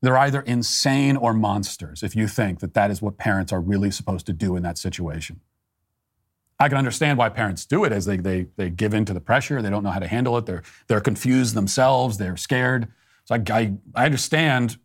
they're 0.00 0.18
either 0.18 0.40
insane 0.40 1.16
or 1.16 1.32
monsters 1.32 2.02
if 2.02 2.16
you 2.16 2.26
think 2.26 2.58
that 2.58 2.74
that 2.74 2.90
is 2.90 3.00
what 3.00 3.16
parents 3.16 3.52
are 3.52 3.60
really 3.60 3.90
supposed 3.90 4.26
to 4.26 4.32
do 4.32 4.56
in 4.56 4.62
that 4.64 4.76
situation. 4.76 5.40
I 6.62 6.68
can 6.68 6.78
understand 6.78 7.18
why 7.18 7.28
parents 7.28 7.66
do 7.66 7.82
it 7.82 7.90
as 7.90 8.04
they, 8.04 8.18
they, 8.18 8.46
they 8.56 8.70
give 8.70 8.94
in 8.94 9.04
to 9.06 9.12
the 9.12 9.20
pressure. 9.20 9.60
They 9.60 9.68
don't 9.68 9.82
know 9.82 9.90
how 9.90 9.98
to 9.98 10.06
handle 10.06 10.38
it. 10.38 10.46
They're, 10.46 10.62
they're 10.86 11.00
confused 11.00 11.56
themselves. 11.56 12.18
They're 12.18 12.36
scared. 12.36 12.86
So 13.24 13.34
I, 13.34 13.42
I, 13.50 13.74
I 13.96 14.04
understand 14.04 14.76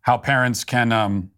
how 0.00 0.18
parents 0.18 0.64
can, 0.64 0.90
um, 0.90 1.30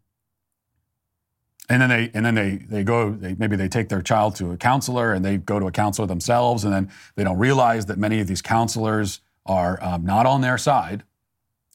and 1.68 1.82
then 1.82 1.90
they 1.90 2.11
and 2.14 2.24
then 2.24 2.34
they 2.34 2.57
they 2.57 2.82
go 2.82 3.11
they, 3.11 3.34
maybe 3.34 3.57
they 3.57 3.68
take 3.68 3.88
their 3.88 4.03
child 4.03 4.36
to 4.36 4.50
a 4.53 4.57
counselor 4.57 5.12
and 5.12 5.24
they 5.24 5.36
go 5.36 5.61
to 5.61 5.66
a 5.66 5.70
counselor 5.70 6.07
themselves 6.07 6.64
and 6.64 6.72
then 6.72 6.90
they 7.14 7.24
don't 7.24 7.38
realize 7.38 7.86
that 7.86 7.98
many 7.98 8.20
of 8.20 8.26
these 8.26 8.42
counselors 8.42 9.20
are 9.46 9.82
um, 9.82 10.05
not 10.05 10.26
on 10.26 10.40
their 10.40 10.59
side 10.59 11.05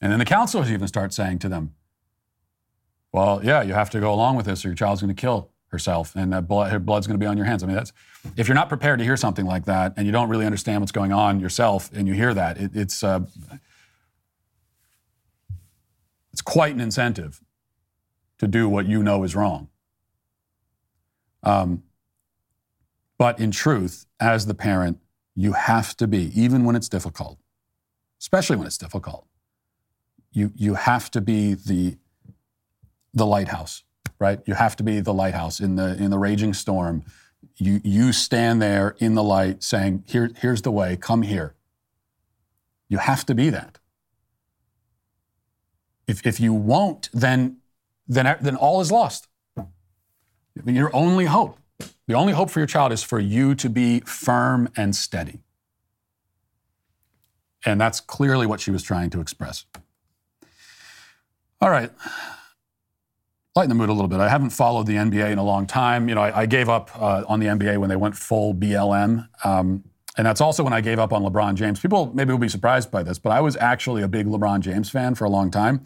and 0.02 0.12
then 0.12 0.20
the 0.20 0.26
counselors 0.26 0.70
even 0.70 0.88
start 0.88 1.14
saying 1.14 1.40
to 1.40 1.48
them 1.48 1.74
well 3.14 3.40
yeah 3.44 3.62
you 3.62 3.74
have 3.74 3.90
to 3.90 4.00
go 4.00 4.14
along 4.14 4.36
with 4.36 4.46
this 4.46 4.66
or 4.66 4.68
your 4.68 4.76
child's 4.76 5.02
going 5.02 5.16
to 5.16 5.20
kill 5.20 5.50
herself 5.70 6.16
and 6.16 6.32
that 6.34 6.48
blood, 6.48 6.72
her 6.72 6.80
blood's 6.80 7.08
going 7.08 7.20
to 7.20 7.24
be 7.24 7.28
on 7.28 7.38
your 7.38 7.46
hands. 7.46 7.64
I 7.64 7.68
mean 7.68 7.76
that's 7.76 7.94
if 8.36 8.48
you're 8.48 8.56
not 8.56 8.70
prepared 8.70 9.00
to 9.00 9.06
hear 9.06 9.18
something 9.18 9.46
like 9.46 9.66
that 9.66 9.94
and 9.98 10.06
you 10.06 10.12
don't 10.12 10.30
really 10.30 10.46
understand 10.46 10.82
what's 10.82 10.92
going 10.92 11.12
on 11.12 11.40
yourself 11.40 11.90
and 11.94 12.08
you 12.08 12.14
hear 12.14 12.34
that 12.34 12.58
it, 12.58 12.72
it's 12.74 13.04
uh, 13.04 13.22
it's 16.32 16.42
quite 16.42 16.74
an 16.74 16.82
incentive 16.82 17.42
to 18.38 18.48
do 18.48 18.70
what 18.70 18.86
you 18.86 19.02
know 19.02 19.24
is 19.24 19.36
wrong. 19.36 19.70
Um, 21.44 21.84
but 23.18 23.40
in 23.40 23.52
truth, 23.52 24.06
as 24.20 24.46
the 24.46 24.54
parent, 24.54 25.00
you 25.36 25.54
have 25.54 25.96
to 25.98 26.08
be, 26.08 26.32
even 26.40 26.64
when 26.64 26.76
it's 26.76 26.90
difficult, 26.90 27.40
especially 28.20 28.56
when 28.56 28.68
it's 28.68 28.78
difficult, 28.78 29.28
you, 30.32 30.52
you 30.56 30.76
have 30.76 31.10
to 31.12 31.22
be 31.22 31.54
the, 31.54 31.98
the 33.14 33.26
lighthouse, 33.26 33.84
right? 34.20 34.40
You 34.46 34.54
have 34.56 34.76
to 34.78 34.84
be 34.84 35.00
the 35.00 35.14
lighthouse 35.14 35.60
in 35.60 35.76
the, 35.76 35.96
in 35.98 36.10
the 36.10 36.18
raging 36.18 36.54
storm. 36.54 37.04
You, 37.56 37.82
you 37.84 38.14
stand 38.14 38.62
there 38.62 38.96
in 39.00 39.16
the 39.16 39.24
light 39.24 39.64
saying, 39.64 40.04
Here, 40.08 40.32
here's 40.38 40.62
the 40.62 40.72
way, 40.72 40.98
come 40.98 41.22
here. 41.22 41.56
You 42.90 42.98
have 43.00 43.26
to 43.26 43.36
be 43.36 43.50
that. 43.50 43.80
If, 46.08 46.26
if 46.26 46.40
you 46.40 46.54
won't, 46.54 47.10
then, 47.14 47.58
then, 48.08 48.38
then 48.42 48.56
all 48.56 48.80
is 48.82 48.92
lost. 48.92 49.28
Your 50.66 50.90
only 50.96 51.26
hope, 51.26 51.60
the 52.08 52.16
only 52.16 52.34
hope 52.34 52.50
for 52.50 52.60
your 52.60 52.68
child 52.68 52.92
is 52.92 53.04
for 53.04 53.20
you 53.20 53.54
to 53.56 53.70
be 53.70 54.00
firm 54.02 54.70
and 54.76 54.96
steady. 54.96 55.40
And 57.66 57.80
that's 57.80 58.00
clearly 58.00 58.48
what 58.48 58.62
she 58.62 58.72
was 58.72 58.82
trying 58.82 59.10
to 59.12 59.20
express. 59.20 59.66
All 61.60 61.70
right. 61.70 61.92
Lighten 63.58 63.70
the 63.70 63.76
mood 63.76 63.90
a 63.90 63.94
little 63.94 64.08
bit. 64.08 64.20
I 64.20 64.30
haven't 64.30 64.52
followed 64.52 64.86
the 64.86 64.94
NBA 64.94 65.32
in 65.32 65.40
a 65.40 65.44
long 65.44 65.66
time. 65.66 66.08
You 66.08 66.16
know, 66.16 66.22
I, 66.22 66.42
I 66.42 66.46
gave 66.46 66.70
up 66.70 66.92
uh, 66.96 67.24
on 67.28 67.40
the 67.40 67.48
NBA 67.48 67.80
when 67.80 67.90
they 67.90 67.96
went 67.96 68.16
full 68.16 68.54
BLM. 68.54 69.28
Um, 69.44 69.84
and 70.16 70.28
that's 70.28 70.42
also 70.42 70.64
when 70.64 70.74
I 70.74 70.82
gave 70.82 71.00
up 71.00 71.12
on 71.12 71.24
LeBron 71.24 71.56
James. 71.56 71.80
People 71.80 72.12
maybe 72.14 72.32
will 72.32 72.40
be 72.40 72.50
surprised 72.50 72.92
by 72.92 73.02
this, 73.02 73.18
but 73.18 73.32
I 73.32 73.42
was 73.42 73.58
actually 73.58 74.04
a 74.04 74.08
big 74.08 74.28
LeBron 74.28 74.60
James 74.60 74.92
fan 74.92 75.16
for 75.16 75.26
a 75.26 75.30
long 75.30 75.50
time. 75.50 75.82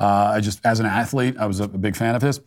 Uh, 0.00 0.32
I 0.34 0.40
just, 0.40 0.60
as 0.66 0.80
an 0.80 0.86
athlete, 0.86 1.36
I 1.38 1.46
was 1.46 1.60
a, 1.60 1.64
a 1.64 1.68
big 1.68 1.94
fan 1.94 2.16
of 2.16 2.22
his 2.22 2.40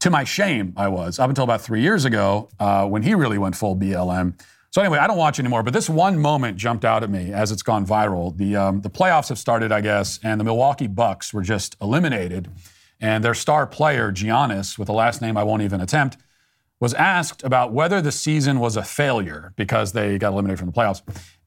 to 0.00 0.10
my 0.10 0.24
shame, 0.24 0.72
I 0.76 0.88
was 0.88 1.18
up 1.18 1.28
until 1.28 1.44
about 1.44 1.60
three 1.60 1.80
years 1.80 2.04
ago 2.04 2.50
uh, 2.60 2.86
when 2.86 3.02
he 3.02 3.14
really 3.14 3.38
went 3.38 3.56
full 3.56 3.76
BLM. 3.76 4.40
So 4.70 4.80
anyway, 4.80 4.98
I 4.98 5.06
don't 5.06 5.16
watch 5.16 5.38
anymore, 5.38 5.62
but 5.62 5.72
this 5.72 5.88
one 5.88 6.18
moment 6.18 6.56
jumped 6.56 6.84
out 6.84 7.02
at 7.02 7.10
me 7.10 7.32
as 7.32 7.50
it's 7.50 7.62
gone 7.62 7.86
viral. 7.86 8.36
The 8.36 8.54
um, 8.54 8.82
the 8.82 8.90
playoffs 8.90 9.28
have 9.30 9.38
started, 9.38 9.72
I 9.72 9.80
guess, 9.80 10.20
and 10.22 10.38
the 10.38 10.44
Milwaukee 10.44 10.86
Bucks 10.86 11.32
were 11.32 11.42
just 11.42 11.74
eliminated, 11.80 12.48
and 13.00 13.24
their 13.24 13.34
star 13.34 13.66
player 13.66 14.12
Giannis, 14.12 14.78
with 14.78 14.88
a 14.88 14.92
last 14.92 15.20
name 15.20 15.36
I 15.36 15.42
won't 15.42 15.62
even 15.62 15.80
attempt, 15.80 16.16
was 16.80 16.94
asked 16.94 17.42
about 17.42 17.72
whether 17.72 18.00
the 18.00 18.12
season 18.12 18.60
was 18.60 18.76
a 18.76 18.82
failure 18.82 19.52
because 19.56 19.92
they 19.92 20.18
got 20.18 20.32
eliminated 20.32 20.58
from 20.58 20.70
the 20.70 20.74
playoffs, 20.74 21.02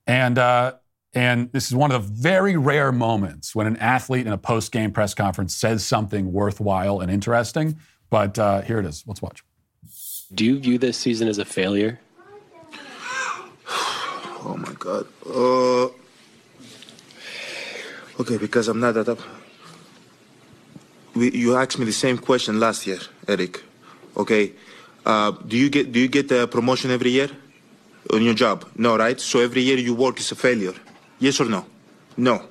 and. 0.07 0.37
Uh, 0.37 0.73
and 1.13 1.51
this 1.51 1.67
is 1.67 1.75
one 1.75 1.91
of 1.91 2.01
the 2.01 2.13
very 2.13 2.55
rare 2.55 2.91
moments 2.91 3.53
when 3.53 3.67
an 3.67 3.75
athlete 3.77 4.25
in 4.25 4.31
a 4.31 4.37
post 4.37 4.71
game 4.71 4.91
press 4.91 5.13
conference 5.13 5.53
says 5.53 5.85
something 5.85 6.31
worthwhile 6.31 7.01
and 7.01 7.11
interesting. 7.11 7.77
But 8.09 8.39
uh, 8.39 8.61
here 8.61 8.79
it 8.79 8.85
is. 8.85 9.03
Let's 9.05 9.21
watch. 9.21 9.43
Do 10.33 10.45
you 10.45 10.59
view 10.59 10.77
this 10.77 10.97
season 10.97 11.27
as 11.27 11.37
a 11.37 11.45
failure? 11.45 11.99
oh 13.69 14.55
my 14.57 14.73
God. 14.79 15.05
Uh, 15.25 15.89
okay, 18.21 18.37
because 18.37 18.69
I'm 18.69 18.79
not 18.79 18.93
that 18.93 19.09
up. 19.09 19.19
We, 21.21 21.29
you 21.43 21.55
asked 21.55 21.77
me 21.77 21.85
the 21.85 21.99
same 22.05 22.17
question 22.17 22.59
last 22.59 22.87
year, 22.87 22.99
Eric. 23.27 23.61
Okay. 24.17 24.53
Uh, 25.05 25.31
do 25.45 25.55
you 25.55 25.69
get 25.69 25.91
do 25.91 25.99
you 25.99 26.07
get 26.07 26.31
a 26.31 26.47
promotion 26.47 26.89
every 26.89 27.11
year 27.11 27.29
on 28.11 28.23
your 28.23 28.33
job? 28.33 28.65
No, 28.75 28.97
right? 28.97 29.19
So 29.21 29.39
every 29.39 29.61
year 29.61 29.77
you 29.77 29.93
work 29.93 30.19
is 30.19 30.31
a 30.31 30.35
failure. 30.35 30.73
Yes 31.19 31.39
or 31.39 31.45
no? 31.45 31.61
No. 32.17 32.41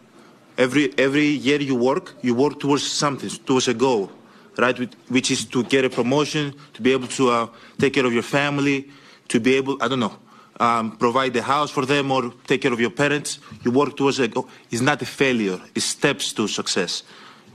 Every 0.57 0.95
every 0.97 1.31
year 1.49 1.61
you 1.61 1.75
work, 1.75 2.15
you 2.23 2.33
work 2.35 2.61
towards 2.61 2.87
something, 2.87 3.31
towards 3.45 3.67
a 3.67 3.75
goal 3.75 4.13
right? 4.59 4.77
Which 5.09 5.31
is 5.31 5.45
to 5.47 5.65
get 5.65 5.85
a 5.85 5.91
promotion, 5.91 6.55
to 6.75 6.83
be 6.83 6.93
able 6.93 7.09
to 7.19 7.31
uh, 7.31 7.47
take 7.79 7.95
care 7.95 8.07
of 8.07 8.13
your 8.13 8.23
family, 8.23 8.89
to 9.29 9.41
be 9.41 9.55
able, 9.55 9.83
I 9.83 9.89
don't 9.89 10.01
know, 10.01 10.15
um, 10.61 10.97
provide 10.97 11.33
the 11.33 11.43
house 11.43 11.71
for 11.71 11.87
them 11.87 12.11
or 12.11 12.33
take 12.47 12.61
care 12.63 12.73
of 12.73 12.81
your 12.81 12.91
parents. 12.91 13.39
You 13.65 13.71
work 13.71 13.97
towards 13.97 14.19
a 14.19 14.29
goal. 14.29 14.49
It's 14.71 14.83
not 14.83 15.01
a 15.03 15.07
failure. 15.07 15.59
It's 15.75 15.87
steps 15.87 16.33
to 16.35 16.47
success, 16.47 17.03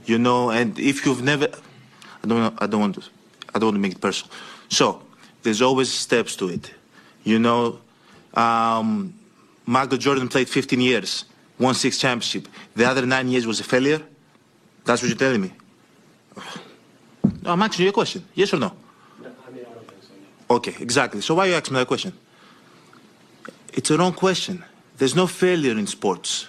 you 0.06 0.18
know. 0.18 0.50
And 0.50 0.78
if 0.78 1.04
you've 1.04 1.22
never, 1.22 1.48
I 2.24 2.26
don't, 2.26 2.38
know, 2.38 2.54
I 2.58 2.66
don't 2.66 2.80
want 2.80 2.94
to, 2.96 3.02
I 3.54 3.58
don't 3.58 3.68
want 3.68 3.76
to 3.76 3.80
make 3.80 3.92
it 3.92 4.00
personal. 4.00 4.32
So 4.68 5.02
there's 5.42 5.62
always 5.62 5.92
steps 5.92 6.36
to 6.36 6.48
it, 6.48 6.72
you 7.24 7.38
know. 7.38 7.80
Um, 8.34 9.14
Michael 9.66 9.98
Jordan 9.98 10.28
played 10.28 10.48
15 10.48 10.80
years, 10.80 11.24
won 11.58 11.74
six 11.74 11.98
championship. 11.98 12.48
The 12.74 12.84
other 12.84 13.04
nine 13.04 13.28
years 13.28 13.46
was 13.46 13.60
a 13.60 13.64
failure. 13.64 14.00
That's 14.84 15.02
what 15.02 15.08
you're 15.08 15.18
telling 15.18 15.40
me. 15.40 15.52
No, 17.42 17.52
I'm 17.52 17.62
asking 17.62 17.84
you 17.84 17.90
a 17.90 17.92
question. 17.92 18.24
Yes 18.34 18.52
or 18.54 18.58
no? 18.58 18.72
Okay, 20.48 20.74
exactly. 20.78 21.20
So 21.20 21.34
why 21.34 21.46
are 21.46 21.48
you 21.50 21.54
asking 21.54 21.74
me 21.74 21.80
that 21.80 21.88
question? 21.88 22.12
It's 23.72 23.90
a 23.90 23.98
wrong 23.98 24.12
question. 24.12 24.64
There's 24.96 25.16
no 25.16 25.26
failure 25.26 25.72
in 25.72 25.86
sports. 25.86 26.48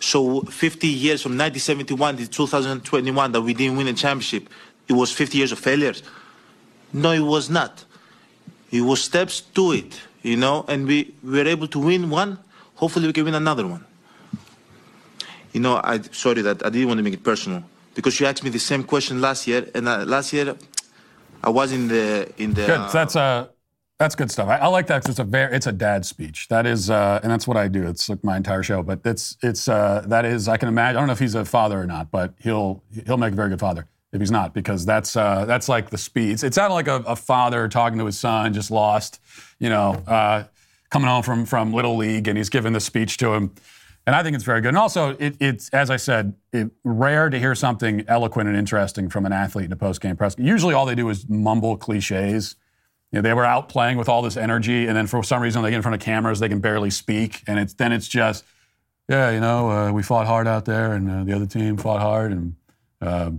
So 0.00 0.40
50 0.40 0.86
years 0.88 1.22
from 1.22 1.32
1971 1.32 2.16
to 2.16 2.28
2021 2.28 3.32
that 3.32 3.40
we 3.42 3.52
didn't 3.54 3.76
win 3.76 3.86
a 3.86 3.92
championship, 3.92 4.48
it 4.88 4.94
was 4.94 5.12
50 5.12 5.38
years 5.38 5.52
of 5.52 5.58
failures. 5.58 6.02
No, 6.92 7.12
it 7.12 7.20
was 7.20 7.50
not. 7.50 7.84
It 8.72 8.80
was 8.80 9.02
steps 9.02 9.40
to 9.40 9.72
it, 9.72 10.00
you 10.22 10.36
know, 10.36 10.64
and 10.68 10.86
we, 10.86 11.14
we 11.22 11.38
were 11.38 11.46
able 11.46 11.68
to 11.68 11.78
win 11.78 12.08
one. 12.08 12.38
Hopefully 12.76 13.06
we 13.06 13.12
can 13.12 13.24
win 13.24 13.34
another 13.34 13.66
one. 13.66 13.84
You 15.52 15.60
know, 15.60 15.80
I 15.82 16.00
sorry 16.12 16.42
that 16.42 16.64
I 16.64 16.70
didn't 16.70 16.88
want 16.88 16.98
to 16.98 17.02
make 17.02 17.14
it 17.14 17.24
personal 17.24 17.62
because 17.94 18.18
you 18.18 18.26
asked 18.26 18.42
me 18.42 18.50
the 18.50 18.58
same 18.58 18.84
question 18.84 19.20
last 19.20 19.46
year, 19.46 19.68
and 19.74 19.88
uh, 19.88 20.04
last 20.06 20.32
year 20.32 20.56
I 21.42 21.50
was 21.50 21.72
in 21.72 21.88
the 21.88 22.32
in 22.38 22.54
the. 22.54 22.66
Good. 22.66 22.78
Uh, 22.78 22.90
that's 22.92 23.16
uh, 23.16 23.48
that's 24.00 24.14
good 24.14 24.30
stuff. 24.30 24.48
I, 24.48 24.56
I 24.56 24.66
like 24.68 24.86
that 24.86 25.02
because 25.02 25.10
it's 25.10 25.18
a 25.20 25.24
very 25.24 25.54
it's 25.54 25.66
a 25.66 25.72
dad 25.72 26.06
speech. 26.06 26.48
That 26.48 26.64
is, 26.64 26.88
uh, 26.88 27.20
and 27.22 27.30
that's 27.30 27.46
what 27.46 27.58
I 27.58 27.68
do. 27.68 27.86
It's 27.86 28.08
like 28.08 28.24
my 28.24 28.38
entire 28.38 28.62
show. 28.62 28.82
But 28.82 29.00
it's 29.04 29.36
it's 29.42 29.68
uh, 29.68 30.04
that 30.06 30.24
is. 30.24 30.48
I 30.48 30.56
can 30.56 30.68
imagine. 30.68 30.96
I 30.96 31.00
don't 31.00 31.06
know 31.06 31.12
if 31.12 31.18
he's 31.18 31.34
a 31.34 31.44
father 31.44 31.78
or 31.78 31.86
not, 31.86 32.10
but 32.10 32.32
he'll 32.38 32.82
he'll 33.06 33.18
make 33.18 33.34
a 33.34 33.36
very 33.36 33.50
good 33.50 33.60
father 33.60 33.86
if 34.12 34.20
he's 34.20 34.30
not, 34.30 34.54
because 34.54 34.86
that's 34.86 35.16
uh, 35.16 35.44
that's 35.44 35.68
like 35.68 35.90
the 35.90 35.98
speech. 35.98 36.42
It 36.42 36.54
sounded 36.54 36.74
like 36.74 36.88
a, 36.88 36.96
a, 37.06 37.14
father 37.14 37.68
talking 37.68 37.98
to 37.98 38.06
his 38.06 38.18
son, 38.18 38.54
just 38.54 38.70
lost, 38.70 39.20
you 39.58 39.68
know, 39.68 40.02
uh, 40.06 40.44
coming 40.90 41.08
home 41.08 41.22
from 41.22 41.44
from 41.44 41.74
little 41.74 41.96
league, 41.96 42.26
and 42.26 42.38
he's 42.38 42.48
giving 42.48 42.72
the 42.72 42.80
speech 42.80 43.18
to 43.18 43.34
him. 43.34 43.54
And 44.06 44.16
I 44.16 44.22
think 44.22 44.34
it's 44.34 44.44
very 44.44 44.62
good. 44.62 44.68
And 44.68 44.78
also, 44.78 45.10
it, 45.18 45.36
it's, 45.40 45.68
as 45.70 45.90
I 45.90 45.96
said, 45.96 46.34
it, 46.54 46.70
rare 46.84 47.28
to 47.28 47.38
hear 47.38 47.54
something 47.54 48.02
eloquent 48.08 48.48
and 48.48 48.56
interesting 48.56 49.10
from 49.10 49.26
an 49.26 49.32
athlete 49.32 49.66
in 49.66 49.72
a 49.72 49.76
post-game 49.76 50.16
press. 50.16 50.34
Usually 50.38 50.72
all 50.72 50.86
they 50.86 50.94
do 50.94 51.10
is 51.10 51.28
mumble 51.28 51.76
cliches. 51.76 52.56
You 53.12 53.18
know, 53.18 53.22
they 53.22 53.34
were 53.34 53.44
out 53.44 53.68
playing 53.68 53.98
with 53.98 54.08
all 54.08 54.22
this 54.22 54.36
energy, 54.36 54.86
and 54.86 54.96
then 54.96 55.06
for 55.06 55.22
some 55.24 55.42
reason 55.42 55.62
they 55.62 55.70
get 55.70 55.76
in 55.76 55.82
front 55.82 55.96
of 55.96 56.00
cameras, 56.00 56.38
they 56.38 56.48
can 56.48 56.60
barely 56.60 56.90
speak. 56.90 57.42
And 57.46 57.58
it's, 57.58 57.74
then 57.74 57.92
it's 57.92 58.06
just, 58.06 58.44
yeah, 59.08 59.30
you 59.30 59.40
know, 59.40 59.70
uh, 59.70 59.92
we 59.92 60.02
fought 60.02 60.26
hard 60.26 60.46
out 60.46 60.64
there, 60.64 60.92
and 60.92 61.10
uh, 61.10 61.24
the 61.24 61.32
other 61.32 61.46
team 61.46 61.76
fought 61.76 62.00
hard, 62.00 62.30
and 62.30 62.54
uh, 63.00 63.30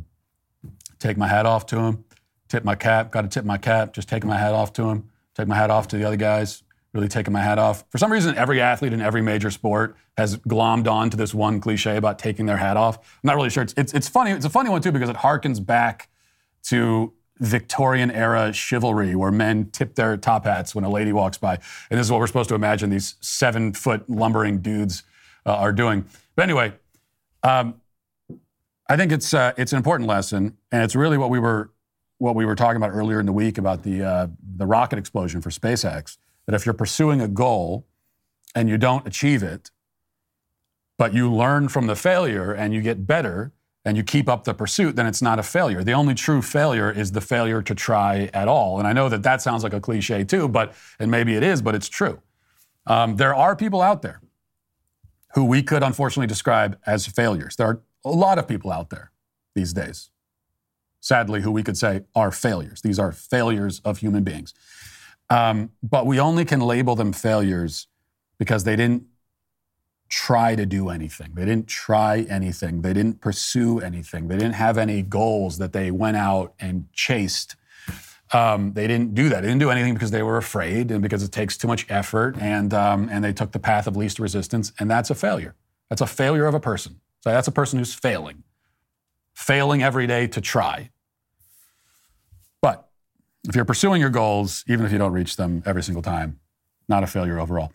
take 1.00 1.18
my 1.18 1.28
hat 1.28 1.46
off 1.46 1.66
to 1.68 1.76
them. 1.76 2.04
Tip 2.50 2.66
my 2.66 2.76
cap, 2.76 3.12
got 3.12 3.22
to 3.22 3.30
tip 3.30 3.46
my 3.46 3.58
cap, 3.58 3.94
just 3.94 4.10
taking 4.10 4.30
my 4.30 4.38
hat 4.38 4.54
off 4.54 4.74
to 4.74 4.84
them. 4.84 5.10
Take 5.36 5.48
my 5.48 5.56
hat 5.56 5.70
off 5.70 5.88
to 5.88 5.98
the 5.98 6.04
other 6.04 6.18
guys. 6.18 6.64
really 6.94 7.08
taking 7.08 7.32
my 7.32 7.42
hat 7.42 7.58
off. 7.58 7.86
For 7.90 7.98
some 7.98 8.12
reason, 8.12 8.36
every 8.36 8.60
athlete 8.60 8.94
in 8.94 9.02
every 9.02 9.22
major 9.22 9.50
sport 9.50 9.96
has 10.18 10.38
glommed 10.38 10.88
on 10.88 11.10
to 11.10 11.18
this 11.18 11.34
one 11.34 11.62
cliche 11.62 11.96
about 11.96 12.20
taking 12.20 12.46
their 12.46 12.58
hat 12.58 12.76
off. 12.76 12.98
I'm 12.98 13.28
not 13.28 13.36
really 13.36 13.50
sure. 13.50 13.64
It's, 13.64 13.74
it's, 13.78 13.94
it's 13.94 14.10
funny. 14.10 14.32
It's 14.32 14.46
a 14.46 14.50
funny 14.50 14.70
one, 14.70 14.82
too, 14.82 14.92
because 14.92 15.10
it 15.10 15.16
harkens 15.16 15.66
back 15.66 16.10
to 16.64 17.14
Victorian 17.42 18.12
era 18.12 18.54
chivalry 18.54 19.16
where 19.16 19.32
men 19.32 19.70
tip 19.72 19.96
their 19.96 20.16
top 20.16 20.46
hats 20.46 20.76
when 20.76 20.84
a 20.84 20.90
lady 20.90 21.12
walks 21.12 21.40
by. 21.40 21.56
And 21.90 22.00
this 22.00 22.06
is 22.06 22.12
what 22.12 22.20
we're 22.20 22.28
supposed 22.28 22.50
to 22.50 22.56
imagine 22.56 22.92
these 22.92 23.16
seven 23.20 23.74
foot 23.74 24.08
lumbering 24.08 24.62
dudes 24.62 25.04
uh, 25.46 25.56
are 25.56 25.74
doing. 25.74 26.06
But 26.36 26.44
anyway, 26.44 26.74
um, 27.42 27.82
I 28.88 28.96
think 28.96 29.12
it's, 29.12 29.34
uh, 29.34 29.54
it's 29.58 29.74
an 29.74 29.78
important 29.78 30.08
lesson. 30.08 30.56
And 30.72 30.84
it's 30.84 30.96
really 30.96 31.18
what 31.18 31.32
we 31.32 31.40
were, 31.40 31.72
what 32.20 32.36
we 32.36 32.46
were 32.46 32.56
talking 32.56 32.78
about 32.78 32.92
earlier 32.92 33.20
in 33.20 33.26
the 33.26 33.34
week 33.34 33.58
about 33.58 33.82
the, 33.82 34.04
uh, 34.04 34.28
the 34.58 34.68
rocket 34.68 35.00
explosion 35.00 35.42
for 35.42 35.50
SpaceX. 35.50 36.18
That 36.46 36.54
if 36.54 36.66
you're 36.66 36.74
pursuing 36.74 37.22
a 37.22 37.28
goal 37.28 37.88
and 38.54 38.70
you 38.70 38.78
don't 38.78 39.08
achieve 39.08 39.42
it, 39.42 39.72
but 40.98 41.16
you 41.16 41.34
learn 41.34 41.70
from 41.70 41.88
the 41.88 41.96
failure 41.96 42.52
and 42.52 42.72
you 42.72 42.82
get 42.82 43.08
better, 43.08 43.52
and 43.84 43.98
you 43.98 44.04
keep 44.04 44.30
up 44.30 44.44
the 44.44 44.54
pursuit, 44.54 44.96
then 44.96 45.08
it's 45.08 45.22
not 45.22 45.40
a 45.40 45.44
failure. 45.44 45.84
The 45.84 45.94
only 45.94 46.14
true 46.14 46.42
failure 46.42 46.92
is 46.92 47.12
the 47.12 47.22
failure 47.22 47.62
to 47.64 47.74
try 47.74 48.30
at 48.34 48.48
all. 48.48 48.78
And 48.78 48.88
I 48.88 48.94
know 48.94 49.10
that 49.10 49.24
that 49.24 49.42
sounds 49.42 49.64
like 49.64 49.74
a 49.74 49.82
cliche 49.82 50.24
too, 50.24 50.48
but 50.48 50.74
and 51.00 51.10
maybe 51.10 51.36
it 51.36 51.44
is, 51.44 51.62
but 51.62 51.74
it's 51.74 51.90
true. 51.90 52.22
Um, 52.86 53.16
there 53.16 53.34
are 53.34 53.56
people 53.56 53.82
out 53.82 54.02
there 54.02 54.22
who 55.34 55.46
we 55.46 55.64
could 55.64 55.82
unfortunately 55.84 56.28
describe 56.28 56.78
as 56.86 57.08
failures. 57.08 57.56
There 57.56 57.68
are 57.68 57.82
a 58.06 58.10
lot 58.10 58.38
of 58.38 58.48
people 58.48 58.72
out 58.72 58.90
there 58.90 59.12
these 59.56 59.74
days, 59.74 60.10
sadly, 61.00 61.42
who 61.42 61.52
we 61.52 61.64
could 61.64 61.78
say 61.78 62.02
are 62.16 62.32
failures. 62.32 62.82
These 62.82 63.00
are 63.00 63.12
failures 63.12 63.82
of 63.86 64.00
human 64.00 64.24
beings. 64.24 64.54
Um, 65.30 65.72
but 65.82 66.06
we 66.06 66.20
only 66.20 66.44
can 66.44 66.60
label 66.60 66.96
them 66.96 67.14
failures 67.14 67.88
because 68.38 68.64
they 68.64 68.76
didn't 68.76 69.04
try 70.12 70.56
to 70.56 70.66
do 70.66 70.90
anything. 70.90 71.32
They 71.34 71.46
didn't 71.46 71.68
try 71.68 72.26
anything. 72.30 72.82
They 72.82 72.94
didn't 72.94 73.22
pursue 73.22 73.80
anything. 73.80 74.28
They 74.28 74.36
didn't 74.36 74.54
have 74.56 74.78
any 74.78 75.02
goals 75.02 75.58
that 75.58 75.72
they 75.72 75.90
went 75.90 76.18
out 76.18 76.54
and 76.60 76.92
chased. 76.94 77.56
Um, 78.34 78.74
they 78.74 78.88
didn't 78.88 79.16
do 79.16 79.30
that. 79.30 79.42
They 79.42 79.48
didn't 79.48 79.62
do 79.62 79.72
anything 79.72 79.94
because 79.94 80.12
they 80.12 80.22
were 80.22 80.38
afraid 80.38 80.92
and 80.92 81.02
because 81.02 81.24
it 81.24 81.32
takes 81.32 81.58
too 81.58 81.68
much 81.68 81.86
effort, 81.90 82.38
and 82.40 82.74
um, 82.74 83.10
and 83.10 83.24
they 83.24 83.34
took 83.34 83.52
the 83.52 83.60
path 83.60 83.88
of 83.88 83.98
least 83.98 84.20
resistance, 84.20 84.72
and 84.80 84.90
that's 84.90 85.10
a 85.10 85.16
failure. 85.16 85.56
That's 85.90 86.02
a 86.02 86.08
failure 86.08 86.46
of 86.46 86.54
a 86.54 86.60
person. 86.60 87.00
So 87.22 87.32
that's 87.32 87.48
a 87.48 87.52
person 87.52 87.80
who's 87.80 87.94
failing, 87.94 88.44
failing 89.34 89.82
every 89.82 90.08
day 90.08 90.28
to 90.28 90.42
try. 90.42 90.92
But 92.62 92.88
if 93.48 93.56
you're 93.56 93.66
pursuing 93.66 94.02
your 94.02 94.10
goals, 94.10 94.64
even 94.68 94.86
if 94.86 94.92
you 94.92 94.98
don't 94.98 95.14
reach 95.14 95.36
them 95.36 95.64
every 95.66 95.84
single 95.84 96.02
time, 96.02 96.40
not 96.88 97.04
a 97.04 97.08
failure 97.08 97.40
overall. 97.40 97.72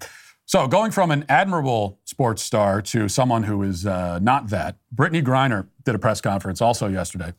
So, 0.49 0.69
going 0.69 0.93
from 0.93 1.11
an 1.11 1.25
admirable 1.29 1.99
sports 2.05 2.41
star 2.41 2.81
to 2.81 3.09
someone 3.09 3.43
who 3.43 3.65
is 3.65 3.85
uh, 3.85 4.21
not 4.21 4.49
that, 4.51 4.77
Brittney 4.95 5.21
Griner 5.21 5.67
did 5.85 5.97
a 5.97 5.99
press 5.99 6.21
conference 6.21 6.61
also 6.61 6.87
yesterday. 6.87 7.33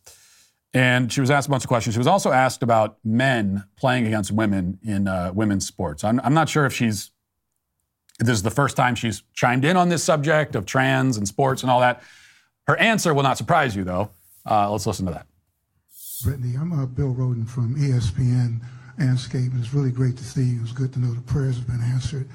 And 0.73 1.11
she 1.11 1.21
was 1.21 1.31
asked 1.31 1.47
a 1.47 1.49
bunch 1.49 1.63
of 1.63 1.69
questions. 1.69 1.93
She 1.93 1.99
was 1.99 2.07
also 2.07 2.33
asked 2.33 2.63
about 2.63 2.97
men 3.05 3.63
playing 3.77 4.05
against 4.05 4.33
women 4.33 4.77
in 4.83 5.07
uh, 5.07 5.31
women's 5.33 5.65
sports. 5.65 6.03
I'm, 6.03 6.19
I'm 6.19 6.33
not 6.33 6.49
sure 6.49 6.65
if 6.65 6.73
she's, 6.73 7.11
this 8.19 8.35
is 8.35 8.43
the 8.43 8.51
first 8.51 8.75
time 8.75 8.93
she's 8.93 9.23
chimed 9.33 9.63
in 9.63 9.77
on 9.77 9.87
this 9.87 10.03
subject 10.03 10.55
of 10.55 10.65
trans 10.65 11.15
and 11.15 11.25
sports 11.25 11.61
and 11.61 11.71
all 11.71 11.79
that. 11.79 12.03
Her 12.67 12.75
answer 12.75 13.13
will 13.13 13.23
not 13.23 13.37
surprise 13.37 13.73
you, 13.73 13.85
though. 13.85 14.11
Uh, 14.45 14.69
let's 14.69 14.85
listen 14.85 15.05
to 15.05 15.13
that. 15.13 15.27
Brittney, 16.25 16.59
I'm 16.59 16.73
uh, 16.73 16.85
Bill 16.85 17.13
Rhoden 17.13 17.47
from 17.47 17.75
ESPN 17.77 18.59
Andscape, 18.99 19.51
and 19.53 19.63
it's 19.63 19.73
really 19.73 19.91
great 19.91 20.17
to 20.17 20.23
see 20.25 20.43
you. 20.43 20.61
It's 20.61 20.73
good 20.73 20.91
to 20.93 20.99
know 20.99 21.13
the 21.13 21.21
prayers 21.21 21.55
have 21.55 21.67
been 21.67 21.81
answered. 21.81 22.27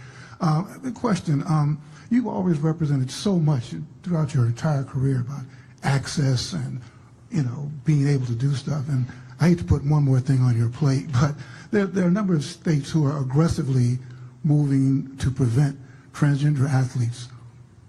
Uh, 0.42 0.64
the 0.82 0.90
question, 0.90 1.44
um, 1.46 1.80
you've 2.10 2.26
always 2.26 2.58
represented 2.58 3.08
so 3.10 3.38
much 3.38 3.74
throughout 4.02 4.34
your 4.34 4.46
entire 4.46 4.82
career 4.82 5.20
about 5.20 5.42
access 5.84 6.52
and, 6.52 6.80
you 7.30 7.44
know, 7.44 7.70
being 7.84 8.08
able 8.08 8.26
to 8.26 8.34
do 8.34 8.52
stuff. 8.52 8.88
And 8.88 9.06
I 9.40 9.50
hate 9.50 9.58
to 9.58 9.64
put 9.64 9.84
one 9.84 10.02
more 10.02 10.18
thing 10.18 10.40
on 10.40 10.58
your 10.58 10.68
plate, 10.68 11.06
but 11.20 11.36
there, 11.70 11.86
there 11.86 12.04
are 12.04 12.08
a 12.08 12.12
number 12.12 12.34
of 12.34 12.44
states 12.44 12.90
who 12.90 13.06
are 13.06 13.20
aggressively 13.20 13.98
moving 14.42 15.16
to 15.18 15.30
prevent 15.30 15.78
transgender 16.12 16.68
athletes 16.68 17.28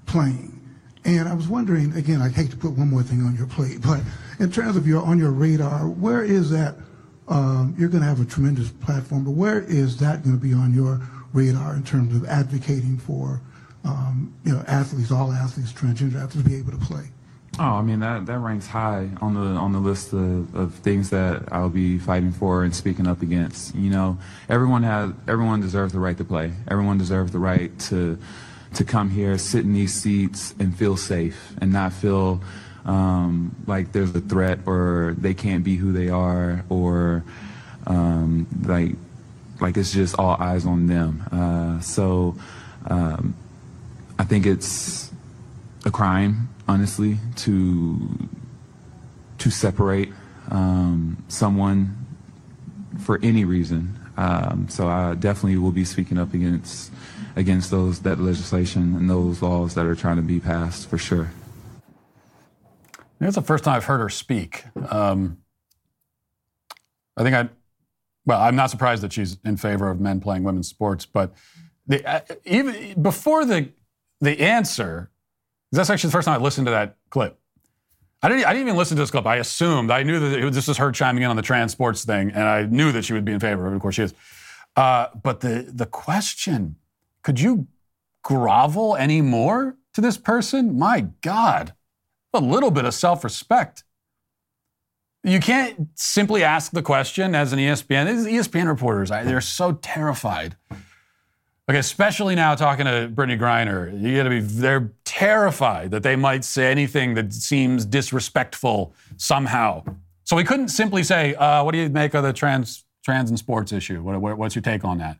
playing. 0.06 0.60
And 1.06 1.28
I 1.28 1.34
was 1.34 1.48
wondering, 1.48 1.92
again, 1.98 2.22
I 2.22 2.30
hate 2.30 2.52
to 2.52 2.58
put 2.58 2.72
one 2.74 2.90
more 2.90 3.04
thing 3.04 3.24
on 3.24 3.36
your 3.36 3.48
plate, 3.48 3.82
but 3.82 4.00
in 4.40 4.52
terms 4.52 4.78
of 4.78 4.88
your 4.88 5.04
on 5.04 5.18
your 5.18 5.32
radar, 5.32 5.90
where 5.90 6.24
is 6.24 6.50
that? 6.52 6.76
Um, 7.28 7.76
you're 7.78 7.90
going 7.90 8.02
to 8.02 8.08
have 8.08 8.22
a 8.22 8.26
tremendous 8.26 8.70
platform, 8.70 9.24
but 9.24 9.32
where 9.32 9.62
is 9.62 9.98
that 9.98 10.24
going 10.24 10.38
to 10.38 10.42
be 10.42 10.54
on 10.54 10.74
your 10.74 11.02
radar 11.34 11.76
in 11.76 11.84
terms 11.84 12.16
of 12.16 12.26
advocating 12.26 12.98
for 12.98 13.42
um, 13.84 14.34
you 14.46 14.54
know 14.54 14.64
athletes, 14.68 15.12
all 15.12 15.32
athletes, 15.32 15.74
transgender 15.74 16.16
athletes, 16.16 16.44
to 16.44 16.50
be 16.50 16.56
able 16.56 16.72
to 16.72 16.78
play? 16.78 17.06
Oh, 17.60 17.64
I 17.64 17.82
mean 17.82 18.00
that 18.00 18.26
that 18.26 18.40
ranks 18.40 18.68
high 18.68 19.10
on 19.22 19.34
the 19.36 19.42
on 19.42 19.74
the 19.74 19.80
list 19.80 20.14
of, 20.14 20.56
of 20.56 20.74
things 20.76 21.10
that 21.12 21.44
I'll 21.52 21.70
be 21.70 22.00
fighting 22.00 22.32
for 22.32 22.64
and 22.64 22.74
speaking 22.76 23.08
up 23.08 23.22
against. 23.22 23.76
You 23.76 23.92
know, 23.92 24.18
everyone 24.50 24.84
has 24.84 25.12
everyone 25.28 25.62
deserves 25.62 25.94
the 25.94 26.00
right 26.00 26.18
to 26.18 26.24
play. 26.24 26.54
Everyone 26.68 26.98
deserves 26.98 27.32
the 27.32 27.40
right 27.40 27.78
to 27.80 28.18
to 28.74 28.84
come 28.84 29.12
here, 29.12 29.38
sit 29.38 29.66
in 29.66 29.74
these 29.74 29.94
seats, 29.94 30.56
and 30.60 30.76
feel 30.76 30.98
safe 30.98 31.54
and 31.62 31.72
not 31.72 31.94
feel 31.94 32.42
um, 32.86 33.56
like 33.68 33.92
there's 33.92 34.16
a 34.16 34.22
threat 34.22 34.60
or 34.66 35.16
they 35.18 35.34
can't 35.34 35.64
be 35.64 35.76
who 35.76 35.92
they 35.92 36.10
are 36.10 36.66
or 36.70 37.24
um, 37.86 38.48
like 38.66 38.96
like 39.60 39.78
it's 39.78 39.92
just 39.92 40.18
all 40.18 40.36
eyes 40.40 40.66
on 40.66 40.88
them. 40.88 41.24
Uh, 41.32 41.80
so 41.80 42.36
um, 42.88 43.36
I 44.20 44.24
think 44.24 44.46
it's 44.46 45.12
a 45.86 45.92
crime, 45.92 46.50
honestly, 46.68 47.18
to 47.38 48.30
to 49.40 49.50
separate 49.50 50.12
um, 50.50 51.24
someone 51.28 51.98
for 53.00 53.20
any 53.24 53.44
reason. 53.46 54.00
Um, 54.16 54.68
so 54.70 54.88
I 54.88 55.16
definitely 55.16 55.58
will 55.58 55.72
be 55.72 55.86
speaking 55.86 56.18
up 56.18 56.34
against 56.34 56.92
against 57.36 57.72
those 57.72 58.02
that 58.02 58.20
legislation 58.20 58.96
and 58.96 59.10
those 59.10 59.42
laws 59.42 59.74
that 59.76 59.86
are 59.86 59.96
trying 59.96 60.18
to 60.18 60.22
be 60.22 60.40
passed 60.40 60.88
for 60.88 60.98
sure. 60.98 61.32
It's 63.20 63.36
the 63.36 63.42
first 63.42 63.64
time 63.64 63.76
I've 63.76 63.86
heard 63.86 64.00
her 64.00 64.10
speak. 64.10 64.66
Um, 64.90 65.38
I 67.16 67.24
think 67.24 67.36
I 67.36 67.50
well, 68.26 68.42
I'm 68.42 68.56
not 68.56 68.70
surprised 68.70 69.04
that 69.04 69.14
she's 69.14 69.38
in 69.44 69.58
favor 69.58 69.90
of 69.90 70.00
men 70.00 70.20
playing 70.20 70.44
women's 70.44 70.68
sports, 70.68 71.06
but 71.06 71.34
the, 71.88 72.06
uh, 72.06 72.22
even 72.46 73.02
before 73.02 73.46
the 73.46 73.70
the 74.22 74.40
answer, 74.40 75.12
that's 75.72 75.90
actually 75.90 76.08
the 76.08 76.14
first 76.14 76.26
time 76.26 76.40
I 76.40 76.44
listened 76.44 76.68
to 76.68 76.72
that 76.72 76.96
clip. 77.10 77.38
I 78.22 78.30
didn't, 78.30 78.46
I 78.46 78.54
didn't 78.54 78.68
even 78.68 78.78
listen 78.78 78.96
to 78.96 79.04
this 79.04 79.12
clip. 79.12 79.26
I 79.26 79.36
assumed, 79.36 79.92
I 79.92 80.04
knew 80.04 80.18
that 80.18 80.40
it 80.40 80.46
was, 80.46 80.56
this 80.56 80.70
was 80.70 80.78
her 80.78 80.94
chiming 80.94 81.24
in 81.24 81.30
on 81.30 81.36
the 81.36 81.42
trans 81.42 81.74
sports 81.74 82.06
thing, 82.06 82.32
and 82.32 82.44
I 82.44 82.64
knew 82.64 82.94
that 82.94 83.04
she 83.04 83.12
would 83.12 83.26
be 83.26 83.34
in 83.34 83.42
favor 83.42 83.68
of 83.68 83.74
it. 83.74 83.76
Of 83.76 83.82
course, 83.82 83.96
she 83.96 84.04
is. 84.04 84.14
Uh, 84.78 85.08
but 85.22 85.42
the, 85.42 85.70
the 85.74 85.86
question 85.86 86.78
could 87.22 87.40
you 87.40 87.68
grovel 88.24 88.96
anymore 88.96 89.78
to 89.94 90.02
this 90.02 90.18
person? 90.18 90.80
My 90.80 91.02
God, 91.22 91.74
a 92.34 92.40
little 92.40 92.72
bit 92.72 92.86
of 92.86 92.94
self 92.94 93.24
respect. 93.26 93.84
You 95.24 95.40
can't 95.40 95.88
simply 95.96 96.44
ask 96.44 96.72
the 96.72 96.82
question 96.82 97.34
as 97.34 97.54
an 97.54 97.60
ESPN. 97.60 98.08
These 98.08 98.48
ESPN 98.48 98.68
reporters, 98.68 99.10
they're 99.10 99.40
so 99.40 99.74
terrified. 99.74 100.58
Okay, 101.70 101.80
especially 101.80 102.36
now 102.36 102.56
talking 102.56 102.86
to 102.86 103.10
Brittney 103.14 103.40
Griner, 103.40 103.90
you 104.02 104.18
got 104.18 104.24
to 104.24 104.30
be. 104.30 104.42
They're 104.42 104.92
terrified 105.06 105.92
that 105.92 106.04
they 106.04 106.18
might 106.18 106.44
say 106.44 106.70
anything 106.70 107.14
that 107.14 107.32
seems 107.34 107.86
disrespectful 107.86 108.94
somehow. 109.16 109.84
So 110.26 110.36
we 110.36 110.44
couldn't 110.44 110.70
simply 110.70 111.04
say, 111.04 111.36
uh, 111.36 111.64
"What 111.64 111.72
do 111.72 111.78
you 111.78 111.88
make 111.88 112.16
of 112.16 112.24
the 112.24 112.34
trans 112.34 112.84
trans 113.06 113.30
and 113.30 113.40
sports 113.40 113.72
issue? 113.72 114.04
What, 114.04 114.20
what, 114.20 114.38
what's 114.38 114.56
your 114.56 114.62
take 114.62 114.84
on 114.84 114.98
that?" 114.98 115.20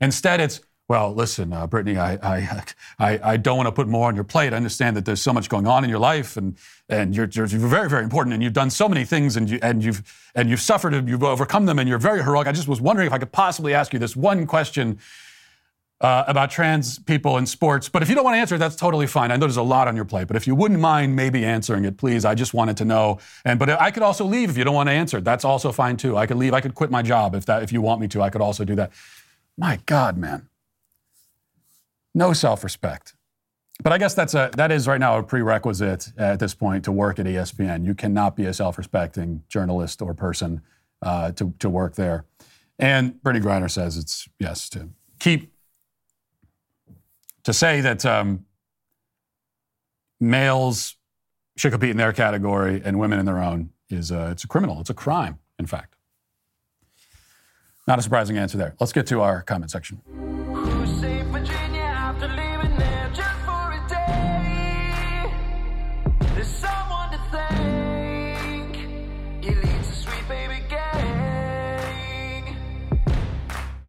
Instead, 0.00 0.40
it's, 0.40 0.60
well, 0.86 1.14
listen, 1.14 1.52
uh, 1.52 1.66
Brittney, 1.66 1.96
I, 1.96 2.18
I, 2.22 2.64
I, 2.98 3.32
I, 3.32 3.36
don't 3.38 3.56
want 3.56 3.68
to 3.68 3.72
put 3.72 3.88
more 3.88 4.08
on 4.08 4.14
your 4.14 4.24
plate. 4.24 4.52
I 4.52 4.56
understand 4.56 4.96
that 4.98 5.06
there's 5.06 5.22
so 5.22 5.32
much 5.32 5.48
going 5.48 5.66
on 5.66 5.82
in 5.82 5.88
your 5.88 5.98
life, 5.98 6.36
and, 6.36 6.58
and 6.90 7.16
you're, 7.16 7.26
you're, 7.32 7.46
very, 7.46 7.88
very 7.88 8.04
important, 8.04 8.34
and 8.34 8.42
you've 8.42 8.52
done 8.52 8.68
so 8.68 8.86
many 8.86 9.06
things, 9.06 9.36
and, 9.36 9.48
you, 9.48 9.58
and, 9.62 9.82
you've, 9.82 10.02
and 10.34 10.50
you've 10.50 10.60
suffered, 10.60 10.92
and 10.92 11.08
you've 11.08 11.22
overcome 11.22 11.64
them, 11.64 11.78
and 11.78 11.88
you're 11.88 11.98
very 11.98 12.22
heroic. 12.22 12.46
I 12.46 12.52
just 12.52 12.68
was 12.68 12.82
wondering 12.82 13.06
if 13.06 13.14
I 13.14 13.18
could 13.18 13.32
possibly 13.32 13.72
ask 13.72 13.94
you 13.94 13.98
this 13.98 14.14
one 14.14 14.46
question 14.46 14.98
uh, 16.02 16.24
about 16.26 16.50
trans 16.50 16.98
people 16.98 17.38
in 17.38 17.46
sports. 17.46 17.88
But 17.88 18.02
if 18.02 18.10
you 18.10 18.14
don't 18.14 18.24
want 18.24 18.34
to 18.34 18.40
answer 18.40 18.56
it, 18.56 18.58
that's 18.58 18.76
totally 18.76 19.06
fine. 19.06 19.30
I 19.30 19.36
know 19.36 19.46
there's 19.46 19.56
a 19.56 19.62
lot 19.62 19.88
on 19.88 19.96
your 19.96 20.04
plate, 20.04 20.26
but 20.26 20.36
if 20.36 20.46
you 20.46 20.54
wouldn't 20.54 20.80
mind 20.80 21.16
maybe 21.16 21.46
answering 21.46 21.86
it, 21.86 21.96
please. 21.96 22.26
I 22.26 22.34
just 22.34 22.52
wanted 22.52 22.76
to 22.78 22.84
know. 22.84 23.20
And 23.46 23.58
but 23.58 23.70
I 23.70 23.90
could 23.90 24.02
also 24.02 24.26
leave 24.26 24.50
if 24.50 24.58
you 24.58 24.64
don't 24.64 24.74
want 24.74 24.88
to 24.88 24.92
answer. 24.92 25.22
That's 25.22 25.46
also 25.46 25.72
fine 25.72 25.96
too. 25.96 26.18
I 26.18 26.26
could 26.26 26.36
leave. 26.36 26.52
I 26.52 26.60
could 26.60 26.74
quit 26.74 26.90
my 26.90 27.00
job 27.00 27.34
if 27.34 27.46
that 27.46 27.62
if 27.62 27.72
you 27.72 27.80
want 27.80 28.02
me 28.02 28.08
to. 28.08 28.20
I 28.20 28.28
could 28.28 28.42
also 28.42 28.66
do 28.66 28.74
that. 28.74 28.92
My 29.56 29.78
God, 29.86 30.18
man 30.18 30.48
no 32.14 32.32
self-respect. 32.32 33.14
But 33.82 33.92
I 33.92 33.98
guess 33.98 34.14
that's 34.14 34.34
a 34.34 34.50
that 34.56 34.70
is 34.70 34.86
right 34.86 35.00
now 35.00 35.18
a 35.18 35.22
prerequisite 35.22 36.12
at 36.16 36.38
this 36.38 36.54
point 36.54 36.84
to 36.84 36.92
work 36.92 37.18
at 37.18 37.26
ESPN. 37.26 37.84
You 37.84 37.94
cannot 37.94 38.36
be 38.36 38.46
a 38.46 38.54
self-respecting 38.54 39.42
journalist 39.48 40.00
or 40.00 40.14
person 40.14 40.62
uh, 41.02 41.32
to 41.32 41.52
to 41.58 41.68
work 41.68 41.96
there. 41.96 42.24
And 42.78 43.14
Brittney 43.22 43.42
Griner 43.42 43.70
says 43.70 43.96
it's 43.96 44.28
yes 44.38 44.68
to 44.70 44.90
keep 45.18 45.52
to 47.42 47.52
say 47.52 47.80
that 47.80 48.06
um, 48.06 48.46
males 50.20 50.96
should 51.56 51.72
compete 51.72 51.90
in 51.90 51.96
their 51.96 52.12
category 52.12 52.80
and 52.84 52.98
women 52.98 53.18
in 53.18 53.26
their 53.26 53.42
own 53.42 53.70
is 53.90 54.10
uh, 54.10 54.28
it's 54.32 54.44
a 54.44 54.48
criminal. 54.48 54.80
It's 54.80 54.90
a 54.90 54.94
crime, 54.94 55.38
in 55.58 55.66
fact. 55.66 55.96
Not 57.86 57.98
a 57.98 58.02
surprising 58.02 58.38
answer 58.38 58.56
there. 58.56 58.74
Let's 58.80 58.92
get 58.92 59.06
to 59.08 59.20
our 59.20 59.42
comment 59.42 59.70
section. 59.70 60.00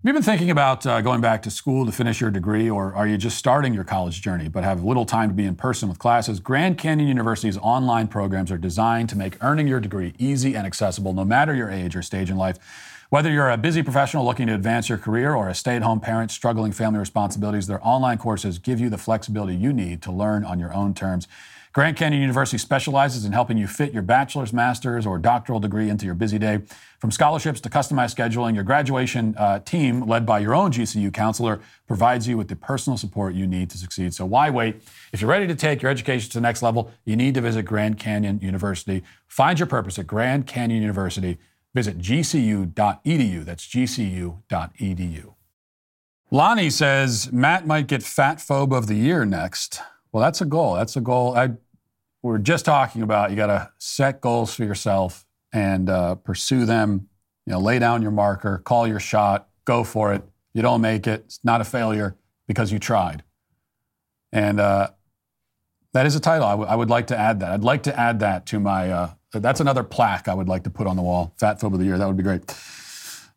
Have 0.06 0.10
you 0.14 0.22
been 0.22 0.24
thinking 0.24 0.52
about 0.52 0.86
uh, 0.86 1.02
going 1.02 1.20
back 1.20 1.42
to 1.42 1.50
school 1.50 1.84
to 1.88 1.92
finish 1.92 2.22
your 2.22 2.30
degree, 2.30 2.70
or 2.70 2.94
are 2.94 3.08
you 3.08 3.18
just 3.18 3.40
starting 3.40 3.74
your 3.74 3.84
college 3.84 4.22
journey 4.22 4.48
but 4.48 4.64
have 4.64 4.84
little 4.84 5.04
time 5.04 5.30
to 5.30 5.34
be 5.34 5.46
in 5.46 5.56
person 5.56 5.90
with 5.90 5.98
classes? 5.98 6.40
Grand 6.40 6.78
Canyon 6.78 7.08
University's 7.08 7.58
online 7.58 8.08
programs 8.08 8.52
are 8.52 8.58
designed 8.60 9.10
to 9.10 9.18
make 9.18 9.44
earning 9.44 9.68
your 9.68 9.80
degree 9.80 10.14
easy 10.20 10.56
and 10.56 10.68
accessible 10.68 11.14
no 11.14 11.26
matter 11.26 11.56
your 11.56 11.72
age 11.72 11.96
or 11.96 12.04
stage 12.04 12.30
in 12.30 12.38
life. 12.38 12.60
Whether 13.10 13.32
you're 13.32 13.50
a 13.50 13.58
busy 13.58 13.82
professional 13.82 14.24
looking 14.24 14.46
to 14.46 14.54
advance 14.54 14.90
your 14.90 15.00
career 15.00 15.34
or 15.34 15.50
a 15.50 15.56
stay 15.56 15.76
at 15.76 15.82
home 15.82 16.00
parent 16.00 16.30
struggling 16.30 16.72
family 16.72 17.00
responsibilities, 17.00 17.66
their 17.66 17.84
online 17.84 18.20
courses 18.20 18.60
give 18.60 18.80
you 18.80 18.92
the 18.92 19.00
flexibility 19.00 19.56
you 19.56 19.74
need 19.74 20.04
to 20.04 20.12
learn 20.12 20.46
on 20.46 20.60
your 20.60 20.72
own 20.72 20.94
terms. 20.94 21.28
Grand 21.76 21.98
Canyon 21.98 22.22
University 22.22 22.58
specializes 22.58 23.26
in 23.26 23.34
helping 23.34 23.58
you 23.58 23.68
fit 23.68 23.92
your 23.92 24.02
bachelor's, 24.02 24.54
master's, 24.54 25.06
or 25.06 25.20
doctoral 25.20 25.60
degree 25.60 25.90
into 25.90 26.06
your 26.06 26.16
busy 26.16 26.40
day. 26.40 26.62
From 27.00 27.12
scholarships 27.12 27.60
to 27.60 27.70
customized 27.70 28.16
scheduling, 28.16 28.56
your 28.56 28.64
graduation 28.64 29.36
uh, 29.38 29.60
team, 29.60 30.08
led 30.08 30.26
by 30.26 30.40
your 30.40 30.56
own 30.56 30.72
GCU 30.72 31.14
counselor, 31.14 31.60
provides 31.86 32.30
you 32.30 32.38
with 32.38 32.48
the 32.48 32.56
personal 32.56 32.96
support 32.96 33.36
you 33.36 33.46
need 33.46 33.70
to 33.72 33.78
succeed. 33.78 34.14
So 34.14 34.26
why 34.26 34.50
wait? 34.50 34.84
If 35.12 35.20
you're 35.20 35.30
ready 35.30 35.48
to 35.48 35.56
take 35.56 35.82
your 35.82 35.92
education 35.92 36.30
to 36.30 36.38
the 36.38 36.42
next 36.44 36.64
level, 36.64 36.92
you 37.04 37.18
need 37.18 37.34
to 37.34 37.42
visit 37.42 37.64
Grand 37.64 38.00
Canyon 38.00 38.40
University. 38.42 39.04
Find 39.28 39.60
your 39.60 39.68
purpose 39.68 40.00
at 40.00 40.08
Grand 40.08 40.48
Canyon 40.48 40.82
University. 40.82 41.40
Visit 41.74 41.98
gcu.edu. 41.98 43.44
That's 43.44 43.68
gcu.edu. 43.68 45.34
Lonnie 46.32 46.70
says 46.70 47.34
Matt 47.34 47.68
might 47.68 47.88
get 47.88 48.02
Fat 48.02 48.38
Phobe 48.38 48.74
of 48.74 48.88
the 48.88 48.96
Year 48.96 49.26
next. 49.26 49.82
Well, 50.14 50.24
that's 50.24 50.40
a 50.40 50.46
goal. 50.46 50.76
That's 50.76 50.96
a 50.96 51.02
goal. 51.02 51.36
I 51.36 51.50
we 52.26 52.34
are 52.34 52.40
just 52.40 52.66
talking 52.66 53.04
about 53.04 53.30
you 53.30 53.36
got 53.36 53.48
to 53.48 53.70
set 53.78 54.20
goals 54.20 54.56
for 54.56 54.64
yourself 54.64 55.28
and 55.54 55.90
uh, 55.90 56.16
pursue 56.16 56.66
them. 56.66 57.08
You 57.46 57.54
know, 57.54 57.60
lay 57.60 57.78
down 57.78 58.02
your 58.02 58.10
marker, 58.10 58.58
call 58.58 58.88
your 58.88 59.00
shot, 59.00 59.48
go 59.64 59.84
for 59.84 60.12
it. 60.12 60.24
You 60.56 60.64
don't 60.64 60.82
make 60.82 61.06
it, 61.06 61.22
it's 61.26 61.40
not 61.44 61.62
a 61.62 61.64
failure 61.64 62.16
because 62.48 62.72
you 62.72 62.80
tried. 62.80 63.24
And 64.32 64.60
uh, 64.60 64.90
that 65.94 66.08
is 66.08 66.16
a 66.16 66.20
title. 66.20 66.48
I, 66.48 66.52
w- 66.52 66.68
I 66.68 66.76
would 66.76 66.90
like 66.90 67.08
to 67.08 67.18
add 67.18 67.42
that. 67.42 67.52
I'd 67.52 67.64
like 67.64 67.84
to 67.84 67.98
add 67.98 68.20
that 68.22 68.48
to 68.48 68.60
my. 68.60 68.92
Uh, 68.92 69.10
that's 69.32 69.60
another 69.60 69.84
plaque 69.84 70.28
I 70.28 70.34
would 70.34 70.50
like 70.50 70.64
to 70.64 70.72
put 70.72 70.88
on 70.88 70.96
the 70.96 71.04
wall. 71.04 71.36
Fat 71.38 71.60
Phobe 71.60 71.74
of 71.74 71.80
the 71.80 71.86
Year. 71.86 72.00
That 72.00 72.08
would 72.08 72.18
be 72.18 72.24
great. 72.24 72.42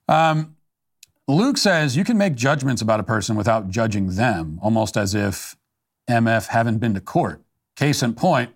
Um, 0.09 0.57
Luke 1.27 1.59
says 1.59 1.95
you 1.95 2.05
can 2.05 2.17
make 2.17 2.35
judgments 2.35 2.81
about 2.81 3.01
a 3.01 3.03
person 3.05 3.37
without 3.37 3.69
judging 3.69 4.15
them, 4.15 4.59
almost 4.63 4.97
as 4.97 5.15
if 5.15 5.57
MF 6.09 6.47
haven't 6.47 6.79
been 6.79 6.95
to 6.95 7.03
court. 7.03 7.43
Case 7.77 8.03
in 8.03 8.15
point, 8.15 8.51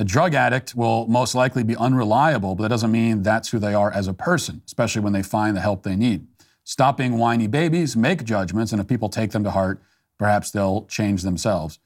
a 0.00 0.04
drug 0.04 0.34
addict 0.34 0.74
will 0.74 1.06
most 1.08 1.34
likely 1.34 1.62
be 1.62 1.76
unreliable, 1.76 2.54
but 2.54 2.62
that 2.62 2.70
doesn't 2.70 2.90
mean 2.90 3.22
that's 3.22 3.50
who 3.50 3.58
they 3.58 3.74
are 3.74 3.92
as 3.92 4.08
a 4.08 4.14
person, 4.14 4.62
especially 4.64 5.02
when 5.02 5.12
they 5.12 5.22
find 5.22 5.54
the 5.54 5.60
help 5.60 5.82
they 5.82 5.94
need. 5.94 6.26
Stop 6.64 6.96
being 6.96 7.18
whiny 7.18 7.46
babies, 7.46 7.94
make 7.96 8.24
judgments, 8.24 8.72
and 8.72 8.80
if 8.80 8.88
people 8.88 9.10
take 9.10 9.32
them 9.32 9.44
to 9.44 9.50
heart, 9.50 9.82
perhaps 10.18 10.50
they'll 10.50 10.86
change 10.86 11.22
themselves. 11.22 11.78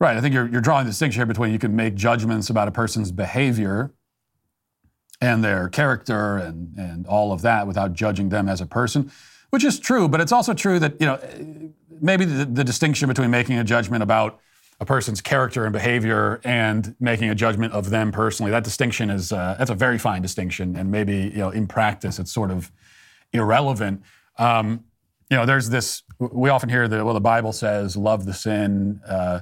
Right. 0.00 0.16
I 0.16 0.20
think 0.20 0.34
you're, 0.34 0.48
you're 0.48 0.60
drawing 0.60 0.84
the 0.84 0.90
distinction 0.90 1.20
here 1.20 1.26
between 1.26 1.52
you 1.52 1.60
can 1.60 1.76
make 1.76 1.94
judgments 1.94 2.50
about 2.50 2.66
a 2.66 2.72
person's 2.72 3.12
behavior 3.12 3.92
and 5.20 5.42
their 5.42 5.68
character 5.68 6.38
and, 6.38 6.76
and 6.76 7.06
all 7.06 7.32
of 7.32 7.42
that 7.42 7.68
without 7.68 7.92
judging 7.92 8.30
them 8.30 8.48
as 8.48 8.60
a 8.60 8.66
person, 8.66 9.12
which 9.50 9.62
is 9.62 9.78
true, 9.78 10.08
but 10.08 10.20
it's 10.20 10.32
also 10.32 10.54
true 10.54 10.80
that, 10.80 11.00
you 11.00 11.06
know, 11.06 11.20
maybe 12.00 12.24
the, 12.24 12.44
the 12.44 12.64
distinction 12.64 13.06
between 13.06 13.30
making 13.30 13.58
a 13.58 13.64
judgment 13.64 14.02
about 14.02 14.40
a 14.80 14.84
person's 14.84 15.20
character 15.20 15.64
and 15.64 15.72
behavior 15.72 16.40
and 16.44 16.94
making 17.00 17.30
a 17.30 17.34
judgment 17.34 17.72
of 17.72 17.90
them 17.90 18.12
personally. 18.12 18.50
That 18.50 18.64
distinction 18.64 19.10
is 19.10 19.32
uh, 19.32 19.56
that's 19.58 19.70
a 19.70 19.74
very 19.74 19.98
fine 19.98 20.22
distinction, 20.22 20.76
and 20.76 20.90
maybe 20.90 21.16
you 21.16 21.38
know 21.38 21.50
in 21.50 21.66
practice 21.66 22.18
it's 22.18 22.32
sort 22.32 22.50
of 22.50 22.70
irrelevant. 23.32 24.02
Um, 24.38 24.84
you 25.30 25.36
know, 25.36 25.44
there's 25.44 25.68
this. 25.68 26.02
We 26.18 26.48
often 26.50 26.68
hear 26.68 26.88
that 26.88 27.04
well, 27.04 27.14
the 27.14 27.20
Bible 27.20 27.52
says, 27.52 27.96
"Love 27.96 28.24
the 28.24 28.34
sin," 28.34 29.00
uh, 29.06 29.40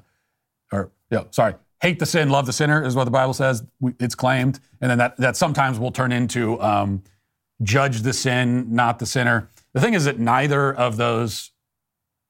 or 0.73 0.91
you 1.11 1.19
know, 1.19 1.27
sorry, 1.31 1.55
hate 1.81 1.99
the 1.99 2.07
sin, 2.07 2.31
love 2.31 2.47
the 2.47 2.53
sinner, 2.53 2.85
is 2.85 2.97
what 2.97 3.05
the 3.05 3.11
Bible 3.11 3.35
says. 3.35 3.63
It's 4.01 4.15
claimed, 4.15 4.59
and 4.81 4.91
then 4.91 4.99
that 4.99 5.17
that 5.19 5.37
sometimes 5.37 5.79
will 5.79 5.93
turn 5.93 6.13
into 6.13 6.61
um, 6.63 7.03
judge 7.63 8.03
the 8.03 8.13
sin, 8.13 8.75
not 8.75 8.99
the 8.99 9.07
sinner. 9.07 9.49
The 9.75 9.81
thing 9.81 9.95
is 9.95 10.07
that 10.07 10.19
neither 10.19 10.73
of 10.75 10.97
those 10.97 11.53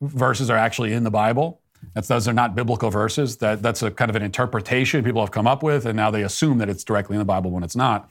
verses 0.01 0.51
are 0.51 0.59
actually 0.59 0.93
in 0.93 1.05
the 1.05 1.11
Bible. 1.11 1.61
That's, 1.95 2.09
those 2.09 2.29
are 2.29 2.33
not 2.33 2.55
biblical 2.55 2.91
verses. 2.91 3.39
That, 3.39 3.63
that's 3.63 3.83
a 3.83 3.91
kind 3.91 4.11
of 4.11 4.17
an 4.17 4.23
interpretation 4.23 5.03
people 5.05 5.21
have 5.21 5.31
come 5.31 5.47
up 5.47 5.63
with, 5.63 5.87
and 5.87 5.97
now 5.97 6.11
they 6.11 6.23
assume 6.23 6.59
that 6.59 6.69
it's 6.69 6.85
directly 6.85 7.15
in 7.15 7.19
the 7.19 7.25
Bible 7.25 7.51
when 7.51 7.63
it's 7.63 7.77
not. 7.77 8.11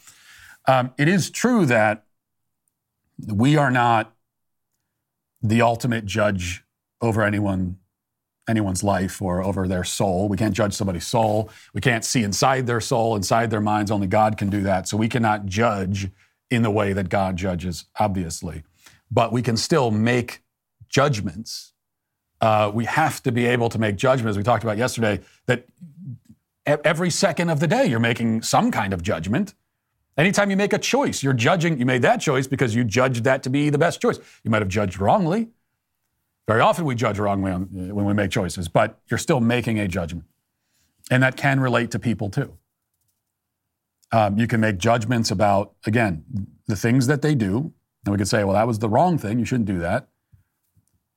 Um, 0.67 0.91
it 0.97 1.07
is 1.07 1.30
true 1.30 1.65
that 1.67 2.05
we 3.28 3.55
are 3.55 3.71
not 3.71 4.13
the 5.41 5.61
ultimate 5.61 6.05
judge 6.05 6.63
over 7.01 7.21
anyone 7.21 7.78
anyone's 8.47 8.84
life 8.84 9.21
or 9.21 9.43
over 9.43 9.67
their 9.67 9.84
soul. 9.84 10.28
We 10.28 10.38
can't 10.38 10.53
judge 10.53 10.73
somebody's 10.73 11.07
soul. 11.07 11.49
We 11.73 11.82
can't 11.82 12.05
see 12.05 12.23
inside 12.23 12.67
their 12.67 12.82
soul, 12.82 13.15
inside 13.15 13.49
their 13.49 13.61
minds. 13.61 13.89
Only 13.89 14.07
God 14.07 14.38
can 14.38 14.49
do 14.49 14.61
that. 14.61 14.88
So 14.88 14.97
we 14.97 15.09
cannot 15.09 15.47
judge 15.47 16.09
in 16.51 16.61
the 16.61 16.69
way 16.69 16.93
that 16.93 17.09
God 17.09 17.38
judges, 17.38 17.86
obviously. 17.99 18.63
But 19.09 19.32
we 19.32 19.41
can 19.41 19.57
still 19.57 19.89
make 19.91 20.43
judgments 20.89 21.73
uh, 22.46 22.70
we 22.72 22.86
have 22.86 23.24
to 23.24 23.32
be 23.32 23.48
able 23.48 23.70
to 23.70 23.80
make 23.80 23.96
judgments. 23.96 24.38
We 24.38 24.43
talked 24.43 24.64
about 24.64 24.78
yesterday 24.78 25.20
that 25.48 25.66
every 26.68 27.10
second 27.10 27.50
of 27.50 27.60
the 27.60 27.66
day 27.66 27.88
you're 27.88 28.00
making 28.00 28.43
some 28.43 28.70
kind 28.70 28.93
of 28.93 29.02
judgment. 29.02 29.56
Anytime 30.16 30.52
you 30.52 30.56
make 30.56 30.72
a 30.72 30.78
choice, 30.78 31.24
you're 31.24 31.34
judging, 31.34 31.80
you 31.80 31.88
made 31.88 32.04
that 32.04 32.22
choice 32.22 32.46
because 32.46 32.76
you 32.76 32.84
judged 32.84 33.24
that 33.24 33.41
to 33.43 33.50
be 33.50 33.72
the 33.72 33.80
best 33.80 34.00
choice. 34.00 34.20
You 34.43 34.52
might 34.52 34.62
have 34.62 34.70
judged 34.70 35.00
wrongly. 35.00 35.50
Very 36.48 36.62
often 36.62 36.86
we 36.86 36.93
judge 36.93 37.18
wrongly 37.18 37.52
when 37.52 38.06
we 38.06 38.14
make 38.14 38.30
choices, 38.30 38.68
but 38.68 39.00
you're 39.10 39.18
still 39.18 39.39
making 39.39 39.80
a 39.80 39.88
judgment. 39.88 40.28
And 41.10 41.24
that 41.24 41.38
can 41.38 41.60
relate 41.60 41.89
to 41.91 42.00
people 42.00 42.30
too. 42.30 42.60
Um, 44.12 44.38
you 44.38 44.46
can 44.46 44.60
make 44.60 44.78
judgments 44.78 45.32
about, 45.32 45.74
again, 45.88 46.24
the 46.68 46.76
things 46.76 47.08
that 47.08 47.24
they 47.24 47.34
do. 47.34 47.74
And 48.06 48.12
we 48.12 48.20
could 48.20 48.28
say, 48.28 48.43
well, 48.43 48.54
that 48.54 48.68
was 48.68 48.78
the 48.78 48.89
wrong 48.89 49.18
thing. 49.18 49.39
You 49.39 49.46
shouldn't 49.46 49.66
do 49.66 49.80
that. 49.80 50.10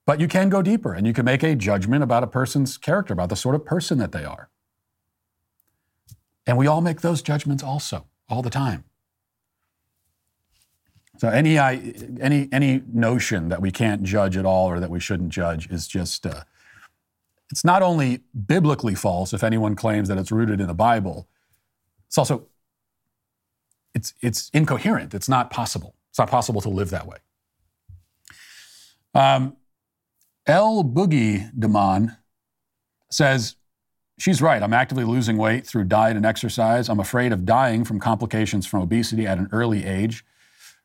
But 0.09 0.20
you 0.20 0.26
can 0.26 0.48
go 0.48 0.62
deeper 0.62 0.94
and 0.94 1.06
you 1.06 1.12
can 1.12 1.26
make 1.26 1.42
a 1.42 1.54
judgment 1.54 2.02
about 2.02 2.22
a 2.22 2.26
person's 2.26 2.78
character, 2.78 3.12
about 3.12 3.28
the 3.28 3.36
sort 3.36 3.54
of 3.54 3.66
person 3.66 3.98
that 3.98 4.11
they 4.11 4.24
are. 4.24 4.48
And 6.46 6.56
we 6.56 6.66
all 6.66 6.80
make 6.80 7.02
those 7.02 7.20
judgments 7.20 7.62
also, 7.62 8.06
all 8.26 8.40
the 8.40 8.48
time. 8.48 8.84
So 11.18 11.28
any 11.28 11.59
any 11.59 12.48
any 12.50 12.82
notion 12.90 13.50
that 13.50 13.61
we 13.61 13.70
can't 13.70 14.02
judge 14.02 14.38
at 14.38 14.46
all 14.46 14.68
or 14.68 14.80
that 14.80 14.88
we 14.88 14.98
shouldn't 14.98 15.28
judge 15.28 15.70
is 15.70 15.86
just 15.86 16.24
uh, 16.24 16.44
it's 17.50 17.62
not 17.62 17.82
only 17.82 18.20
biblically 18.46 18.94
false 18.94 19.34
if 19.34 19.44
anyone 19.44 19.74
claims 19.74 20.09
that 20.09 20.16
it's 20.16 20.32
rooted 20.32 20.59
in 20.59 20.68
the 20.68 20.74
Bible. 20.74 21.28
It's 22.06 22.16
also 22.16 22.46
it's 23.94 24.14
it's 24.22 24.48
incoherent. 24.54 25.12
It's 25.12 25.28
not 25.28 25.50
possible. 25.50 25.96
It's 26.09 26.18
not 26.18 26.30
possible 26.30 26.62
to 26.62 26.70
live 26.70 26.88
that 26.88 27.06
way. 27.06 27.18
Um, 29.12 29.59
L. 30.49 30.82
Boogie 30.82 31.51
Demon 31.59 32.16
says, 33.11 33.57
She's 34.18 34.42
right. 34.42 34.62
I'm 34.62 34.72
actively 34.72 35.05
losing 35.05 35.36
weight 35.36 35.64
through 35.64 35.84
diet 35.84 36.16
and 36.16 36.26
exercise. 36.26 36.88
I'm 36.88 36.99
afraid 36.99 37.32
of 37.32 37.44
dying 37.44 37.84
from 37.84 38.01
complications 38.01 38.66
from 38.66 38.82
obesity 38.82 39.26
at 39.26 39.38
an 39.38 39.49
early 39.53 39.84
age. 39.84 40.24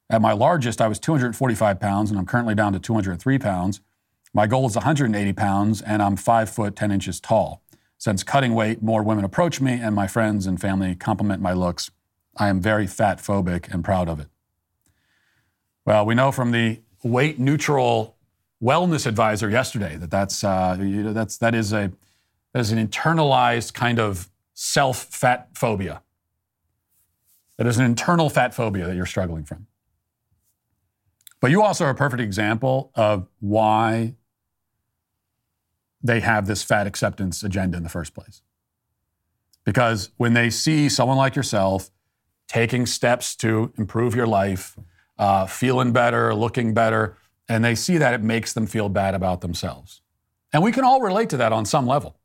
At 0.09 0.21
my 0.21 0.33
largest, 0.33 0.81
I 0.81 0.87
was 0.87 0.99
245 0.99 1.79
pounds, 1.79 2.11
and 2.11 2.19
I'm 2.19 2.27
currently 2.27 2.53
down 2.53 2.73
to 2.73 2.79
203 2.79 3.39
pounds. 3.39 3.81
My 4.33 4.45
goal 4.45 4.67
is 4.67 4.75
180 4.75 5.33
pounds, 5.33 5.81
and 5.81 6.03
I'm 6.03 6.15
5 6.17 6.49
foot 6.49 6.75
10 6.75 6.91
inches 6.91 7.19
tall. 7.19 7.63
Since 7.97 8.23
cutting 8.23 8.53
weight, 8.53 8.83
more 8.83 9.01
women 9.01 9.23
approach 9.23 9.61
me, 9.61 9.79
and 9.81 9.95
my 9.95 10.07
friends 10.07 10.45
and 10.45 10.59
family 10.61 10.93
compliment 10.93 11.41
my 11.41 11.53
looks. 11.53 11.89
I 12.37 12.49
am 12.49 12.61
very 12.61 12.85
fat 12.85 13.17
phobic 13.17 13.73
and 13.73 13.83
proud 13.83 14.09
of 14.09 14.19
it. 14.19 14.27
Well, 15.85 16.05
we 16.05 16.13
know 16.13 16.31
from 16.31 16.51
the 16.51 16.81
weight 17.01 17.39
neutral 17.39 18.17
wellness 18.63 19.05
advisor 19.05 19.49
yesterday 19.49 19.97
that 19.97 20.09
that's 20.09 20.43
uh, 20.43 20.77
you 20.79 21.03
know, 21.03 21.13
that's 21.13 21.37
that 21.37 21.53
is 21.53 21.73
a 21.73 21.91
that 22.53 22.59
is 22.59 22.71
an 22.71 22.87
internalized 22.87 23.73
kind 23.73 23.99
of 23.99 24.29
self 24.53 25.03
fat 25.05 25.49
phobia. 25.53 26.01
That 27.57 27.67
is 27.67 27.77
an 27.77 27.85
internal 27.85 28.29
fat 28.29 28.53
phobia 28.53 28.87
that 28.87 28.95
you're 28.95 29.05
struggling 29.05 29.43
from. 29.43 29.67
But 31.39 31.51
you 31.51 31.61
also 31.61 31.85
are 31.85 31.89
a 31.89 31.95
perfect 31.95 32.21
example 32.21 32.91
of 32.95 33.27
why 33.39 34.15
they 36.01 36.21
have 36.21 36.47
this 36.47 36.63
fat 36.63 36.87
acceptance 36.87 37.43
agenda 37.43 37.77
in 37.77 37.83
the 37.83 37.89
first 37.89 38.13
place. 38.13 38.41
Because 39.65 40.11
when 40.17 40.33
they 40.33 40.49
see 40.49 40.89
someone 40.89 41.17
like 41.17 41.35
yourself 41.35 41.89
taking 42.47 42.85
steps 42.85 43.35
to 43.37 43.71
improve 43.77 44.15
your 44.15 44.27
life, 44.27 44.77
uh, 45.17 45.45
feeling 45.45 45.93
better, 45.93 46.33
looking 46.33 46.73
better, 46.73 47.17
and 47.49 47.63
they 47.63 47.75
see 47.75 47.97
that, 47.97 48.13
it 48.13 48.21
makes 48.21 48.53
them 48.53 48.65
feel 48.67 48.89
bad 48.89 49.13
about 49.15 49.41
themselves. 49.41 50.01
And 50.51 50.63
we 50.63 50.71
can 50.71 50.83
all 50.83 51.01
relate 51.01 51.29
to 51.31 51.37
that 51.37 51.51
on 51.51 51.65
some 51.65 51.87
level. 51.87 52.15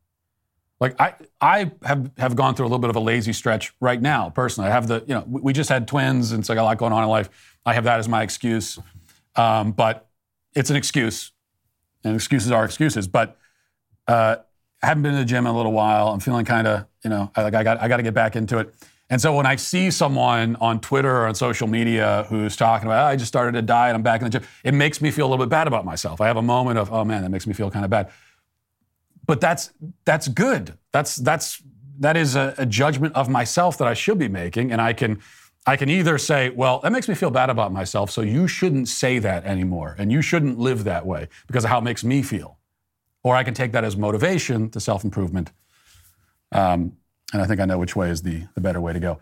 Like 0.80 1.00
I, 1.00 1.14
I 1.40 1.72
have, 1.82 2.10
have 2.18 2.36
gone 2.36 2.54
through 2.54 2.66
a 2.66 2.68
little 2.68 2.78
bit 2.78 2.90
of 2.90 2.96
a 2.96 3.00
lazy 3.00 3.32
stretch 3.32 3.72
right 3.80 4.00
now, 4.00 4.30
personally. 4.30 4.70
I 4.70 4.72
have 4.72 4.86
the, 4.86 5.02
you 5.06 5.14
know, 5.14 5.24
we 5.26 5.52
just 5.52 5.68
had 5.68 5.88
twins 5.88 6.30
and 6.30 6.46
so 6.46 6.52
I 6.52 6.54
got 6.54 6.62
a 6.62 6.64
lot 6.64 6.78
going 6.78 6.92
on 6.92 7.02
in 7.02 7.08
life. 7.08 7.56
I 7.66 7.74
have 7.74 7.84
that 7.84 7.98
as 7.98 8.08
my 8.08 8.22
excuse. 8.22 8.78
Um, 9.34 9.72
but 9.72 10.08
it's 10.54 10.70
an 10.70 10.76
excuse. 10.76 11.32
And 12.04 12.14
excuses 12.14 12.52
are 12.52 12.64
excuses. 12.64 13.08
But 13.08 13.36
uh, 14.06 14.36
I 14.82 14.86
haven't 14.86 15.02
been 15.02 15.12
to 15.12 15.18
the 15.18 15.24
gym 15.24 15.46
in 15.46 15.52
a 15.52 15.56
little 15.56 15.72
while. 15.72 16.08
I'm 16.08 16.20
feeling 16.20 16.44
kind 16.44 16.68
of, 16.68 16.86
you 17.02 17.10
know, 17.10 17.32
like 17.36 17.54
I 17.54 17.64
got, 17.64 17.80
I 17.80 17.88
got 17.88 17.96
to 17.96 18.02
get 18.04 18.14
back 18.14 18.36
into 18.36 18.58
it. 18.58 18.72
And 19.10 19.20
so 19.20 19.34
when 19.34 19.46
I 19.46 19.56
see 19.56 19.90
someone 19.90 20.56
on 20.56 20.80
Twitter 20.80 21.10
or 21.10 21.26
on 21.26 21.34
social 21.34 21.66
media 21.66 22.26
who's 22.28 22.56
talking 22.56 22.86
about, 22.88 23.04
oh, 23.04 23.08
I 23.08 23.16
just 23.16 23.28
started 23.28 23.56
a 23.56 23.62
diet, 23.62 23.94
I'm 23.94 24.02
back 24.02 24.20
in 24.20 24.26
the 24.26 24.38
gym, 24.38 24.48
it 24.64 24.74
makes 24.74 25.00
me 25.00 25.10
feel 25.10 25.26
a 25.26 25.28
little 25.28 25.44
bit 25.44 25.50
bad 25.50 25.66
about 25.66 25.86
myself. 25.86 26.20
I 26.20 26.26
have 26.26 26.36
a 26.36 26.42
moment 26.42 26.78
of, 26.78 26.92
oh 26.92 27.04
man, 27.04 27.22
that 27.22 27.30
makes 27.30 27.46
me 27.46 27.54
feel 27.54 27.70
kind 27.70 27.84
of 27.84 27.90
bad. 27.90 28.10
But 29.26 29.40
that's 29.40 29.70
that's 30.04 30.26
good. 30.28 30.78
That's 30.92 31.16
that's 31.16 31.62
that 32.00 32.16
is 32.16 32.34
a, 32.34 32.54
a 32.58 32.64
judgment 32.64 33.14
of 33.14 33.28
myself 33.28 33.76
that 33.78 33.86
I 33.86 33.94
should 33.94 34.18
be 34.18 34.28
making, 34.28 34.72
and 34.72 34.80
I 34.80 34.94
can 34.94 35.20
I 35.66 35.76
can 35.76 35.90
either 35.90 36.16
say, 36.16 36.48
well, 36.48 36.80
that 36.80 36.92
makes 36.92 37.08
me 37.08 37.14
feel 37.14 37.30
bad 37.30 37.50
about 37.50 37.70
myself, 37.70 38.10
so 38.10 38.22
you 38.22 38.48
shouldn't 38.48 38.88
say 38.88 39.18
that 39.18 39.44
anymore, 39.44 39.94
and 39.98 40.10
you 40.10 40.22
shouldn't 40.22 40.58
live 40.58 40.84
that 40.84 41.04
way 41.04 41.28
because 41.46 41.64
of 41.64 41.70
how 41.70 41.78
it 41.78 41.84
makes 41.84 42.02
me 42.02 42.22
feel, 42.22 42.58
or 43.22 43.36
I 43.36 43.42
can 43.44 43.52
take 43.52 43.72
that 43.72 43.84
as 43.84 43.96
motivation 43.96 44.70
to 44.70 44.80
self 44.80 45.04
improvement. 45.04 45.52
Um, 46.52 46.92
and 47.32 47.42
I 47.42 47.46
think 47.46 47.60
I 47.60 47.64
know 47.64 47.78
which 47.78 47.96
way 47.96 48.10
is 48.10 48.22
the, 48.22 48.44
the 48.54 48.60
better 48.60 48.80
way 48.80 48.92
to 48.92 49.00
go. 49.00 49.20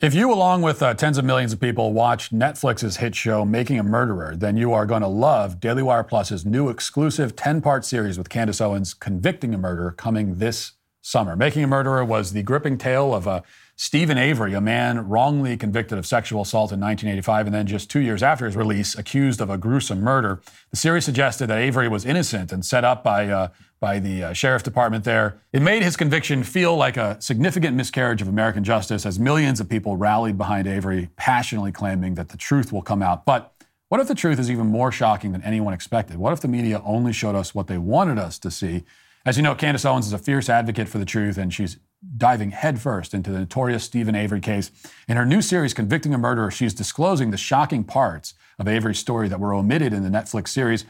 If 0.00 0.12
you, 0.14 0.32
along 0.32 0.62
with 0.62 0.82
uh, 0.82 0.94
tens 0.94 1.18
of 1.18 1.24
millions 1.24 1.52
of 1.52 1.60
people, 1.60 1.92
watch 1.92 2.30
Netflix's 2.30 2.96
hit 2.96 3.14
show 3.14 3.44
Making 3.44 3.78
a 3.78 3.84
Murderer, 3.84 4.34
then 4.36 4.56
you 4.56 4.72
are 4.72 4.86
going 4.86 5.02
to 5.02 5.08
love 5.08 5.60
Daily 5.60 5.82
Wire 5.82 6.02
Plus's 6.02 6.44
new 6.44 6.68
exclusive 6.68 7.36
10 7.36 7.62
part 7.62 7.84
series 7.84 8.18
with 8.18 8.28
Candace 8.28 8.60
Owens, 8.60 8.92
Convicting 8.92 9.54
a 9.54 9.58
Murderer, 9.58 9.92
coming 9.92 10.36
this 10.38 10.72
summer. 11.00 11.36
Making 11.36 11.64
a 11.64 11.66
Murderer 11.68 12.04
was 12.04 12.32
the 12.32 12.42
gripping 12.42 12.76
tale 12.76 13.14
of 13.14 13.26
a 13.26 13.44
Steven 13.76 14.16
Avery, 14.16 14.54
a 14.54 14.60
man 14.60 15.08
wrongly 15.08 15.56
convicted 15.56 15.98
of 15.98 16.06
sexual 16.06 16.42
assault 16.42 16.70
in 16.70 16.78
1985 16.78 17.46
and 17.46 17.54
then 17.54 17.66
just 17.66 17.90
two 17.90 17.98
years 17.98 18.22
after 18.22 18.46
his 18.46 18.54
release, 18.54 18.96
accused 18.96 19.40
of 19.40 19.50
a 19.50 19.58
gruesome 19.58 20.00
murder. 20.00 20.40
The 20.70 20.76
series 20.76 21.04
suggested 21.04 21.48
that 21.48 21.58
Avery 21.58 21.88
was 21.88 22.04
innocent 22.04 22.52
and 22.52 22.64
set 22.64 22.84
up 22.84 23.02
by, 23.02 23.28
uh, 23.28 23.48
by 23.80 23.98
the 23.98 24.22
uh, 24.22 24.32
sheriff 24.32 24.62
department 24.62 25.02
there. 25.02 25.40
It 25.52 25.60
made 25.60 25.82
his 25.82 25.96
conviction 25.96 26.44
feel 26.44 26.76
like 26.76 26.96
a 26.96 27.20
significant 27.20 27.76
miscarriage 27.76 28.22
of 28.22 28.28
American 28.28 28.62
justice 28.62 29.04
as 29.04 29.18
millions 29.18 29.58
of 29.58 29.68
people 29.68 29.96
rallied 29.96 30.38
behind 30.38 30.68
Avery, 30.68 31.10
passionately 31.16 31.72
claiming 31.72 32.14
that 32.14 32.28
the 32.28 32.36
truth 32.36 32.72
will 32.72 32.82
come 32.82 33.02
out. 33.02 33.24
But 33.24 33.54
what 33.88 34.00
if 34.00 34.06
the 34.06 34.14
truth 34.14 34.38
is 34.38 34.52
even 34.52 34.68
more 34.68 34.92
shocking 34.92 35.32
than 35.32 35.42
anyone 35.42 35.74
expected? 35.74 36.16
What 36.16 36.32
if 36.32 36.40
the 36.40 36.48
media 36.48 36.80
only 36.84 37.12
showed 37.12 37.34
us 37.34 37.56
what 37.56 37.66
they 37.66 37.78
wanted 37.78 38.20
us 38.20 38.38
to 38.38 38.52
see? 38.52 38.84
As 39.26 39.36
you 39.36 39.42
know, 39.42 39.54
Candace 39.54 39.84
Owens 39.84 40.06
is 40.06 40.12
a 40.12 40.18
fierce 40.18 40.48
advocate 40.48 40.88
for 40.88 40.98
the 40.98 41.04
truth, 41.04 41.38
and 41.38 41.52
she's 41.52 41.78
diving 42.16 42.50
headfirst 42.50 43.14
into 43.14 43.30
the 43.30 43.40
notorious 43.40 43.84
Steven 43.84 44.14
Avery 44.14 44.40
case. 44.40 44.70
In 45.08 45.16
her 45.16 45.26
new 45.26 45.42
series, 45.42 45.74
Convicting 45.74 46.14
a 46.14 46.18
Murderer, 46.18 46.50
she's 46.50 46.74
disclosing 46.74 47.30
the 47.30 47.36
shocking 47.36 47.84
parts 47.84 48.34
of 48.58 48.68
Avery's 48.68 48.98
story 48.98 49.28
that 49.28 49.40
were 49.40 49.54
omitted 49.54 49.92
in 49.92 50.02
the 50.02 50.08
Netflix 50.08 50.48
series. 50.48 50.84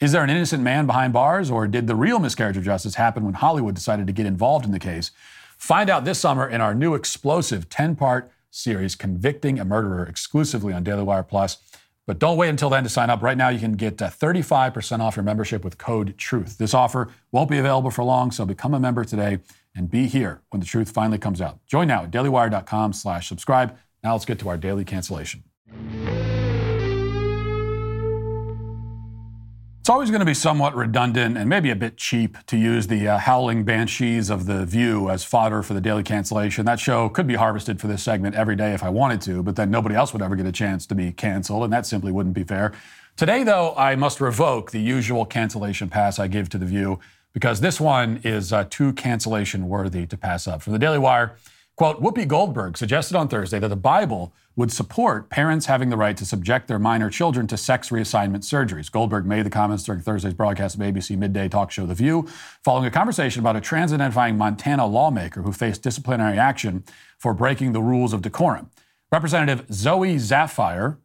Is 0.00 0.12
there 0.12 0.24
an 0.24 0.30
innocent 0.30 0.62
man 0.62 0.86
behind 0.86 1.12
bars, 1.12 1.50
or 1.50 1.66
did 1.66 1.86
the 1.86 1.94
real 1.94 2.18
miscarriage 2.18 2.56
of 2.56 2.64
justice 2.64 2.96
happen 2.96 3.24
when 3.24 3.34
Hollywood 3.34 3.74
decided 3.74 4.06
to 4.06 4.12
get 4.12 4.26
involved 4.26 4.64
in 4.64 4.72
the 4.72 4.78
case? 4.78 5.10
Find 5.58 5.88
out 5.88 6.04
this 6.04 6.18
summer 6.18 6.48
in 6.48 6.60
our 6.60 6.74
new 6.74 6.94
explosive 6.94 7.68
10 7.68 7.94
part 7.94 8.30
series, 8.50 8.94
Convicting 8.94 9.60
a 9.60 9.64
Murderer, 9.64 10.04
exclusively 10.04 10.72
on 10.72 10.82
Daily 10.82 11.04
Wire 11.04 11.22
Plus. 11.22 11.58
But 12.04 12.18
don't 12.18 12.36
wait 12.36 12.48
until 12.48 12.68
then 12.68 12.82
to 12.82 12.88
sign 12.88 13.10
up. 13.10 13.22
Right 13.22 13.36
now, 13.36 13.48
you 13.48 13.60
can 13.60 13.74
get 13.74 14.02
uh, 14.02 14.10
35% 14.10 14.98
off 14.98 15.14
your 15.14 15.22
membership 15.22 15.62
with 15.62 15.78
code 15.78 16.18
TRUTH. 16.18 16.58
This 16.58 16.74
offer 16.74 17.10
won't 17.30 17.48
be 17.48 17.58
available 17.58 17.92
for 17.92 18.02
long, 18.02 18.32
so 18.32 18.44
become 18.44 18.74
a 18.74 18.80
member 18.80 19.04
today 19.04 19.38
and 19.74 19.90
be 19.90 20.06
here 20.06 20.42
when 20.50 20.60
the 20.60 20.66
truth 20.66 20.90
finally 20.90 21.18
comes 21.18 21.40
out. 21.40 21.58
Join 21.66 21.88
now 21.88 22.04
at 22.04 22.10
dailywire.com 22.10 22.92
slash 22.92 23.28
subscribe. 23.28 23.76
Now 24.02 24.12
let's 24.12 24.24
get 24.24 24.38
to 24.40 24.48
our 24.48 24.56
daily 24.56 24.84
cancellation. 24.84 25.44
It's 29.82 29.90
always 29.90 30.10
going 30.10 30.20
to 30.20 30.26
be 30.26 30.34
somewhat 30.34 30.76
redundant 30.76 31.36
and 31.36 31.48
maybe 31.48 31.70
a 31.70 31.74
bit 31.74 31.96
cheap 31.96 32.38
to 32.46 32.56
use 32.56 32.86
the 32.86 33.08
uh, 33.08 33.18
howling 33.18 33.64
banshees 33.64 34.30
of 34.30 34.46
The 34.46 34.64
View 34.64 35.10
as 35.10 35.24
fodder 35.24 35.60
for 35.60 35.74
the 35.74 35.80
daily 35.80 36.04
cancellation. 36.04 36.64
That 36.66 36.78
show 36.78 37.08
could 37.08 37.26
be 37.26 37.34
harvested 37.34 37.80
for 37.80 37.88
this 37.88 38.00
segment 38.00 38.36
every 38.36 38.54
day 38.54 38.74
if 38.74 38.84
I 38.84 38.90
wanted 38.90 39.20
to, 39.22 39.42
but 39.42 39.56
then 39.56 39.72
nobody 39.72 39.96
else 39.96 40.12
would 40.12 40.22
ever 40.22 40.36
get 40.36 40.46
a 40.46 40.52
chance 40.52 40.86
to 40.86 40.94
be 40.94 41.10
canceled, 41.10 41.64
and 41.64 41.72
that 41.72 41.84
simply 41.84 42.12
wouldn't 42.12 42.36
be 42.36 42.44
fair. 42.44 42.72
Today, 43.16 43.42
though, 43.42 43.74
I 43.76 43.96
must 43.96 44.20
revoke 44.20 44.70
the 44.70 44.80
usual 44.80 45.26
cancellation 45.26 45.90
pass 45.90 46.20
I 46.20 46.28
give 46.28 46.48
to 46.50 46.58
The 46.58 46.66
View 46.66 47.00
because 47.32 47.60
this 47.60 47.80
one 47.80 48.20
is 48.24 48.52
uh, 48.52 48.64
too 48.68 48.92
cancellation 48.92 49.68
worthy 49.68 50.06
to 50.06 50.16
pass 50.16 50.46
up. 50.46 50.62
From 50.62 50.72
the 50.72 50.78
Daily 50.78 50.98
Wire, 50.98 51.36
quote, 51.76 52.02
Whoopi 52.02 52.26
Goldberg 52.26 52.76
suggested 52.76 53.16
on 53.16 53.28
Thursday 53.28 53.58
that 53.58 53.68
the 53.68 53.76
Bible 53.76 54.32
would 54.54 54.70
support 54.70 55.30
parents 55.30 55.66
having 55.66 55.88
the 55.88 55.96
right 55.96 56.16
to 56.16 56.26
subject 56.26 56.68
their 56.68 56.78
minor 56.78 57.08
children 57.08 57.46
to 57.46 57.56
sex 57.56 57.88
reassignment 57.88 58.40
surgeries. 58.40 58.90
Goldberg 58.90 59.24
made 59.24 59.46
the 59.46 59.50
comments 59.50 59.82
during 59.82 60.02
Thursday's 60.02 60.34
broadcast 60.34 60.74
of 60.74 60.82
ABC 60.82 61.16
midday 61.16 61.48
talk 61.48 61.70
show 61.70 61.86
The 61.86 61.94
View, 61.94 62.28
following 62.62 62.86
a 62.86 62.90
conversation 62.90 63.40
about 63.40 63.56
a 63.56 63.62
trans 63.62 63.92
identifying 63.92 64.36
Montana 64.36 64.86
lawmaker 64.86 65.42
who 65.42 65.52
faced 65.52 65.82
disciplinary 65.82 66.38
action 66.38 66.84
for 67.18 67.32
breaking 67.32 67.72
the 67.72 67.80
rules 67.80 68.12
of 68.12 68.20
decorum. 68.20 68.68
Representative 69.10 69.66
Zooey 69.68 70.18
Zephyr, 70.18 70.98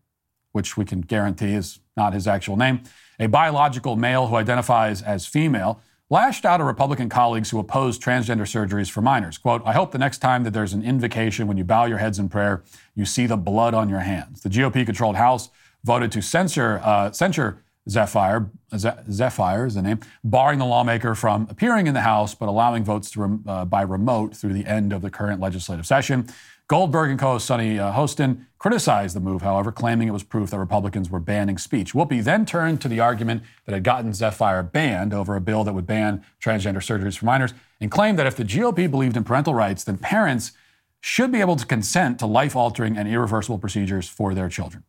which 0.52 0.76
we 0.76 0.84
can 0.84 1.02
guarantee 1.02 1.54
is 1.54 1.80
not 1.96 2.14
his 2.14 2.28
actual 2.28 2.58
name, 2.58 2.82
a 3.20 3.28
biological 3.28 3.96
male 3.96 4.28
who 4.28 4.36
identifies 4.36 5.02
as 5.02 5.26
female, 5.26 5.82
lashed 6.10 6.46
out 6.46 6.62
at 6.62 6.64
Republican 6.64 7.10
colleagues 7.10 7.50
who 7.50 7.60
oppose 7.60 8.00
transgender 8.00 8.42
surgeries 8.42 8.90
for 8.90 9.02
minors. 9.02 9.38
Quote, 9.38 9.62
I 9.66 9.74
hope 9.74 9.92
the 9.92 9.98
next 9.98 10.20
time 10.20 10.44
that 10.44 10.52
there's 10.54 10.74
an 10.74 10.84
invocation 10.84 11.48
when 11.48 11.58
you 11.58 11.64
bow 11.64 11.86
your 11.86 11.98
heads 11.98 12.20
in 12.20 12.30
prayer, 12.30 12.64
you 12.96 13.06
see 13.06 13.26
the 13.26 13.38
blood 13.38 13.74
on 13.74 13.90
your 13.90 14.00
hands. 14.00 14.42
The 14.42 14.50
GOP 14.50 14.86
controlled 14.86 15.18
House 15.18 15.50
voted 15.84 16.12
to 16.14 16.22
censure, 16.22 16.80
uh, 16.84 17.12
censure 17.12 17.64
Zephyr, 17.90 18.50
Zephyr 18.76 19.66
is 19.66 19.76
the 19.76 19.82
name, 19.82 20.00
barring 20.24 20.60
the 20.60 20.66
lawmaker 20.66 21.16
from 21.16 21.48
appearing 21.50 21.88
in 21.88 21.94
the 21.94 22.02
House, 22.02 22.36
but 22.36 22.50
allowing 22.50 22.84
votes 22.84 23.16
rem, 23.16 23.44
uh, 23.48 23.64
by 23.64 23.82
remote 23.82 24.36
through 24.36 24.54
the 24.54 24.66
end 24.66 24.92
of 24.92 25.02
the 25.02 25.10
current 25.10 25.40
legislative 25.40 25.86
session. 25.86 26.28
Goldberg 26.68 27.12
and 27.12 27.20
co-host 27.20 27.46
Sunny 27.46 27.80
uh, 27.80 27.94
Hostin 27.94 28.46
criticized 28.58 29.16
the 29.16 29.22
move, 29.22 29.42
however, 29.42 29.72
claiming 29.72 30.10
it 30.10 30.12
was 30.12 30.24
proof 30.24 30.50
that 30.50 30.60
Republicans 30.60 31.10
were 31.10 31.20
banning 31.20 31.58
speech. 31.58 31.94
Whoopi 31.94 32.22
then 32.22 32.46
turned 32.46 32.82
to 32.82 32.90
the 32.90 33.00
argument 33.00 33.44
that 33.66 33.74
had 33.74 33.84
gotten 33.84 34.14
Zephyr 34.14 34.64
banned 34.64 35.14
over 35.14 35.38
a 35.38 35.42
bill 35.42 35.64
that 35.64 35.74
would 35.74 35.88
ban 35.88 36.26
transgender 36.44 36.78
surgeries 36.78 37.18
for 37.18 37.26
minors 37.26 37.54
and 37.80 37.90
claimed 37.90 38.20
that 38.20 38.28
if 38.28 38.36
the 38.36 38.44
GOP 38.44 38.92
believed 38.92 39.16
in 39.16 39.24
parental 39.24 39.54
rights, 39.54 39.86
then 39.86 39.98
parents 39.98 40.52
should 41.00 41.32
be 41.32 41.40
able 41.40 41.56
to 41.56 41.66
consent 41.66 42.20
to 42.20 42.26
life-altering 42.26 42.98
and 42.98 43.08
irreversible 43.08 43.60
procedures 43.60 44.10
for 44.10 44.34
their 44.34 44.50
children. 44.50 44.84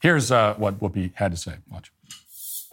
Here's 0.00 0.32
uh, 0.32 0.54
what 0.54 0.80
Whoopi 0.80 1.12
had 1.14 1.30
to 1.30 1.36
say. 1.36 1.56
Watch. 1.70 1.92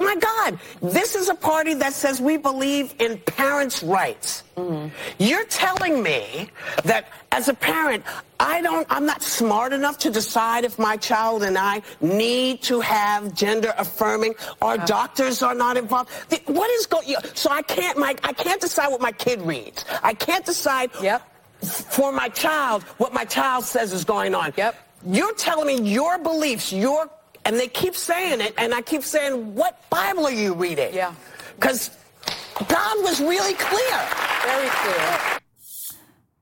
My 0.04 0.16
God, 0.16 0.60
this 0.82 1.16
is 1.16 1.30
a 1.30 1.36
party 1.36 1.74
that 1.76 1.94
says 1.94 2.20
we 2.20 2.38
believe 2.38 2.94
in 3.00 3.18
parents' 3.20 3.82
rights. 3.84 4.44
Mm-hmm. 4.58 4.90
You're 5.18 5.46
telling 5.46 6.04
me 6.04 6.50
that 6.84 7.08
as 7.32 7.48
a 7.48 7.54
parent, 7.54 8.04
I 8.40 8.62
don't, 8.62 8.86
I'm 8.90 9.06
not 9.06 9.24
smart 9.24 9.74
enough 9.74 9.98
to 10.00 10.12
decide 10.12 10.66
if 10.66 10.78
my 10.78 10.98
child 10.98 11.44
and 11.44 11.58
I 11.58 11.82
need 12.02 12.62
to 12.64 12.82
have 12.82 13.34
gender 13.34 13.74
affirming. 13.78 14.36
Our 14.62 14.78
doctors 14.78 15.42
are 15.42 15.56
not 15.56 15.78
involved. 15.78 16.12
What 16.46 16.70
is 16.72 16.86
going? 16.86 17.16
So 17.34 17.50
I 17.50 17.62
can't, 17.62 17.98
my, 17.98 18.16
I 18.24 18.34
can't 18.34 18.62
decide 18.62 18.90
what 18.90 19.02
my 19.02 19.12
kid 19.12 19.42
reads. 19.42 19.86
I 20.04 20.14
can't 20.14 20.46
decide. 20.46 20.92
Yep. 21.02 21.30
For 21.64 22.12
my 22.12 22.28
child, 22.28 22.84
what 22.98 23.14
my 23.14 23.24
child 23.24 23.64
says 23.64 23.94
is 23.94 24.04
going 24.04 24.36
on. 24.36 24.54
Yep. 24.58 24.76
You're 25.06 25.34
telling 25.36 25.68
me 25.68 25.90
your 25.90 26.18
beliefs, 26.18 26.74
your 26.74 27.10
and 27.46 27.58
they 27.58 27.68
keep 27.68 27.96
saying 27.96 28.42
it, 28.42 28.54
and 28.58 28.74
I 28.74 28.82
keep 28.82 29.04
saying, 29.04 29.56
what 29.56 29.90
Bible 29.90 30.26
are 30.26 30.32
you 30.32 30.54
reading? 30.54 30.94
Yeah. 30.94 31.14
Because 31.56 31.92
God 32.68 33.04
was 33.04 33.20
really 33.20 33.54
clear. 33.54 34.08
Very 34.44 34.70
clear. 34.70 35.40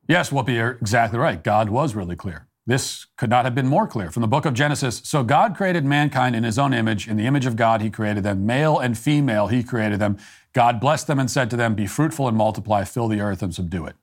Yes, 0.07 0.29
Whoopi, 0.29 0.55
you're 0.55 0.71
exactly 0.71 1.17
right. 1.17 1.41
God 1.41 1.69
was 1.69 1.95
really 1.95 2.15
clear. 2.15 2.47
This 2.67 3.07
could 3.17 3.29
not 3.29 3.45
have 3.45 3.55
been 3.55 3.67
more 3.67 3.87
clear. 3.87 4.11
From 4.11 4.21
the 4.21 4.27
book 4.27 4.45
of 4.45 4.53
Genesis, 4.53 5.01
so 5.03 5.23
God 5.23 5.55
created 5.55 5.83
mankind 5.83 6.35
in 6.35 6.43
his 6.43 6.59
own 6.59 6.73
image. 6.73 7.07
In 7.07 7.17
the 7.17 7.25
image 7.25 7.45
of 7.45 7.55
God, 7.55 7.81
he 7.81 7.89
created 7.89 8.23
them. 8.23 8.45
Male 8.45 8.77
and 8.77 8.97
female, 8.97 9.47
he 9.47 9.63
created 9.63 9.99
them. 9.99 10.17
God 10.53 10.79
blessed 10.79 11.07
them 11.07 11.17
and 11.17 11.31
said 11.31 11.49
to 11.49 11.55
them, 11.55 11.73
Be 11.73 11.87
fruitful 11.87 12.27
and 12.27 12.37
multiply, 12.37 12.83
fill 12.83 13.07
the 13.07 13.19
earth 13.19 13.41
and 13.41 13.53
subdue 13.55 13.85
it. 13.87 13.95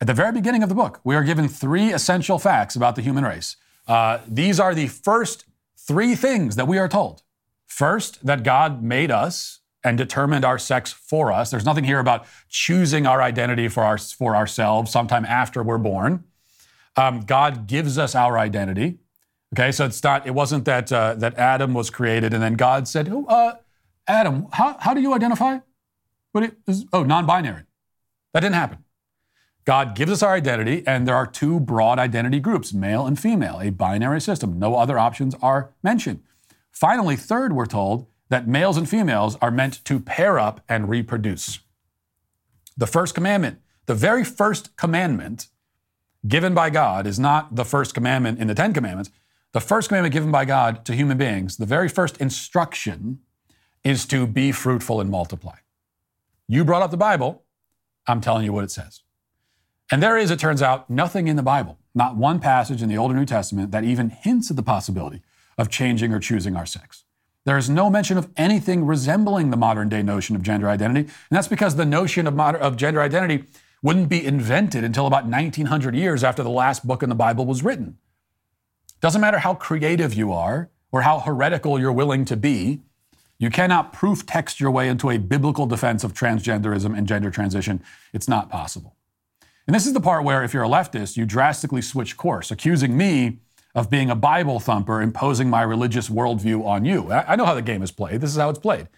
At 0.00 0.06
the 0.06 0.14
very 0.14 0.32
beginning 0.32 0.62
of 0.62 0.68
the 0.68 0.74
book, 0.74 1.00
we 1.04 1.16
are 1.16 1.22
given 1.22 1.48
three 1.48 1.92
essential 1.92 2.38
facts 2.38 2.76
about 2.76 2.96
the 2.96 3.02
human 3.02 3.24
race. 3.24 3.56
Uh, 3.88 4.18
these 4.28 4.60
are 4.60 4.74
the 4.74 4.88
first 4.88 5.45
three 5.86 6.14
things 6.14 6.56
that 6.56 6.66
we 6.66 6.78
are 6.78 6.88
told. 6.88 7.22
First, 7.66 8.24
that 8.24 8.42
God 8.42 8.82
made 8.82 9.10
us 9.10 9.60
and 9.84 9.96
determined 9.96 10.44
our 10.44 10.58
sex 10.58 10.92
for 10.92 11.32
us. 11.32 11.50
There's 11.50 11.64
nothing 11.64 11.84
here 11.84 12.00
about 12.00 12.26
choosing 12.48 13.06
our 13.06 13.22
identity 13.22 13.68
for, 13.68 13.84
our, 13.84 13.98
for 13.98 14.34
ourselves 14.34 14.90
sometime 14.90 15.24
after 15.24 15.62
we're 15.62 15.78
born. 15.78 16.24
Um, 16.96 17.20
God 17.20 17.66
gives 17.66 17.98
us 17.98 18.14
our 18.14 18.38
identity. 18.38 18.98
Okay, 19.54 19.70
so 19.70 19.84
it's 19.84 20.02
not. 20.02 20.26
It 20.26 20.32
wasn't 20.32 20.64
that 20.64 20.92
uh, 20.92 21.14
that 21.14 21.38
Adam 21.38 21.72
was 21.72 21.88
created 21.88 22.34
and 22.34 22.42
then 22.42 22.54
God 22.54 22.88
said, 22.88 23.08
"Oh, 23.08 23.24
uh, 23.26 23.54
Adam, 24.08 24.48
how, 24.52 24.76
how 24.80 24.92
do 24.92 25.00
you 25.00 25.14
identify?" 25.14 25.58
What 26.32 26.52
is, 26.66 26.84
oh, 26.92 27.02
non-binary. 27.02 27.62
That 28.34 28.40
didn't 28.40 28.56
happen. 28.56 28.84
God 29.66 29.96
gives 29.96 30.12
us 30.12 30.22
our 30.22 30.32
identity, 30.32 30.84
and 30.86 31.06
there 31.06 31.16
are 31.16 31.26
two 31.26 31.58
broad 31.58 31.98
identity 31.98 32.38
groups, 32.38 32.72
male 32.72 33.04
and 33.04 33.18
female, 33.18 33.58
a 33.60 33.70
binary 33.70 34.20
system. 34.20 34.60
No 34.60 34.76
other 34.76 34.96
options 34.96 35.34
are 35.42 35.72
mentioned. 35.82 36.22
Finally, 36.70 37.16
third, 37.16 37.52
we're 37.52 37.66
told 37.66 38.06
that 38.28 38.46
males 38.46 38.76
and 38.76 38.88
females 38.88 39.36
are 39.42 39.50
meant 39.50 39.84
to 39.84 39.98
pair 39.98 40.38
up 40.38 40.60
and 40.68 40.88
reproduce. 40.88 41.58
The 42.76 42.86
first 42.86 43.14
commandment, 43.14 43.58
the 43.86 43.94
very 43.94 44.22
first 44.22 44.76
commandment 44.76 45.48
given 46.28 46.54
by 46.54 46.70
God, 46.70 47.04
is 47.04 47.18
not 47.18 47.56
the 47.56 47.64
first 47.64 47.92
commandment 47.92 48.38
in 48.38 48.46
the 48.46 48.54
Ten 48.54 48.72
Commandments. 48.72 49.10
The 49.52 49.60
first 49.60 49.88
commandment 49.88 50.12
given 50.12 50.30
by 50.30 50.44
God 50.44 50.84
to 50.84 50.94
human 50.94 51.18
beings, 51.18 51.56
the 51.56 51.66
very 51.66 51.88
first 51.88 52.18
instruction 52.18 53.20
is 53.82 54.06
to 54.06 54.26
be 54.28 54.52
fruitful 54.52 55.00
and 55.00 55.10
multiply. 55.10 55.56
You 56.46 56.64
brought 56.64 56.82
up 56.82 56.92
the 56.92 56.96
Bible. 56.96 57.44
I'm 58.06 58.20
telling 58.20 58.44
you 58.44 58.52
what 58.52 58.62
it 58.62 58.70
says. 58.70 59.02
And 59.90 60.02
there 60.02 60.16
is, 60.16 60.30
it 60.30 60.38
turns 60.38 60.62
out, 60.62 60.90
nothing 60.90 61.28
in 61.28 61.36
the 61.36 61.42
Bible, 61.42 61.78
not 61.94 62.16
one 62.16 62.40
passage 62.40 62.82
in 62.82 62.88
the 62.88 62.98
Old 62.98 63.12
or 63.12 63.14
New 63.14 63.24
Testament 63.24 63.70
that 63.70 63.84
even 63.84 64.10
hints 64.10 64.50
at 64.50 64.56
the 64.56 64.62
possibility 64.62 65.22
of 65.58 65.70
changing 65.70 66.12
or 66.12 66.18
choosing 66.18 66.56
our 66.56 66.66
sex. 66.66 67.04
There 67.44 67.56
is 67.56 67.70
no 67.70 67.88
mention 67.88 68.18
of 68.18 68.28
anything 68.36 68.84
resembling 68.84 69.50
the 69.50 69.56
modern 69.56 69.88
day 69.88 70.02
notion 70.02 70.34
of 70.34 70.42
gender 70.42 70.68
identity. 70.68 71.00
And 71.00 71.10
that's 71.30 71.46
because 71.46 71.76
the 71.76 71.86
notion 71.86 72.26
of, 72.26 72.38
of 72.38 72.76
gender 72.76 73.00
identity 73.00 73.44
wouldn't 73.82 74.08
be 74.08 74.24
invented 74.26 74.82
until 74.82 75.06
about 75.06 75.26
1900 75.26 75.94
years 75.94 76.24
after 76.24 76.42
the 76.42 76.50
last 76.50 76.84
book 76.84 77.04
in 77.04 77.08
the 77.08 77.14
Bible 77.14 77.46
was 77.46 77.62
written. 77.62 77.98
Doesn't 79.00 79.20
matter 79.20 79.38
how 79.38 79.54
creative 79.54 80.14
you 80.14 80.32
are 80.32 80.70
or 80.90 81.02
how 81.02 81.20
heretical 81.20 81.78
you're 81.78 81.92
willing 81.92 82.24
to 82.24 82.36
be, 82.36 82.82
you 83.38 83.50
cannot 83.50 83.92
proof 83.92 84.26
text 84.26 84.58
your 84.58 84.72
way 84.72 84.88
into 84.88 85.10
a 85.10 85.18
biblical 85.18 85.66
defense 85.66 86.02
of 86.02 86.14
transgenderism 86.14 86.98
and 86.98 87.06
gender 87.06 87.30
transition. 87.30 87.80
It's 88.12 88.28
not 88.28 88.50
possible. 88.50 88.95
And 89.66 89.74
this 89.74 89.86
is 89.86 89.92
the 89.92 90.00
part 90.00 90.24
where, 90.24 90.44
if 90.44 90.54
you're 90.54 90.64
a 90.64 90.68
leftist, 90.68 91.16
you 91.16 91.26
drastically 91.26 91.82
switch 91.82 92.16
course, 92.16 92.50
accusing 92.50 92.96
me 92.96 93.38
of 93.74 93.90
being 93.90 94.10
a 94.10 94.14
Bible 94.14 94.60
thumper, 94.60 95.02
imposing 95.02 95.50
my 95.50 95.62
religious 95.62 96.08
worldview 96.08 96.64
on 96.64 96.84
you. 96.84 97.12
I 97.12 97.36
know 97.36 97.44
how 97.44 97.54
the 97.54 97.62
game 97.62 97.82
is 97.82 97.90
played. 97.90 98.20
This 98.20 98.30
is 98.30 98.36
how 98.36 98.48
it's 98.48 98.58
played. 98.58 98.88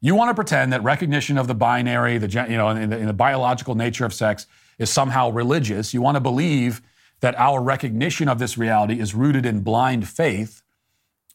You 0.00 0.14
want 0.14 0.30
to 0.30 0.34
pretend 0.34 0.72
that 0.72 0.82
recognition 0.82 1.38
of 1.38 1.46
the 1.46 1.54
binary, 1.54 2.18
the 2.18 2.28
you 2.48 2.56
know, 2.56 2.68
in 2.70 2.90
the, 2.90 2.98
in 2.98 3.06
the 3.06 3.12
biological 3.12 3.74
nature 3.74 4.04
of 4.04 4.14
sex, 4.14 4.46
is 4.78 4.90
somehow 4.90 5.30
religious. 5.30 5.92
You 5.92 6.02
want 6.02 6.16
to 6.16 6.20
believe 6.20 6.82
that 7.20 7.38
our 7.38 7.60
recognition 7.60 8.28
of 8.28 8.38
this 8.38 8.56
reality 8.56 9.00
is 9.00 9.14
rooted 9.14 9.44
in 9.44 9.60
blind 9.60 10.08
faith. 10.08 10.62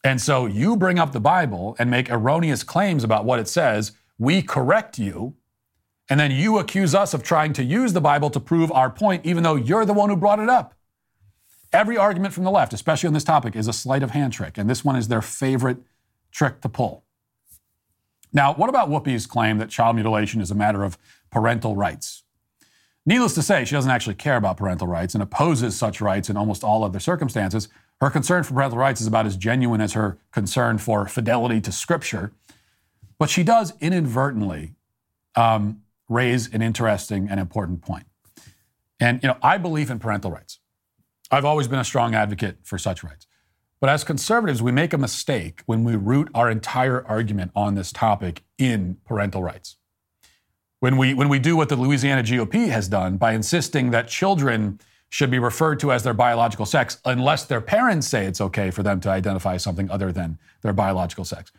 And 0.02 0.20
so 0.20 0.46
you 0.46 0.76
bring 0.76 0.98
up 0.98 1.12
the 1.12 1.20
Bible 1.20 1.76
and 1.78 1.90
make 1.90 2.10
erroneous 2.10 2.62
claims 2.62 3.04
about 3.04 3.24
what 3.24 3.38
it 3.38 3.48
says. 3.48 3.92
We 4.18 4.42
correct 4.42 4.98
you. 4.98 5.34
And 6.10 6.20
then 6.20 6.30
you 6.30 6.58
accuse 6.58 6.94
us 6.94 7.14
of 7.14 7.22
trying 7.22 7.52
to 7.54 7.64
use 7.64 7.92
the 7.92 8.00
Bible 8.00 8.30
to 8.30 8.40
prove 8.40 8.70
our 8.72 8.90
point, 8.90 9.24
even 9.24 9.42
though 9.42 9.54
you're 9.54 9.86
the 9.86 9.94
one 9.94 10.10
who 10.10 10.16
brought 10.16 10.38
it 10.38 10.48
up. 10.48 10.74
Every 11.72 11.96
argument 11.96 12.34
from 12.34 12.44
the 12.44 12.50
left, 12.50 12.72
especially 12.72 13.06
on 13.08 13.14
this 13.14 13.24
topic, 13.24 13.56
is 13.56 13.66
a 13.66 13.72
sleight 13.72 14.02
of 14.02 14.10
hand 14.10 14.32
trick. 14.32 14.58
And 14.58 14.68
this 14.68 14.84
one 14.84 14.96
is 14.96 15.08
their 15.08 15.22
favorite 15.22 15.78
trick 16.30 16.60
to 16.60 16.68
pull. 16.68 17.04
Now, 18.32 18.52
what 18.54 18.68
about 18.68 18.90
Whoopi's 18.90 19.26
claim 19.26 19.58
that 19.58 19.70
child 19.70 19.96
mutilation 19.96 20.40
is 20.40 20.50
a 20.50 20.54
matter 20.54 20.84
of 20.84 20.98
parental 21.30 21.74
rights? 21.74 22.24
Needless 23.06 23.34
to 23.34 23.42
say, 23.42 23.64
she 23.64 23.74
doesn't 23.74 23.90
actually 23.90 24.14
care 24.14 24.36
about 24.36 24.56
parental 24.56 24.86
rights 24.86 25.14
and 25.14 25.22
opposes 25.22 25.76
such 25.76 26.00
rights 26.00 26.30
in 26.30 26.36
almost 26.36 26.64
all 26.64 26.84
other 26.84 26.98
circumstances. 26.98 27.68
Her 28.00 28.10
concern 28.10 28.42
for 28.42 28.54
parental 28.54 28.78
rights 28.78 29.00
is 29.00 29.06
about 29.06 29.26
as 29.26 29.36
genuine 29.36 29.80
as 29.80 29.92
her 29.92 30.18
concern 30.32 30.78
for 30.78 31.06
fidelity 31.06 31.60
to 31.60 31.72
Scripture. 31.72 32.32
But 33.18 33.30
she 33.30 33.42
does 33.42 33.72
inadvertently 33.80 34.74
um, 35.36 35.82
raise 36.14 36.52
an 36.54 36.62
interesting 36.62 37.28
and 37.28 37.40
important 37.40 37.82
point. 37.82 38.06
And, 39.00 39.20
you 39.22 39.28
know, 39.28 39.36
I 39.42 39.58
believe 39.58 39.90
in 39.90 39.98
parental 39.98 40.30
rights. 40.30 40.60
I've 41.30 41.44
always 41.44 41.66
been 41.66 41.80
a 41.80 41.84
strong 41.84 42.14
advocate 42.14 42.58
for 42.62 42.78
such 42.78 43.02
rights. 43.02 43.26
But 43.80 43.90
as 43.90 44.04
conservatives, 44.04 44.62
we 44.62 44.72
make 44.72 44.92
a 44.92 44.98
mistake 44.98 45.62
when 45.66 45.84
we 45.84 45.96
root 45.96 46.30
our 46.34 46.48
entire 46.48 47.04
argument 47.06 47.50
on 47.54 47.74
this 47.74 47.92
topic 47.92 48.42
in 48.56 48.98
parental 49.04 49.42
rights. 49.42 49.76
When 50.80 50.96
we, 50.96 51.12
when 51.14 51.28
we 51.28 51.38
do 51.38 51.56
what 51.56 51.68
the 51.68 51.76
Louisiana 51.76 52.22
GOP 52.22 52.68
has 52.68 52.88
done 52.88 53.16
by 53.16 53.32
insisting 53.32 53.90
that 53.90 54.06
children 54.08 54.80
should 55.08 55.30
be 55.30 55.38
referred 55.38 55.80
to 55.80 55.92
as 55.92 56.02
their 56.02 56.14
biological 56.14 56.66
sex 56.66 56.98
unless 57.04 57.44
their 57.44 57.60
parents 57.60 58.06
say 58.06 58.26
it's 58.26 58.40
okay 58.40 58.70
for 58.70 58.82
them 58.82 59.00
to 59.00 59.08
identify 59.08 59.56
something 59.56 59.90
other 59.90 60.12
than 60.12 60.38
their 60.62 60.72
biological 60.72 61.24
sex. 61.24 61.52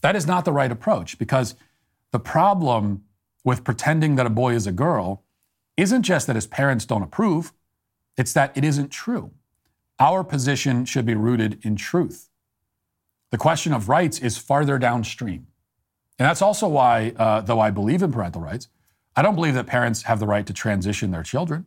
That 0.00 0.16
is 0.16 0.26
not 0.26 0.44
the 0.44 0.52
right 0.52 0.70
approach 0.70 1.18
because 1.18 1.54
the 2.12 2.20
problem 2.20 3.04
with 3.44 3.64
pretending 3.64 4.16
that 4.16 4.26
a 4.26 4.30
boy 4.30 4.54
is 4.54 4.66
a 4.66 4.72
girl 4.72 5.22
isn't 5.76 6.02
just 6.02 6.26
that 6.26 6.36
his 6.36 6.46
parents 6.46 6.84
don't 6.84 7.02
approve, 7.02 7.52
it's 8.16 8.32
that 8.34 8.56
it 8.56 8.64
isn't 8.64 8.90
true. 8.90 9.32
Our 9.98 10.24
position 10.24 10.84
should 10.84 11.06
be 11.06 11.14
rooted 11.14 11.58
in 11.64 11.76
truth. 11.76 12.28
The 13.30 13.38
question 13.38 13.72
of 13.72 13.88
rights 13.88 14.18
is 14.18 14.36
farther 14.36 14.78
downstream. 14.78 15.46
And 16.18 16.26
that's 16.26 16.42
also 16.42 16.68
why, 16.68 17.14
uh, 17.16 17.40
though 17.40 17.60
I 17.60 17.70
believe 17.70 18.02
in 18.02 18.12
parental 18.12 18.42
rights, 18.42 18.68
I 19.16 19.22
don't 19.22 19.34
believe 19.34 19.54
that 19.54 19.66
parents 19.66 20.02
have 20.02 20.20
the 20.20 20.26
right 20.26 20.46
to 20.46 20.52
transition 20.52 21.10
their 21.10 21.22
children. 21.22 21.66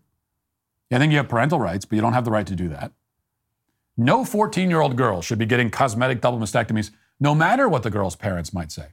I 0.92 1.00
think 1.00 1.12
you 1.12 1.18
have 1.18 1.30
parental 1.30 1.60
rights, 1.60 1.86
but 1.86 1.96
you 1.96 2.02
don't 2.02 2.14
have 2.14 2.26
the 2.26 2.32
right 2.32 2.46
to 2.46 2.56
do 2.56 2.70
that. 2.70 2.92
No 3.98 4.24
14 4.26 4.70
year 4.70 4.82
old 4.82 4.96
girl 4.96 5.22
should 5.22 5.40
be 5.40 5.46
getting 5.46 5.70
cosmetic 5.70 6.22
double 6.22 6.40
mastectomies, 6.40 6.92
no 7.20 7.34
matter 7.34 7.68
what 7.68 7.84
the 7.84 7.90
girl's 7.90 8.16
parents 8.16 8.54
might 8.54 8.72
say. 8.72 8.90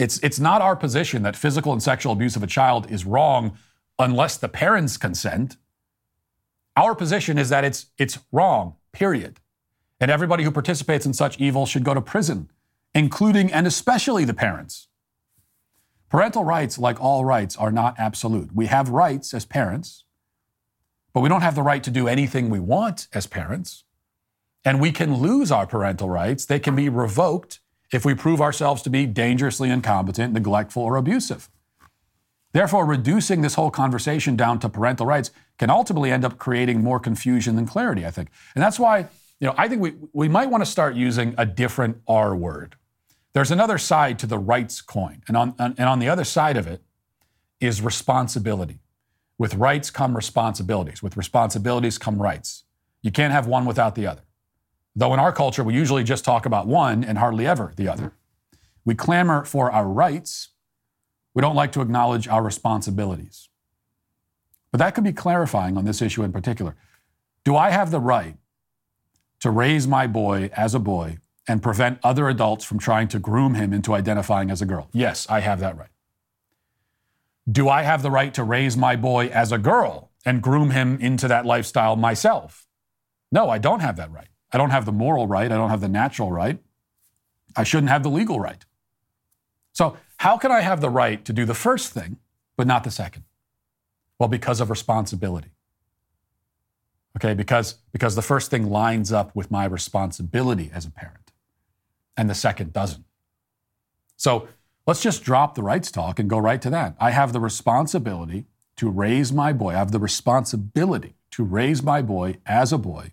It's, 0.00 0.18
it's 0.20 0.40
not 0.40 0.62
our 0.62 0.76
position 0.76 1.22
that 1.24 1.36
physical 1.36 1.74
and 1.74 1.82
sexual 1.82 2.14
abuse 2.14 2.34
of 2.34 2.42
a 2.42 2.46
child 2.46 2.90
is 2.90 3.04
wrong 3.04 3.58
unless 3.98 4.38
the 4.38 4.48
parents 4.48 4.96
consent. 4.96 5.58
Our 6.74 6.94
position 6.94 7.36
is 7.36 7.50
that 7.50 7.64
it's, 7.64 7.86
it's 7.98 8.18
wrong, 8.32 8.76
period. 8.92 9.40
And 10.00 10.10
everybody 10.10 10.42
who 10.42 10.50
participates 10.50 11.04
in 11.04 11.12
such 11.12 11.38
evil 11.38 11.66
should 11.66 11.84
go 11.84 11.92
to 11.92 12.00
prison, 12.00 12.50
including 12.94 13.52
and 13.52 13.66
especially 13.66 14.24
the 14.24 14.32
parents. 14.32 14.88
Parental 16.08 16.44
rights, 16.44 16.78
like 16.78 16.98
all 16.98 17.26
rights, 17.26 17.54
are 17.56 17.70
not 17.70 17.94
absolute. 17.98 18.54
We 18.54 18.66
have 18.66 18.88
rights 18.88 19.34
as 19.34 19.44
parents, 19.44 20.04
but 21.12 21.20
we 21.20 21.28
don't 21.28 21.42
have 21.42 21.54
the 21.54 21.62
right 21.62 21.84
to 21.84 21.90
do 21.90 22.08
anything 22.08 22.48
we 22.48 22.58
want 22.58 23.06
as 23.12 23.26
parents. 23.26 23.84
And 24.64 24.80
we 24.80 24.92
can 24.92 25.16
lose 25.16 25.52
our 25.52 25.66
parental 25.66 26.08
rights. 26.08 26.46
They 26.46 26.58
can 26.58 26.74
be 26.74 26.88
revoked 26.88 27.60
if 27.92 28.04
we 28.04 28.14
prove 28.14 28.40
ourselves 28.40 28.82
to 28.82 28.90
be 28.90 29.06
dangerously 29.06 29.70
incompetent, 29.70 30.32
neglectful, 30.32 30.82
or 30.82 30.96
abusive. 30.96 31.48
Therefore, 32.52 32.84
reducing 32.84 33.42
this 33.42 33.54
whole 33.54 33.70
conversation 33.70 34.36
down 34.36 34.58
to 34.60 34.68
parental 34.68 35.06
rights 35.06 35.30
can 35.58 35.70
ultimately 35.70 36.10
end 36.10 36.24
up 36.24 36.38
creating 36.38 36.82
more 36.82 36.98
confusion 36.98 37.54
than 37.56 37.66
clarity, 37.66 38.04
I 38.04 38.10
think. 38.10 38.30
And 38.54 38.62
that's 38.62 38.78
why, 38.78 39.08
you 39.38 39.46
know, 39.46 39.54
I 39.56 39.68
think 39.68 39.80
we, 39.80 39.94
we 40.12 40.28
might 40.28 40.50
want 40.50 40.64
to 40.64 40.70
start 40.70 40.96
using 40.96 41.34
a 41.38 41.46
different 41.46 41.98
R 42.08 42.34
word. 42.34 42.76
There's 43.32 43.52
another 43.52 43.78
side 43.78 44.18
to 44.20 44.26
the 44.26 44.38
rights 44.38 44.80
coin. 44.80 45.22
And 45.28 45.36
on, 45.36 45.54
and 45.58 45.78
on 45.80 46.00
the 46.00 46.08
other 46.08 46.24
side 46.24 46.56
of 46.56 46.66
it 46.66 46.82
is 47.60 47.80
responsibility. 47.82 48.80
With 49.38 49.54
rights 49.54 49.90
come 49.90 50.16
responsibilities. 50.16 51.02
With 51.02 51.16
responsibilities 51.16 51.98
come 51.98 52.20
rights. 52.20 52.64
You 53.02 53.12
can't 53.12 53.32
have 53.32 53.46
one 53.46 53.64
without 53.64 53.94
the 53.94 54.06
other. 54.06 54.22
Though 54.96 55.14
in 55.14 55.20
our 55.20 55.32
culture, 55.32 55.62
we 55.62 55.74
usually 55.74 56.04
just 56.04 56.24
talk 56.24 56.46
about 56.46 56.66
one 56.66 57.04
and 57.04 57.18
hardly 57.18 57.46
ever 57.46 57.72
the 57.76 57.88
other. 57.88 58.12
We 58.84 58.94
clamor 58.94 59.44
for 59.44 59.70
our 59.70 59.86
rights. 59.86 60.48
We 61.34 61.42
don't 61.42 61.54
like 61.54 61.72
to 61.72 61.80
acknowledge 61.80 62.26
our 62.26 62.42
responsibilities. 62.42 63.48
But 64.72 64.78
that 64.78 64.94
could 64.94 65.04
be 65.04 65.12
clarifying 65.12 65.76
on 65.76 65.84
this 65.84 66.02
issue 66.02 66.22
in 66.22 66.32
particular. 66.32 66.76
Do 67.44 67.56
I 67.56 67.70
have 67.70 67.90
the 67.90 68.00
right 68.00 68.36
to 69.40 69.50
raise 69.50 69.86
my 69.86 70.06
boy 70.06 70.50
as 70.54 70.74
a 70.74 70.78
boy 70.78 71.18
and 71.48 71.62
prevent 71.62 71.98
other 72.02 72.28
adults 72.28 72.64
from 72.64 72.78
trying 72.78 73.08
to 73.08 73.18
groom 73.18 73.54
him 73.54 73.72
into 73.72 73.94
identifying 73.94 74.50
as 74.50 74.60
a 74.60 74.66
girl? 74.66 74.88
Yes, 74.92 75.26
I 75.28 75.40
have 75.40 75.60
that 75.60 75.76
right. 75.76 75.88
Do 77.50 77.68
I 77.68 77.82
have 77.82 78.02
the 78.02 78.10
right 78.10 78.32
to 78.34 78.44
raise 78.44 78.76
my 78.76 78.96
boy 78.96 79.26
as 79.28 79.50
a 79.50 79.58
girl 79.58 80.10
and 80.24 80.42
groom 80.42 80.70
him 80.70 80.98
into 81.00 81.26
that 81.28 81.46
lifestyle 81.46 81.96
myself? 81.96 82.66
No, 83.32 83.48
I 83.48 83.58
don't 83.58 83.80
have 83.80 83.96
that 83.96 84.12
right. 84.12 84.28
I 84.52 84.58
don't 84.58 84.70
have 84.70 84.84
the 84.84 84.92
moral 84.92 85.26
right. 85.26 85.50
I 85.50 85.56
don't 85.56 85.70
have 85.70 85.80
the 85.80 85.88
natural 85.88 86.32
right. 86.32 86.58
I 87.56 87.64
shouldn't 87.64 87.90
have 87.90 88.02
the 88.02 88.10
legal 88.10 88.40
right. 88.40 88.64
So, 89.72 89.96
how 90.18 90.36
can 90.36 90.50
I 90.50 90.60
have 90.60 90.80
the 90.80 90.90
right 90.90 91.24
to 91.24 91.32
do 91.32 91.44
the 91.44 91.54
first 91.54 91.92
thing, 91.92 92.18
but 92.56 92.66
not 92.66 92.84
the 92.84 92.90
second? 92.90 93.24
Well, 94.18 94.28
because 94.28 94.60
of 94.60 94.68
responsibility. 94.68 95.50
Okay, 97.16 97.34
because, 97.34 97.76
because 97.92 98.14
the 98.14 98.22
first 98.22 98.50
thing 98.50 98.70
lines 98.70 99.12
up 99.12 99.34
with 99.34 99.50
my 99.50 99.64
responsibility 99.64 100.70
as 100.72 100.84
a 100.84 100.90
parent, 100.90 101.32
and 102.16 102.28
the 102.28 102.34
second 102.34 102.72
doesn't. 102.72 103.04
So, 104.16 104.48
Let's 104.90 105.02
just 105.02 105.22
drop 105.22 105.54
the 105.54 105.62
rights 105.62 105.92
talk 105.92 106.18
and 106.18 106.28
go 106.28 106.38
right 106.38 106.60
to 106.62 106.70
that. 106.70 106.96
I 106.98 107.12
have 107.12 107.32
the 107.32 107.38
responsibility 107.38 108.46
to 108.74 108.90
raise 108.90 109.32
my 109.32 109.52
boy. 109.52 109.70
I 109.70 109.78
have 109.78 109.92
the 109.92 110.00
responsibility 110.00 111.14
to 111.30 111.44
raise 111.44 111.80
my 111.80 112.02
boy 112.02 112.38
as 112.44 112.72
a 112.72 112.78
boy, 112.78 113.12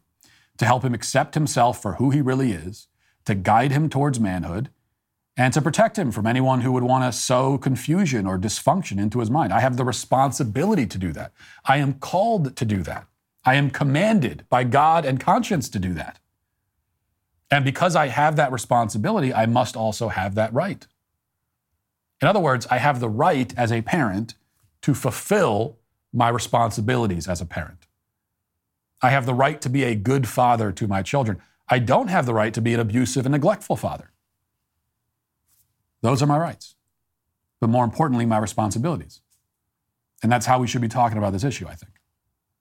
to 0.58 0.66
help 0.66 0.84
him 0.84 0.94
accept 0.94 1.36
himself 1.36 1.82
for 1.82 1.94
who 1.96 2.10
he 2.10 2.22
really 2.22 2.52
is, 2.52 2.88
to 3.26 3.36
guide 3.36 3.72
him 3.72 3.90
towards 3.90 4.20
manhood, 4.20 4.70
and 5.36 5.54
to 5.54 5.62
protect 5.62 5.98
him 5.98 6.12
from 6.12 6.26
anyone 6.26 6.62
who 6.62 6.72
would 6.72 6.84
want 6.84 7.04
to 7.04 7.18
sow 7.18 7.58
confusion 7.58 8.26
or 8.26 8.40
dysfunction 8.40 9.00
into 9.00 9.20
his 9.20 9.30
mind. 9.30 9.54
I 9.54 9.60
have 9.60 9.78
the 9.78 9.86
responsibility 9.86 10.88
to 10.88 10.98
do 10.98 11.14
that. 11.14 11.32
I 11.66 11.78
am 11.78 11.94
called 11.94 12.56
to 12.56 12.66
do 12.66 12.82
that. 12.84 13.06
I 13.46 13.56
am 13.56 13.70
commanded 13.70 14.46
by 14.50 14.64
God 14.64 15.06
and 15.06 15.20
conscience 15.20 15.70
to 15.70 15.80
do 15.80 15.94
that. 15.94 16.20
And 17.50 17.64
because 17.64 17.96
I 17.96 18.08
have 18.08 18.36
that 18.36 18.52
responsibility, 18.52 19.34
I 19.34 19.46
must 19.46 19.78
also 19.78 20.10
have 20.10 20.36
that 20.36 20.54
right. 20.54 20.86
In 22.22 22.28
other 22.28 22.40
words, 22.40 22.68
I 22.70 22.78
have 22.80 23.00
the 23.00 23.10
right 23.10 23.54
as 23.56 23.72
a 23.72 23.82
parent 23.82 24.34
to 24.82 24.94
fulfill 24.94 25.78
my 26.12 26.30
responsibilities 26.30 27.28
as 27.28 27.42
a 27.42 27.46
parent. 27.46 27.87
I 29.02 29.10
have 29.12 29.26
the 29.26 29.34
right 29.34 29.62
to 29.62 29.70
be 29.70 29.84
a 29.84 29.96
good 29.96 30.28
father 30.28 30.72
to 30.72 30.88
my 30.88 31.02
children. 31.02 31.42
I 31.70 31.80
don't 31.80 32.08
have 32.08 32.26
the 32.26 32.34
right 32.34 32.54
to 32.54 32.62
be 32.62 32.74
an 32.74 32.80
abusive 32.80 33.26
and 33.26 33.34
neglectful 33.34 33.76
father. 33.76 34.12
Those 36.02 36.22
are 36.22 36.28
my 36.28 36.38
rights. 36.38 36.76
But 37.60 37.70
more 37.70 37.84
importantly, 37.84 38.26
my 38.26 38.38
responsibilities. 38.38 39.22
And 40.24 40.32
that's 40.32 40.46
how 40.46 40.60
we 40.60 40.68
should 40.68 40.82
be 40.82 40.88
talking 40.88 41.18
about 41.18 41.34
this 41.34 41.44
issue, 41.44 41.68
I 41.68 41.76
think. 41.76 41.94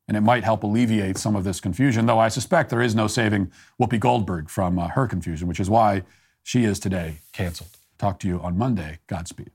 And 0.08 0.16
it 0.16 0.20
might 0.20 0.44
help 0.44 0.62
alleviate 0.62 1.18
some 1.18 1.34
of 1.34 1.44
this 1.44 1.60
confusion, 1.60 2.06
though 2.06 2.18
I 2.18 2.28
suspect 2.28 2.70
there 2.70 2.82
is 2.82 2.94
no 2.94 3.06
saving 3.06 3.50
Whoopi 3.80 3.98
Goldberg 3.98 4.48
from 4.48 4.78
uh, 4.78 4.88
her 4.88 5.06
confusion, 5.06 5.48
which 5.48 5.60
is 5.60 5.68
why 5.68 6.02
she 6.42 6.64
is 6.64 6.78
today 6.78 7.18
canceled. 7.32 7.70
Talk 7.98 8.20
to 8.20 8.28
you 8.28 8.40
on 8.40 8.56
Monday. 8.56 8.98
Godspeed. 9.06 9.50